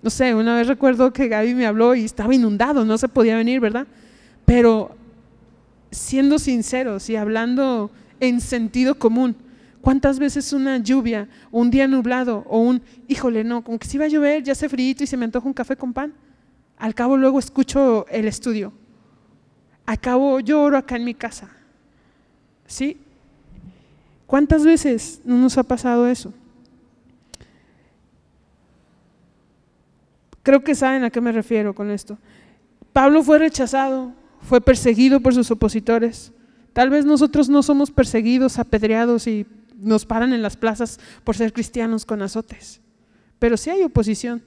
no 0.06 0.10
sé, 0.10 0.36
una 0.36 0.54
vez 0.54 0.68
recuerdo 0.68 1.12
que 1.12 1.26
Gaby 1.26 1.56
me 1.56 1.66
habló 1.66 1.96
y 1.96 2.04
estaba 2.04 2.32
inundado, 2.32 2.84
no 2.84 2.96
se 2.96 3.08
podía 3.08 3.34
venir, 3.36 3.58
¿verdad? 3.58 3.88
Pero 4.44 4.94
siendo 5.90 6.38
sinceros 6.38 7.10
y 7.10 7.16
hablando 7.16 7.90
en 8.20 8.40
sentido 8.40 8.94
común, 9.00 9.34
¿cuántas 9.80 10.20
veces 10.20 10.52
una 10.52 10.78
lluvia, 10.78 11.28
un 11.50 11.72
día 11.72 11.88
nublado 11.88 12.44
o 12.46 12.60
un, 12.60 12.82
híjole, 13.08 13.42
no, 13.42 13.64
como 13.64 13.80
que 13.80 13.88
si 13.88 13.98
va 13.98 14.04
a 14.04 14.08
llover, 14.08 14.44
ya 14.44 14.52
hace 14.52 14.68
frío 14.68 14.94
y 14.96 15.06
se 15.08 15.16
me 15.16 15.24
antoja 15.24 15.48
un 15.48 15.52
café 15.52 15.74
con 15.74 15.92
pan? 15.92 16.14
Al 16.78 16.94
cabo 16.94 17.16
luego 17.16 17.40
escucho 17.40 18.06
el 18.08 18.28
estudio. 18.28 18.72
Al 19.86 19.98
cabo 19.98 20.38
lloro 20.38 20.78
acá 20.78 20.94
en 20.94 21.04
mi 21.04 21.14
casa. 21.14 21.50
¿Sí? 22.64 22.96
¿Cuántas 24.28 24.64
veces 24.64 25.20
no 25.24 25.36
nos 25.36 25.58
ha 25.58 25.64
pasado 25.64 26.06
eso? 26.06 26.32
Creo 30.46 30.62
que 30.62 30.76
saben 30.76 31.02
a 31.02 31.10
qué 31.10 31.20
me 31.20 31.32
refiero 31.32 31.74
con 31.74 31.90
esto. 31.90 32.18
Pablo 32.92 33.24
fue 33.24 33.40
rechazado, 33.40 34.12
fue 34.42 34.60
perseguido 34.60 35.18
por 35.18 35.34
sus 35.34 35.50
opositores. 35.50 36.32
Tal 36.72 36.88
vez 36.88 37.04
nosotros 37.04 37.48
no 37.48 37.64
somos 37.64 37.90
perseguidos, 37.90 38.60
apedreados 38.60 39.26
y 39.26 39.44
nos 39.76 40.06
paran 40.06 40.32
en 40.32 40.42
las 40.42 40.56
plazas 40.56 41.00
por 41.24 41.34
ser 41.36 41.52
cristianos 41.52 42.06
con 42.06 42.22
azotes. 42.22 42.80
Pero 43.40 43.56
sí 43.56 43.70
hay 43.70 43.82
oposición. 43.82 44.44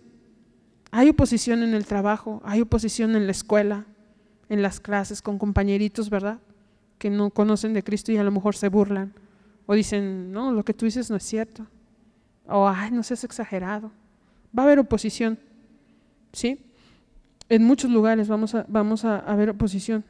Hay 0.91 1.09
oposición 1.09 1.63
en 1.63 1.73
el 1.73 1.85
trabajo, 1.85 2.41
hay 2.45 2.61
oposición 2.61 3.17
en 3.17 3.25
la 3.25 3.33
escuela, 3.33 3.85
en 4.47 4.61
las 4.61 4.79
clases, 4.79 5.21
con 5.21 5.37
compañeritos, 5.37 6.09
¿verdad? 6.09 6.39
Que 6.97 7.09
no 7.09 7.29
conocen 7.29 7.73
de 7.73 7.83
Cristo 7.83 8.13
y 8.13 8.17
a 8.17 8.23
lo 8.23 8.31
mejor 8.31 8.55
se 8.55 8.69
burlan. 8.69 9.13
O 9.65 9.73
dicen, 9.73 10.31
no, 10.31 10.53
lo 10.53 10.63
que 10.63 10.73
tú 10.73 10.85
dices 10.85 11.09
no 11.09 11.17
es 11.17 11.23
cierto. 11.23 11.67
O, 12.47 12.69
ay, 12.69 12.89
no 12.91 13.03
seas 13.03 13.25
exagerado. 13.25 13.91
Va 14.57 14.63
a 14.63 14.65
haber 14.65 14.79
oposición, 14.79 15.37
¿sí? 16.31 16.65
En 17.49 17.63
muchos 17.63 17.89
lugares 17.91 18.27
vamos 18.27 18.55
a, 18.55 18.65
vamos 18.67 19.05
a, 19.05 19.21
ver 19.35 19.49
oposición, 19.49 20.05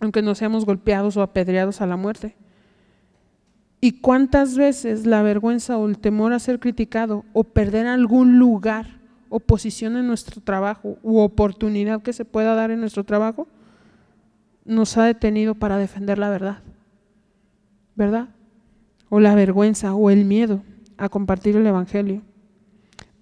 aunque 0.00 0.22
no 0.22 0.34
seamos 0.34 0.64
golpeados 0.64 1.16
o 1.16 1.22
apedreados 1.22 1.80
a 1.80 1.86
la 1.86 1.96
muerte. 1.96 2.36
¿Y 3.80 4.00
cuántas 4.00 4.56
veces 4.56 5.06
la 5.06 5.22
vergüenza 5.22 5.76
o 5.76 5.88
el 5.88 5.98
temor 5.98 6.32
a 6.32 6.38
ser 6.38 6.58
criticado 6.58 7.24
o 7.32 7.44
perder 7.44 7.86
algún 7.86 8.38
lugar 8.38 9.04
oposición 9.28 9.96
en 9.96 10.06
nuestro 10.06 10.40
trabajo 10.40 10.96
u 11.02 11.18
oportunidad 11.18 12.02
que 12.02 12.12
se 12.12 12.24
pueda 12.24 12.54
dar 12.54 12.70
en 12.70 12.80
nuestro 12.80 13.04
trabajo, 13.04 13.48
nos 14.64 14.96
ha 14.96 15.04
detenido 15.04 15.54
para 15.56 15.76
defender 15.76 16.18
la 16.18 16.30
verdad, 16.30 16.58
¿verdad? 17.96 18.28
O 19.08 19.20
la 19.20 19.34
vergüenza 19.34 19.94
o 19.94 20.10
el 20.10 20.24
miedo 20.24 20.62
a 20.96 21.08
compartir 21.08 21.56
el 21.56 21.66
Evangelio. 21.66 22.22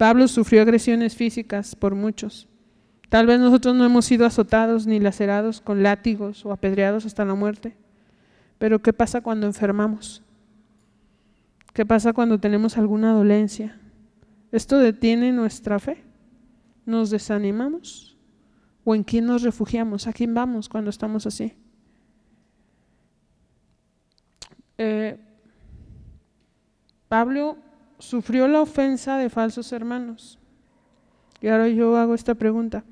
Pablo 0.02 0.26
sufrió 0.26 0.62
agresiones 0.62 1.14
físicas 1.14 1.76
por 1.76 1.94
muchos. 1.94 2.48
Tal 3.08 3.24
vez 3.24 3.38
nosotros 3.38 3.76
no 3.76 3.84
hemos 3.84 4.04
sido 4.04 4.26
azotados 4.26 4.84
ni 4.84 4.98
lacerados 4.98 5.60
con 5.60 5.84
látigos 5.84 6.44
o 6.44 6.50
apedreados 6.50 7.06
hasta 7.06 7.24
la 7.24 7.36
muerte. 7.36 7.76
Pero 8.58 8.82
¿qué 8.82 8.92
pasa 8.92 9.20
cuando 9.20 9.46
enfermamos? 9.46 10.24
¿Qué 11.72 11.86
pasa 11.86 12.12
cuando 12.12 12.40
tenemos 12.40 12.78
alguna 12.78 13.12
dolencia? 13.12 13.78
¿Esto 14.50 14.78
detiene 14.78 15.30
nuestra 15.30 15.78
fe? 15.78 16.02
¿Nos 16.84 17.10
desanimamos? 17.10 18.18
¿O 18.82 18.96
en 18.96 19.04
quién 19.04 19.26
nos 19.26 19.42
refugiamos? 19.42 20.08
¿A 20.08 20.12
quién 20.12 20.34
vamos 20.34 20.68
cuando 20.68 20.90
estamos 20.90 21.26
así? 21.26 21.54
Eh, 24.78 25.16
Pablo 27.06 27.56
sufrió 28.02 28.48
la 28.48 28.60
ofensa 28.60 29.16
de 29.16 29.30
falsos 29.30 29.72
hermanos. 29.72 30.38
Y 31.40 31.48
ahora 31.48 31.68
yo 31.68 31.96
hago 31.96 32.14
esta 32.14 32.34
pregunta. 32.34 32.84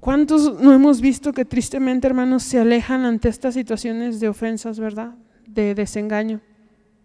¿Cuántos 0.00 0.60
no 0.60 0.72
hemos 0.72 1.00
visto 1.00 1.32
que 1.32 1.44
tristemente, 1.44 2.06
hermanos, 2.06 2.42
se 2.42 2.60
alejan 2.60 3.04
ante 3.04 3.28
estas 3.28 3.54
situaciones 3.54 4.20
de 4.20 4.28
ofensas, 4.28 4.78
verdad? 4.78 5.14
De 5.46 5.74
desengaño. 5.74 6.40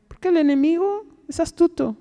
Porque 0.08 0.30
el 0.30 0.38
enemigo 0.38 1.06
es 1.28 1.40
astuto 1.40 1.98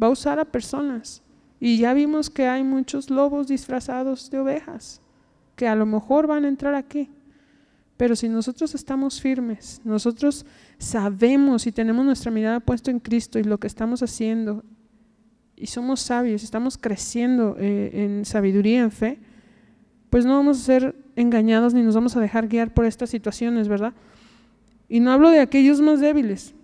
va 0.00 0.06
a 0.06 0.10
usar 0.10 0.38
a 0.38 0.44
personas. 0.44 1.22
Y 1.60 1.78
ya 1.78 1.92
vimos 1.94 2.30
que 2.30 2.46
hay 2.46 2.64
muchos 2.64 3.10
lobos 3.10 3.48
disfrazados 3.48 4.30
de 4.30 4.38
ovejas 4.38 5.00
que 5.54 5.68
a 5.68 5.76
lo 5.76 5.86
mejor 5.86 6.26
van 6.26 6.44
a 6.44 6.48
entrar 6.48 6.74
aquí. 6.74 7.10
Pero 8.02 8.16
si 8.16 8.28
nosotros 8.28 8.74
estamos 8.74 9.20
firmes, 9.20 9.80
nosotros 9.84 10.44
sabemos 10.76 11.68
y 11.68 11.70
tenemos 11.70 12.04
nuestra 12.04 12.32
mirada 12.32 12.58
puesta 12.58 12.90
en 12.90 12.98
Cristo 12.98 13.38
y 13.38 13.44
lo 13.44 13.58
que 13.58 13.68
estamos 13.68 14.02
haciendo, 14.02 14.64
y 15.54 15.68
somos 15.68 16.00
sabios, 16.00 16.42
estamos 16.42 16.76
creciendo 16.76 17.54
eh, 17.60 17.90
en 17.94 18.24
sabiduría, 18.24 18.80
en 18.80 18.90
fe, 18.90 19.20
pues 20.10 20.24
no 20.24 20.34
vamos 20.34 20.58
a 20.58 20.64
ser 20.64 20.96
engañados 21.14 21.74
ni 21.74 21.82
nos 21.82 21.94
vamos 21.94 22.16
a 22.16 22.20
dejar 22.20 22.48
guiar 22.48 22.74
por 22.74 22.86
estas 22.86 23.08
situaciones, 23.08 23.68
¿verdad? 23.68 23.92
Y 24.88 24.98
no 24.98 25.12
hablo 25.12 25.30
de 25.30 25.38
aquellos 25.38 25.80
más 25.80 26.00
débiles, 26.00 26.56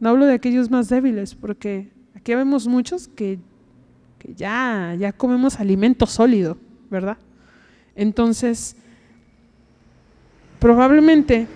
no 0.00 0.08
hablo 0.08 0.24
de 0.24 0.32
aquellos 0.32 0.70
más 0.70 0.88
débiles, 0.88 1.34
porque 1.34 1.92
aquí 2.14 2.34
vemos 2.34 2.66
muchos 2.66 3.08
que, 3.08 3.38
que 4.18 4.32
ya, 4.32 4.96
ya 4.98 5.12
comemos 5.12 5.60
alimento 5.60 6.06
sólido, 6.06 6.56
¿verdad? 6.88 7.18
Entonces, 7.94 8.74
probablemente 10.58 11.46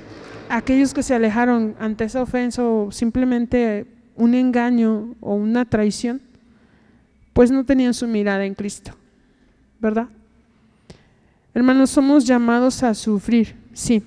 aquellos 0.48 0.92
que 0.92 1.02
se 1.02 1.14
alejaron 1.14 1.74
ante 1.78 2.04
esa 2.04 2.22
ofensa 2.22 2.64
o 2.64 2.92
simplemente 2.92 3.86
un 4.16 4.34
engaño 4.34 5.14
o 5.20 5.34
una 5.34 5.64
traición, 5.64 6.20
pues 7.32 7.50
no 7.50 7.64
tenían 7.64 7.94
su 7.94 8.06
mirada 8.06 8.44
en 8.44 8.54
Cristo, 8.54 8.92
¿verdad? 9.80 10.08
Hermanos, 11.54 11.90
somos 11.90 12.26
llamados 12.26 12.82
a 12.82 12.94
sufrir, 12.94 13.56
sí, 13.72 14.02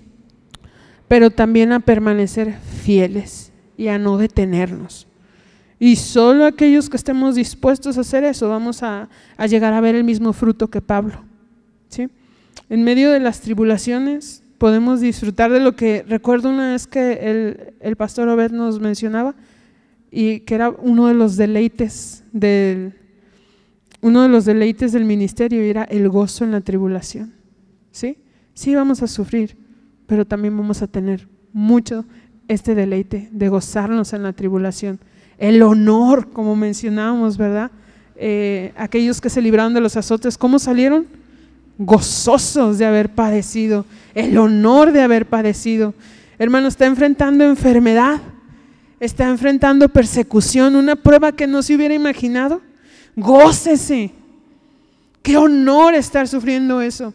pero 1.07 1.30
también 1.31 1.72
a 1.72 1.80
permanecer 1.80 2.55
fieles 2.84 3.51
y 3.77 3.88
a 3.88 3.97
no 3.97 4.17
detenernos. 4.17 5.07
Y 5.80 5.97
solo 5.97 6.45
aquellos 6.45 6.89
que 6.89 6.97
estemos 6.97 7.35
dispuestos 7.35 7.97
a 7.97 8.01
hacer 8.01 8.23
eso 8.23 8.47
vamos 8.49 8.81
a, 8.81 9.09
llegar 9.47 9.73
a 9.73 9.81
ver 9.81 9.95
el 9.95 10.03
mismo 10.03 10.31
fruto 10.31 10.69
que 10.69 10.81
Pablo. 10.81 11.23
¿sí? 11.89 12.07
En 12.69 12.84
medio 12.84 13.11
de 13.11 13.19
las 13.19 13.41
tribulaciones 13.41 14.41
podemos 14.57 15.02
disfrutar 15.02 15.52
de 15.52 15.60
lo 15.60 15.76
que 15.76 16.03
recuerdo 16.07 16.49
una 16.49 16.72
vez 16.72 16.88
que 16.88 17.14
el, 17.14 17.73
el 17.80 17.95
pastor 17.95 18.27
Obed 18.30 18.52
nos 18.52 18.80
mencionaba 18.80 19.36
y 20.11 20.41
que 20.41 20.56
era 20.56 20.69
uno 20.69 21.07
de 21.07 21.14
los 21.14 21.36
deleites 21.36 22.23
del, 22.32 22.94
uno 24.02 24.22
de 24.22 24.30
los 24.30 24.45
deleites 24.45 24.91
del 24.91 25.03
ministerio 25.03 25.61
era 25.61 25.84
el 25.84 26.07
gozo 26.10 26.44
en 26.44 26.52
la 26.52 26.61
tribulación. 26.61 27.34
¿Sí? 27.91 28.18
Sí 28.53 28.76
vamos 28.76 29.02
a 29.02 29.07
sufrir, 29.07 29.57
pero 30.06 30.26
también 30.26 30.56
vamos 30.56 30.82
a 30.82 30.88
tener 30.88 31.27
mucho 31.53 32.06
este 32.48 32.76
deleite 32.76 33.30
de 33.32 33.49
gozarnos 33.49 34.14
en 34.14 34.23
la 34.23 34.34
tribulación. 34.34 34.99
El 35.38 35.61
honor, 35.64 36.30
como 36.32 36.56
mencionábamos, 36.56 37.38
¿verdad? 37.38 37.72
Eh, 38.15 38.73
aquellos 38.77 39.19
que 39.19 39.30
se 39.30 39.41
libraron 39.41 39.73
de 39.73 39.82
los 39.82 39.98
azotes, 39.98 40.38
¿cómo 40.38 40.60
salieron? 40.60 41.07
Gozosos 41.77 42.77
de 42.77 42.85
haber 42.85 43.10
padecido, 43.10 43.85
el 44.14 44.38
honor 44.38 44.91
de 44.91 45.02
haber 45.02 45.26
padecido. 45.26 45.93
Hermano, 46.39 46.68
está 46.68 46.85
enfrentando 46.85 47.43
enfermedad, 47.43 48.22
está 48.99 49.27
enfrentando 49.30 49.89
persecución, 49.89 50.76
una 50.76 50.95
prueba 50.95 51.31
que 51.31 51.47
no 51.47 51.61
se 51.61 51.76
hubiera 51.76 51.93
imaginado. 51.93 52.61
Gócese. 53.15 54.11
Qué 55.22 55.38
honor 55.38 55.95
estar 55.95 56.27
sufriendo 56.27 56.81
eso. 56.81 57.14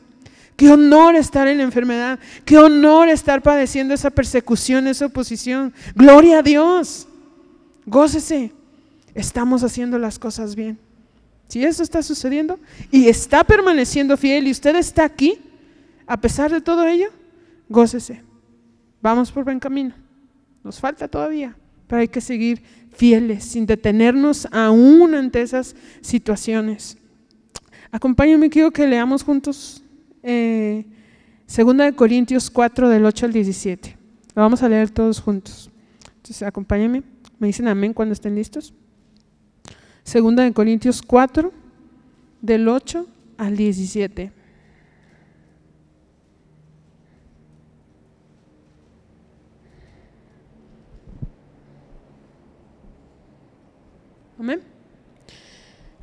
Qué 0.56 0.68
honor 0.70 1.14
estar 1.14 1.48
en 1.48 1.58
la 1.58 1.62
enfermedad. 1.62 2.18
Qué 2.44 2.58
honor 2.58 3.08
estar 3.08 3.40
padeciendo 3.40 3.94
esa 3.94 4.10
persecución, 4.10 4.86
esa 4.88 5.06
oposición. 5.06 5.72
Gloria 5.94 6.40
a 6.40 6.42
Dios. 6.42 7.06
Gócese. 7.86 8.52
Estamos 9.14 9.62
haciendo 9.62 9.98
las 9.98 10.18
cosas 10.18 10.54
bien. 10.54 10.78
Si 11.50 11.64
eso 11.64 11.82
está 11.82 12.00
sucediendo 12.00 12.60
y 12.92 13.08
está 13.08 13.42
permaneciendo 13.42 14.16
fiel 14.16 14.46
y 14.46 14.52
usted 14.52 14.76
está 14.76 15.04
aquí, 15.04 15.36
a 16.06 16.20
pesar 16.20 16.52
de 16.52 16.60
todo 16.60 16.86
ello, 16.86 17.08
gócese. 17.68 18.22
Vamos 19.02 19.32
por 19.32 19.42
buen 19.42 19.58
camino. 19.58 19.92
Nos 20.62 20.78
falta 20.78 21.08
todavía, 21.08 21.56
pero 21.88 22.02
hay 22.02 22.08
que 22.08 22.20
seguir 22.20 22.62
fieles, 22.92 23.42
sin 23.42 23.66
detenernos 23.66 24.46
aún 24.52 25.12
ante 25.12 25.42
esas 25.42 25.74
situaciones. 26.00 26.96
Acompáñame, 27.90 28.48
quiero 28.48 28.70
que 28.70 28.86
leamos 28.86 29.24
juntos 29.24 29.82
eh, 30.22 30.84
Segunda 31.46 31.84
de 31.84 31.94
Corintios 31.94 32.48
4 32.48 32.88
del 32.88 33.04
8 33.04 33.26
al 33.26 33.32
17. 33.32 33.96
Lo 34.36 34.42
vamos 34.42 34.62
a 34.62 34.68
leer 34.68 34.88
todos 34.88 35.20
juntos. 35.20 35.68
Entonces, 36.18 36.44
acompáñame. 36.44 37.02
Me 37.40 37.48
dicen 37.48 37.66
amén 37.66 37.92
cuando 37.92 38.12
estén 38.12 38.36
listos. 38.36 38.72
Segunda 40.10 40.42
de 40.42 40.52
Corintios 40.52 41.02
4 41.02 41.52
del 42.42 42.66
8 42.66 43.06
al 43.38 43.56
17. 43.56 44.32
Amén. 54.36 54.60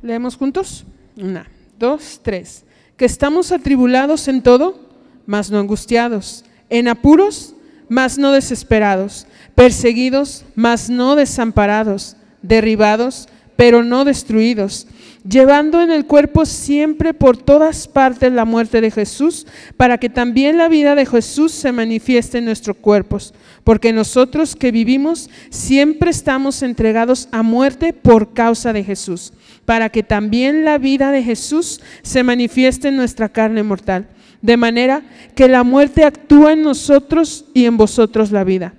Leemos 0.00 0.36
juntos. 0.38 0.86
Una, 1.14 1.46
dos, 1.78 2.18
tres. 2.22 2.64
Que 2.96 3.04
estamos 3.04 3.52
atribulados 3.52 4.26
en 4.28 4.42
todo, 4.42 4.88
mas 5.26 5.50
no 5.50 5.58
angustiados. 5.58 6.46
En 6.70 6.88
apuros, 6.88 7.54
mas 7.90 8.16
no 8.16 8.32
desesperados. 8.32 9.26
Perseguidos, 9.54 10.46
mas 10.54 10.88
no 10.88 11.14
desamparados. 11.14 12.16
Derribados, 12.40 13.28
pero 13.58 13.82
no 13.82 14.04
destruidos 14.04 14.86
llevando 15.28 15.82
en 15.82 15.90
el 15.90 16.06
cuerpo 16.06 16.46
siempre 16.46 17.14
por 17.14 17.36
todas 17.36 17.88
partes 17.88 18.32
la 18.32 18.44
muerte 18.44 18.80
de 18.80 18.90
Jesús, 18.90 19.46
para 19.76 19.98
que 19.98 20.08
también 20.08 20.56
la 20.56 20.68
vida 20.68 20.94
de 20.94 21.06
Jesús 21.06 21.52
se 21.52 21.72
manifieste 21.72 22.38
en 22.38 22.44
nuestros 22.44 22.76
cuerpos. 22.76 23.34
Porque 23.64 23.92
nosotros 23.92 24.56
que 24.56 24.70
vivimos 24.70 25.28
siempre 25.50 26.10
estamos 26.10 26.62
entregados 26.62 27.28
a 27.32 27.42
muerte 27.42 27.92
por 27.92 28.32
causa 28.32 28.72
de 28.72 28.84
Jesús, 28.84 29.32
para 29.64 29.90
que 29.90 30.02
también 30.02 30.64
la 30.64 30.78
vida 30.78 31.10
de 31.10 31.22
Jesús 31.22 31.80
se 32.02 32.22
manifieste 32.22 32.88
en 32.88 32.96
nuestra 32.96 33.28
carne 33.28 33.62
mortal. 33.62 34.08
De 34.40 34.56
manera 34.56 35.02
que 35.34 35.48
la 35.48 35.64
muerte 35.64 36.04
actúa 36.04 36.52
en 36.52 36.62
nosotros 36.62 37.44
y 37.54 37.64
en 37.64 37.76
vosotros 37.76 38.30
la 38.30 38.44
vida. 38.44 38.74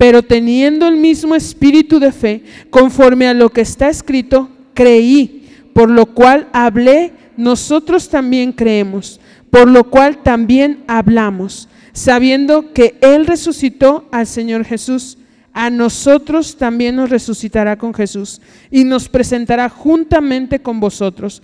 Pero 0.00 0.22
teniendo 0.22 0.88
el 0.88 0.96
mismo 0.96 1.34
espíritu 1.34 2.00
de 2.00 2.10
fe, 2.10 2.42
conforme 2.70 3.28
a 3.28 3.34
lo 3.34 3.50
que 3.50 3.60
está 3.60 3.90
escrito, 3.90 4.48
creí 4.72 5.46
por 5.74 5.90
lo 5.90 6.06
cual 6.06 6.48
hablé, 6.54 7.12
nosotros 7.36 8.08
también 8.08 8.52
creemos, 8.52 9.20
por 9.50 9.68
lo 9.68 9.90
cual 9.90 10.22
también 10.22 10.84
hablamos, 10.86 11.68
sabiendo 11.92 12.72
que 12.72 12.96
Él 13.02 13.26
resucitó 13.26 14.08
al 14.10 14.26
Señor 14.26 14.64
Jesús. 14.64 15.18
A 15.52 15.68
nosotros 15.68 16.56
también 16.56 16.96
nos 16.96 17.10
resucitará 17.10 17.76
con 17.76 17.92
Jesús 17.92 18.40
y 18.70 18.84
nos 18.84 19.06
presentará 19.06 19.68
juntamente 19.68 20.62
con 20.62 20.80
vosotros. 20.80 21.42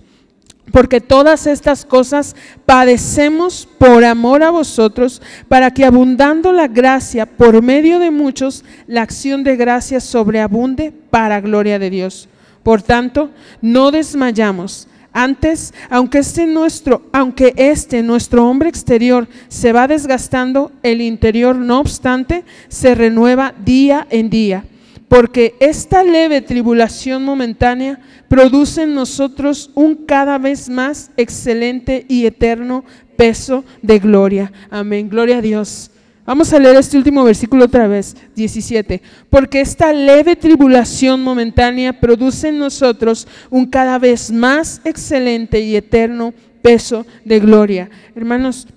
Porque 0.71 0.99
todas 1.01 1.47
estas 1.47 1.85
cosas 1.85 2.35
padecemos 2.65 3.67
por 3.77 4.03
amor 4.03 4.43
a 4.43 4.49
vosotros, 4.49 5.21
para 5.47 5.71
que 5.71 5.85
abundando 5.85 6.51
la 6.51 6.67
gracia 6.67 7.25
por 7.25 7.61
medio 7.61 7.99
de 7.99 8.11
muchos, 8.11 8.65
la 8.85 9.01
acción 9.01 9.43
de 9.43 9.55
gracia 9.55 9.99
sobreabunde 9.99 10.91
para 11.09 11.41
gloria 11.41 11.79
de 11.79 11.89
Dios. 11.89 12.27
Por 12.63 12.81
tanto, 12.81 13.31
no 13.61 13.91
desmayamos. 13.91 14.87
Antes, 15.13 15.73
aunque 15.89 16.19
este 16.19 16.45
nuestro, 16.45 17.01
aunque 17.11 17.53
este 17.55 18.03
nuestro 18.03 18.47
hombre 18.47 18.69
exterior 18.69 19.27
se 19.47 19.73
va 19.73 19.87
desgastando, 19.87 20.71
el 20.83 21.01
interior 21.01 21.55
no 21.55 21.79
obstante 21.79 22.43
se 22.67 22.93
renueva 22.93 23.53
día 23.65 24.05
en 24.11 24.29
día, 24.29 24.65
porque 25.07 25.55
esta 25.59 26.03
leve 26.03 26.41
tribulación 26.41 27.23
momentánea 27.23 27.99
produce 28.27 28.83
en 28.83 28.93
nosotros 28.93 29.71
un 29.73 29.95
cada 29.95 30.37
vez 30.37 30.69
más 30.69 31.11
excelente 31.15 32.05
y 32.09 32.25
eterno 32.25 32.83
peso 33.15 33.63
de 33.81 33.99
gloria. 33.99 34.51
Amén. 34.69 35.09
Gloria 35.09 35.37
a 35.37 35.41
Dios. 35.41 35.91
Vamos 36.25 36.51
a 36.51 36.59
leer 36.59 36.75
este 36.75 36.97
último 36.97 37.23
versículo 37.23 37.65
otra 37.65 37.87
vez, 37.87 38.17
17. 38.35 39.01
Porque 39.29 39.61
esta 39.61 39.93
leve 39.93 40.35
tribulación 40.35 41.23
momentánea 41.23 42.01
produce 42.01 42.49
en 42.49 42.59
nosotros 42.59 43.29
un 43.49 43.65
cada 43.65 43.97
vez 43.97 44.29
más 44.29 44.81
excelente 44.83 45.61
y 45.61 45.77
eterno 45.77 46.33
peso 46.61 47.05
de 47.23 47.39
gloria. 47.39 47.89
Hermanos, 48.13 48.67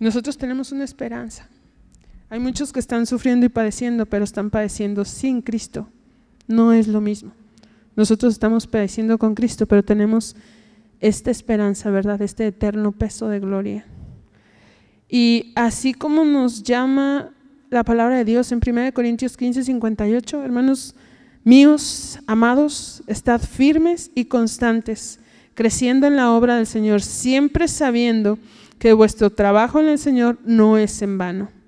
nosotros 0.00 0.36
tenemos 0.36 0.72
una 0.72 0.82
esperanza. 0.82 1.48
Hay 2.30 2.38
muchos 2.38 2.72
que 2.72 2.78
están 2.78 3.06
sufriendo 3.06 3.44
y 3.44 3.48
padeciendo, 3.48 4.06
pero 4.06 4.22
están 4.22 4.50
padeciendo 4.50 5.04
sin 5.04 5.42
Cristo. 5.42 5.88
No 6.46 6.72
es 6.72 6.86
lo 6.86 7.00
mismo. 7.00 7.32
Nosotros 7.96 8.32
estamos 8.32 8.68
padeciendo 8.68 9.18
con 9.18 9.34
Cristo, 9.34 9.66
pero 9.66 9.82
tenemos 9.82 10.36
esta 11.00 11.32
esperanza, 11.32 11.90
¿verdad? 11.90 12.22
Este 12.22 12.46
eterno 12.46 12.92
peso 12.92 13.28
de 13.28 13.40
gloria. 13.40 13.84
Y 15.08 15.52
así 15.56 15.92
como 15.92 16.24
nos 16.24 16.62
llama 16.62 17.30
la 17.68 17.82
palabra 17.82 18.18
de 18.18 18.24
Dios 18.24 18.52
en 18.52 18.60
1 18.64 18.92
Corintios 18.94 19.36
15, 19.36 19.64
58, 19.64 20.44
hermanos 20.44 20.94
míos, 21.42 22.20
amados, 22.28 23.02
estad 23.08 23.40
firmes 23.40 24.12
y 24.14 24.26
constantes, 24.26 25.18
creciendo 25.54 26.06
en 26.06 26.14
la 26.14 26.30
obra 26.30 26.54
del 26.56 26.66
Señor, 26.66 27.02
siempre 27.02 27.66
sabiendo 27.66 28.38
que 28.78 28.92
vuestro 28.92 29.30
trabajo 29.30 29.80
en 29.80 29.88
el 29.88 29.98
Señor 29.98 30.38
no 30.44 30.78
es 30.78 31.02
en 31.02 31.18
vano. 31.18 31.59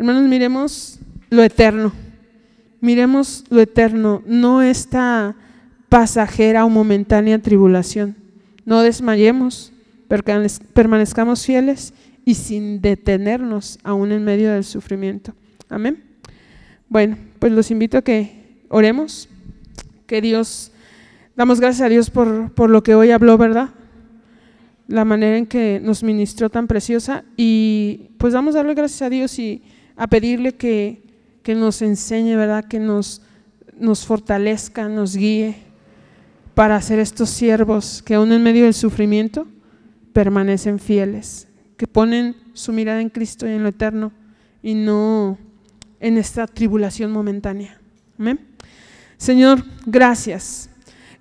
Hermanos, 0.00 0.30
miremos 0.30 0.98
lo 1.28 1.42
eterno. 1.42 1.92
Miremos 2.80 3.44
lo 3.50 3.60
eterno, 3.60 4.22
no 4.24 4.62
esta 4.62 5.36
pasajera 5.90 6.64
o 6.64 6.70
momentánea 6.70 7.38
tribulación. 7.38 8.16
No 8.64 8.80
desmayemos, 8.80 9.74
permanezcamos 10.72 11.44
fieles 11.44 11.92
y 12.24 12.32
sin 12.32 12.80
detenernos 12.80 13.78
aún 13.82 14.10
en 14.12 14.24
medio 14.24 14.50
del 14.50 14.64
sufrimiento. 14.64 15.34
Amén. 15.68 16.02
Bueno, 16.88 17.18
pues 17.38 17.52
los 17.52 17.70
invito 17.70 17.98
a 17.98 18.02
que 18.02 18.64
oremos, 18.70 19.28
que 20.06 20.22
Dios, 20.22 20.72
damos 21.36 21.60
gracias 21.60 21.84
a 21.84 21.90
Dios 21.90 22.08
por, 22.08 22.54
por 22.54 22.70
lo 22.70 22.82
que 22.82 22.94
hoy 22.94 23.10
habló, 23.10 23.36
¿verdad? 23.36 23.68
La 24.88 25.04
manera 25.04 25.36
en 25.36 25.44
que 25.44 25.78
nos 25.78 26.02
ministró 26.02 26.48
tan 26.48 26.68
preciosa 26.68 27.22
y 27.36 28.12
pues 28.16 28.32
damos 28.32 28.54
a 28.54 28.60
darle 28.60 28.72
gracias 28.72 29.02
a 29.02 29.10
Dios 29.10 29.38
y 29.38 29.62
a 30.00 30.06
pedirle 30.06 30.54
que, 30.54 31.02
que 31.42 31.54
nos 31.54 31.82
enseñe, 31.82 32.34
¿verdad? 32.34 32.64
Que 32.64 32.80
nos, 32.80 33.20
nos 33.78 34.06
fortalezca, 34.06 34.88
nos 34.88 35.14
guíe 35.14 35.56
para 36.54 36.80
ser 36.80 36.98
estos 36.98 37.28
siervos 37.28 38.02
que 38.02 38.14
aún 38.14 38.32
en 38.32 38.42
medio 38.42 38.64
del 38.64 38.72
sufrimiento 38.72 39.46
permanecen 40.14 40.78
fieles, 40.78 41.48
que 41.76 41.86
ponen 41.86 42.34
su 42.54 42.72
mirada 42.72 43.02
en 43.02 43.10
Cristo 43.10 43.46
y 43.46 43.50
en 43.50 43.62
lo 43.62 43.68
eterno 43.68 44.10
y 44.62 44.72
no 44.72 45.36
en 46.00 46.16
esta 46.16 46.46
tribulación 46.46 47.12
momentánea. 47.12 47.78
Amén. 48.18 48.40
Señor, 49.18 49.62
gracias. 49.84 50.70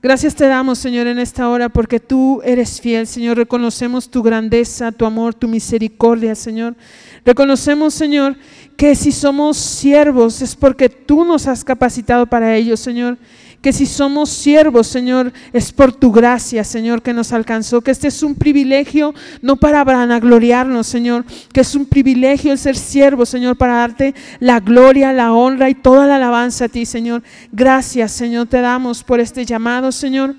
Gracias 0.02 0.34
te 0.34 0.48
damos, 0.48 0.80
Señor, 0.80 1.08
en 1.08 1.20
esta 1.20 1.50
hora 1.50 1.68
porque 1.68 2.00
tú 2.00 2.42
eres 2.46 2.80
fiel, 2.80 3.06
Señor. 3.06 3.36
Reconocemos 3.36 4.10
tu 4.10 4.24
grandeza, 4.24 4.94
tu 4.94 5.06
amor, 5.06 5.34
tu 5.34 5.50
misericordia, 5.50 6.36
Señor. 6.36 6.78
Reconocemos, 7.26 7.94
Señor, 7.94 8.38
que 8.80 8.96
si 8.96 9.12
somos 9.12 9.58
siervos 9.58 10.42
es 10.42 10.56
porque 10.56 10.88
tú 10.88 11.26
nos 11.26 11.48
has 11.48 11.66
capacitado 11.66 12.26
para 12.26 12.56
ello, 12.56 12.78
Señor 12.78 13.18
que 13.62 13.74
si 13.74 13.86
somos 13.86 14.30
siervos, 14.30 14.88
Señor, 14.88 15.34
es 15.52 15.74
por 15.74 15.92
tu 15.92 16.14
gracia, 16.14 16.64
Señor, 16.64 17.02
que 17.02 17.12
nos 17.12 17.34
alcanzó, 17.34 17.82
que 17.82 17.92
este 17.92 18.08
es 18.08 18.24
un 18.24 18.36
privilegio 18.36 19.14
no 19.42 19.58
para 19.58 19.84
vanagloriarnos, 19.84 20.88
Señor, 20.88 21.26
que 21.52 21.60
es 21.60 21.76
un 21.76 21.86
privilegio 21.86 22.54
el 22.54 22.58
ser 22.58 22.78
siervo, 22.78 23.26
Señor, 23.26 23.58
para 23.58 23.74
darte 23.74 24.16
la 24.40 24.62
gloria, 24.62 25.12
la 25.12 25.34
honra 25.34 25.70
y 25.70 25.76
toda 25.76 26.08
la 26.08 26.16
alabanza 26.16 26.66
a 26.66 26.70
ti, 26.70 26.86
Señor. 26.86 27.22
Gracias, 27.52 28.14
Señor, 28.14 28.48
te 28.48 28.62
damos 28.62 29.04
por 29.04 29.20
este 29.20 29.46
llamado, 29.46 29.92
Señor. 29.92 30.36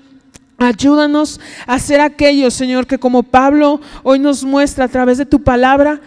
Ayúdanos 0.57 1.39
a 1.67 1.77
ser 1.77 2.01
aquellos, 2.01 2.55
Señor, 2.55 2.87
que 2.87 2.97
como 2.97 3.21
Pablo 3.21 3.81
hoy 4.01 4.17
nos 4.17 4.43
muestra 4.43 4.85
a 4.85 4.87
través 4.87 5.19
de 5.19 5.25
tu 5.27 5.43
palabra, 5.43 6.01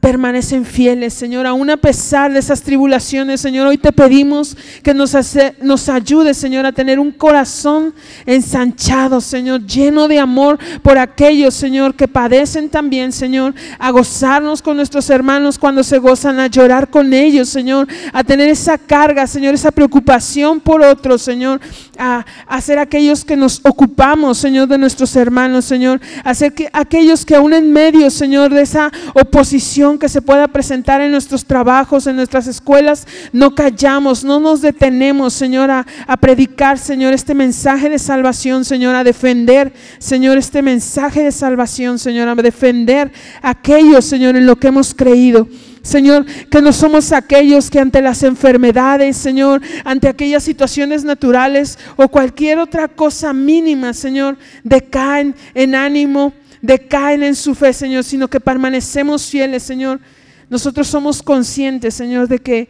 permanecen 0.00 0.64
fieles, 0.64 1.12
Señor, 1.12 1.46
aún 1.46 1.68
a 1.68 1.76
pesar 1.76 2.32
de 2.32 2.38
esas 2.38 2.62
tribulaciones, 2.62 3.40
Señor. 3.40 3.66
Hoy 3.66 3.76
te 3.76 3.92
pedimos 3.92 4.56
que 4.82 4.94
nos, 4.94 5.14
hace, 5.14 5.54
nos 5.60 5.90
ayudes, 5.90 6.38
Señor, 6.38 6.64
a 6.64 6.72
tener 6.72 6.98
un 6.98 7.12
corazón 7.12 7.94
ensanchado, 8.24 9.20
Señor, 9.20 9.66
lleno 9.66 10.08
de 10.08 10.18
amor 10.18 10.58
por 10.82 10.96
aquellos, 10.96 11.52
Señor, 11.54 11.94
que 11.94 12.08
padecen 12.08 12.70
también, 12.70 13.12
Señor, 13.12 13.54
a 13.78 13.90
gozarnos 13.90 14.62
con 14.62 14.76
nuestros 14.76 15.10
hermanos 15.10 15.58
cuando 15.58 15.84
se 15.84 15.98
gozan, 15.98 16.40
a 16.40 16.46
llorar 16.46 16.88
con 16.88 17.12
ellos, 17.12 17.50
Señor, 17.50 17.86
a 18.14 18.24
tener 18.24 18.48
esa 18.48 18.78
carga, 18.78 19.26
Señor, 19.26 19.52
esa 19.52 19.70
preocupación 19.70 20.60
por 20.60 20.80
otros, 20.80 21.20
Señor, 21.20 21.60
a, 21.98 22.24
a 22.46 22.60
ser 22.62 22.78
aquellos 22.78 23.22
que 23.22 23.36
nos 23.36 23.60
ocupamos, 23.64 24.38
Señor, 24.38 24.66
de 24.66 24.78
nuestros 24.78 25.14
hermanos, 25.14 25.66
Señor, 25.66 26.00
a 26.24 26.34
ser 26.34 26.54
que, 26.54 26.70
aquellos 26.72 27.26
que 27.26 27.34
aún 27.34 27.52
en 27.52 27.70
medio, 27.70 28.10
Señor, 28.10 28.54
de 28.54 28.62
esa 28.62 28.90
oposición, 29.12 29.89
que 29.98 30.08
se 30.08 30.22
pueda 30.22 30.48
presentar 30.48 31.00
en 31.00 31.10
nuestros 31.10 31.44
trabajos, 31.44 32.06
en 32.06 32.16
nuestras 32.16 32.46
escuelas, 32.46 33.06
no 33.32 33.54
callamos, 33.54 34.24
no 34.24 34.40
nos 34.40 34.60
detenemos, 34.60 35.32
Señor, 35.32 35.70
a, 35.70 35.86
predicar, 36.20 36.78
Señor, 36.78 37.12
este 37.12 37.34
mensaje 37.34 37.88
de 37.88 37.98
salvación, 37.98 38.64
Señor, 38.64 38.94
a 38.94 39.04
defender, 39.04 39.72
Señor, 39.98 40.38
este 40.38 40.62
mensaje 40.62 41.22
de 41.22 41.32
salvación, 41.32 41.98
Señor, 41.98 42.28
a 42.28 42.34
defender 42.34 43.12
aquello, 43.42 44.02
Señor, 44.02 44.36
en 44.36 44.46
lo 44.46 44.56
que 44.56 44.68
hemos 44.68 44.94
creído. 44.94 45.48
Señor, 45.82 46.26
que 46.26 46.60
no 46.60 46.72
somos 46.72 47.10
aquellos 47.12 47.70
que 47.70 47.80
ante 47.80 48.02
las 48.02 48.22
enfermedades, 48.22 49.16
Señor, 49.16 49.62
ante 49.84 50.08
aquellas 50.08 50.42
situaciones 50.42 51.04
naturales 51.04 51.78
o 51.96 52.08
cualquier 52.08 52.58
otra 52.58 52.88
cosa 52.88 53.32
mínima, 53.32 53.94
Señor, 53.94 54.36
decaen 54.62 55.34
en 55.54 55.74
ánimo, 55.74 56.34
decaen 56.62 57.22
en 57.22 57.34
su 57.34 57.54
fe, 57.54 57.72
Señor, 57.72 58.04
sino 58.04 58.28
que 58.28 58.40
permanecemos 58.40 59.26
fieles, 59.26 59.62
Señor. 59.62 60.00
Nosotros 60.48 60.88
somos 60.88 61.22
conscientes, 61.22 61.94
Señor, 61.94 62.28
de 62.28 62.38
que 62.38 62.68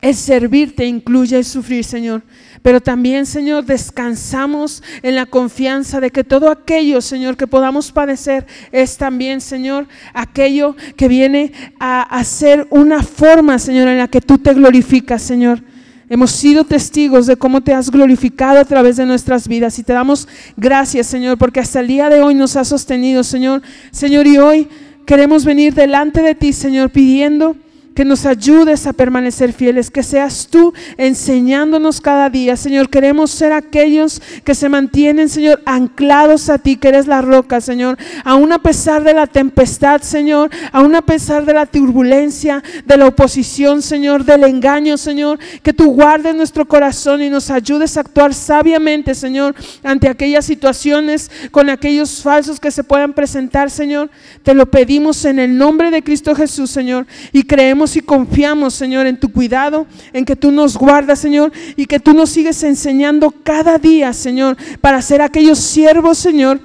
el 0.00 0.14
servirte 0.14 0.84
incluye 0.84 1.38
el 1.38 1.44
sufrir, 1.44 1.82
Señor. 1.82 2.22
Pero 2.60 2.80
también, 2.80 3.24
Señor, 3.24 3.64
descansamos 3.64 4.82
en 5.02 5.14
la 5.14 5.26
confianza 5.26 6.00
de 6.00 6.10
que 6.10 6.24
todo 6.24 6.50
aquello, 6.50 7.00
Señor, 7.00 7.36
que 7.36 7.46
podamos 7.46 7.90
padecer 7.90 8.46
es 8.70 8.96
también, 8.98 9.40
Señor, 9.40 9.86
aquello 10.12 10.76
que 10.96 11.08
viene 11.08 11.52
a, 11.78 12.02
a 12.02 12.22
ser 12.24 12.66
una 12.70 13.02
forma, 13.02 13.58
Señor, 13.58 13.88
en 13.88 13.98
la 13.98 14.08
que 14.08 14.20
tú 14.20 14.38
te 14.38 14.52
glorificas, 14.52 15.22
Señor. 15.22 15.62
Hemos 16.08 16.32
sido 16.32 16.64
testigos 16.64 17.26
de 17.26 17.36
cómo 17.36 17.62
te 17.62 17.72
has 17.72 17.90
glorificado 17.90 18.58
a 18.58 18.64
través 18.64 18.96
de 18.96 19.06
nuestras 19.06 19.48
vidas 19.48 19.78
y 19.78 19.82
te 19.82 19.94
damos 19.94 20.28
gracias, 20.56 21.06
Señor, 21.06 21.38
porque 21.38 21.60
hasta 21.60 21.80
el 21.80 21.86
día 21.86 22.10
de 22.10 22.20
hoy 22.20 22.34
nos 22.34 22.56
has 22.56 22.68
sostenido, 22.68 23.24
Señor. 23.24 23.62
Señor, 23.90 24.26
y 24.26 24.36
hoy 24.36 24.68
queremos 25.06 25.44
venir 25.44 25.72
delante 25.74 26.20
de 26.20 26.34
ti, 26.34 26.52
Señor, 26.52 26.90
pidiendo 26.90 27.56
que 27.94 28.04
nos 28.04 28.26
ayudes 28.26 28.86
a 28.86 28.92
permanecer 28.92 29.52
fieles, 29.52 29.90
que 29.90 30.02
seas 30.02 30.48
tú 30.50 30.74
enseñándonos 30.96 32.00
cada 32.00 32.28
día. 32.28 32.56
Señor, 32.56 32.88
queremos 32.88 33.30
ser 33.30 33.52
aquellos 33.52 34.20
que 34.42 34.54
se 34.54 34.68
mantienen, 34.68 35.28
Señor, 35.28 35.62
anclados 35.64 36.48
a 36.50 36.58
ti, 36.58 36.76
que 36.76 36.88
eres 36.88 37.06
la 37.06 37.22
roca, 37.22 37.60
Señor. 37.60 37.96
Aún 38.24 38.52
a 38.52 38.58
pesar 38.58 39.04
de 39.04 39.14
la 39.14 39.26
tempestad, 39.26 40.02
Señor, 40.02 40.50
aún 40.72 40.94
a 40.94 41.02
pesar 41.02 41.44
de 41.44 41.54
la 41.54 41.66
turbulencia, 41.66 42.62
de 42.84 42.96
la 42.96 43.06
oposición, 43.06 43.80
Señor, 43.80 44.24
del 44.24 44.44
engaño, 44.44 44.96
Señor, 44.96 45.38
que 45.62 45.72
tú 45.72 45.92
guardes 45.92 46.34
nuestro 46.34 46.66
corazón 46.66 47.22
y 47.22 47.30
nos 47.30 47.50
ayudes 47.50 47.96
a 47.96 48.00
actuar 48.00 48.34
sabiamente, 48.34 49.14
Señor, 49.14 49.54
ante 49.84 50.08
aquellas 50.08 50.44
situaciones, 50.44 51.30
con 51.50 51.70
aquellos 51.70 52.22
falsos 52.22 52.58
que 52.58 52.70
se 52.70 52.82
puedan 52.82 53.12
presentar, 53.12 53.70
Señor. 53.70 54.10
Te 54.42 54.54
lo 54.54 54.66
pedimos 54.66 55.24
en 55.24 55.38
el 55.38 55.56
nombre 55.56 55.90
de 55.90 56.02
Cristo 56.02 56.34
Jesús, 56.34 56.70
Señor, 56.70 57.06
y 57.32 57.44
creemos 57.44 57.83
y 57.96 58.00
confiamos, 58.00 58.74
Señor, 58.74 59.06
en 59.06 59.18
tu 59.18 59.30
cuidado, 59.30 59.86
en 60.12 60.24
que 60.24 60.36
tú 60.36 60.50
nos 60.50 60.76
guardas, 60.76 61.18
Señor, 61.18 61.52
y 61.76 61.86
que 61.86 62.00
tú 62.00 62.14
nos 62.14 62.30
sigues 62.30 62.62
enseñando 62.62 63.30
cada 63.30 63.78
día, 63.78 64.12
Señor, 64.12 64.56
para 64.80 65.00
ser 65.02 65.22
aquellos 65.22 65.58
siervos, 65.58 66.18
Señor, 66.18 66.60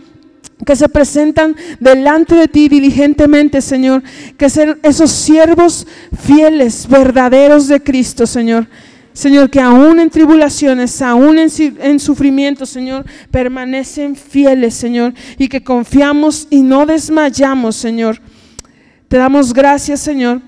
que 0.66 0.76
se 0.76 0.90
presentan 0.90 1.56
delante 1.80 2.36
de 2.36 2.48
ti 2.48 2.70
diligentemente, 2.70 3.62
Señor, 3.62 4.04
que 4.38 4.50
ser 4.50 4.80
esos 4.84 5.12
siervos 5.12 5.86
fieles, 6.22 6.88
verdaderos 6.88 7.68
de 7.68 7.82
Cristo, 7.82 8.26
Señor. 8.26 8.68
Señor, 9.14 9.50
que 9.50 9.60
aún 9.60 10.00
en 10.00 10.10
tribulaciones, 10.10 11.02
aún 11.02 11.40
en, 11.40 11.50
en 11.82 12.00
sufrimiento, 12.00 12.66
Señor, 12.66 13.06
permanecen 13.32 14.16
fieles, 14.16 14.76
Señor, 14.76 15.14
y 15.38 15.50
que 15.50 15.64
confiamos 15.64 16.48
y 16.50 16.62
no 16.62 16.86
desmayamos, 16.86 17.76
Señor. 17.76 18.22
Te 19.10 19.18
damos 19.18 19.54
gracias, 19.54 20.00
Señor, 20.02 20.42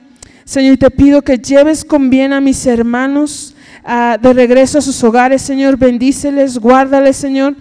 Señor, 0.51 0.75
te 0.75 0.91
pido 0.91 1.21
que 1.21 1.37
lleves 1.37 1.85
con 1.85 2.09
bien 2.09 2.33
a 2.33 2.41
mis 2.41 2.65
hermanos 2.65 3.55
ah, 3.85 4.17
de 4.21 4.33
regreso 4.33 4.79
a 4.79 4.81
sus 4.81 5.01
hogares, 5.01 5.41
Señor. 5.41 5.77
Bendíceles, 5.77 6.57
guárdales, 6.57 7.15
Señor. 7.15 7.55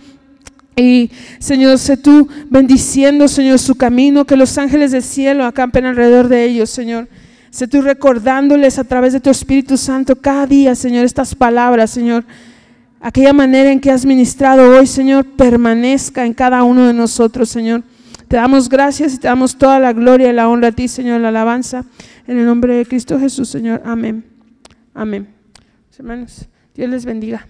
Y 0.75 1.09
Señor, 1.39 1.79
sé 1.79 1.97
tú 1.97 2.27
bendiciendo, 2.49 3.29
Señor, 3.29 3.61
su 3.61 3.77
camino, 3.77 4.25
que 4.25 4.37
los 4.37 4.59
ángeles 4.59 4.91
del 4.91 5.05
cielo 5.05 5.45
acampen 5.45 5.87
alrededor 5.87 6.27
de 6.27 6.43
ellos, 6.43 6.69
Señor. 6.69 7.07
Sé 7.51 7.69
tú 7.69 7.81
recordándoles 7.81 8.77
a 8.81 8.83
través 8.83 9.13
de 9.13 9.21
tu 9.21 9.31
Espíritu 9.31 9.77
Santo 9.77 10.17
cada 10.17 10.49
día, 10.49 10.75
Señor, 10.75 11.05
estas 11.05 11.37
palabras, 11.37 11.93
Señor. 11.93 12.25
Aquella 13.01 13.33
manera 13.33 13.71
en 13.71 13.79
que 13.79 13.93
has 13.93 14.05
ministrado 14.05 14.69
hoy, 14.69 14.89
Señor, 14.89 15.25
permanezca 15.37 16.27
en 16.27 16.35
cada 16.35 16.65
uno 16.65 16.89
de 16.89 16.93
nosotros, 16.93 17.51
Señor. 17.51 17.85
Te 18.31 18.37
damos 18.37 18.69
gracias 18.69 19.15
y 19.15 19.19
te 19.19 19.27
damos 19.27 19.59
toda 19.59 19.81
la 19.81 19.93
gloria 19.93 20.31
y 20.31 20.33
la 20.33 20.49
honra 20.49 20.69
a 20.69 20.71
ti, 20.73 20.87
Señor, 20.87 21.21
la 21.21 21.31
alabanza. 21.31 21.85
En 22.29 22.39
el 22.39 22.47
nombre 22.47 22.77
de 22.77 22.87
Cristo 22.87 23.19
Jesús, 23.19 23.49
Señor. 23.49 23.83
Amén. 23.85 24.25
Amén. 24.95 25.35
Hermanos, 25.99 26.47
Dios 26.73 26.89
les 26.89 27.05
bendiga. 27.05 27.49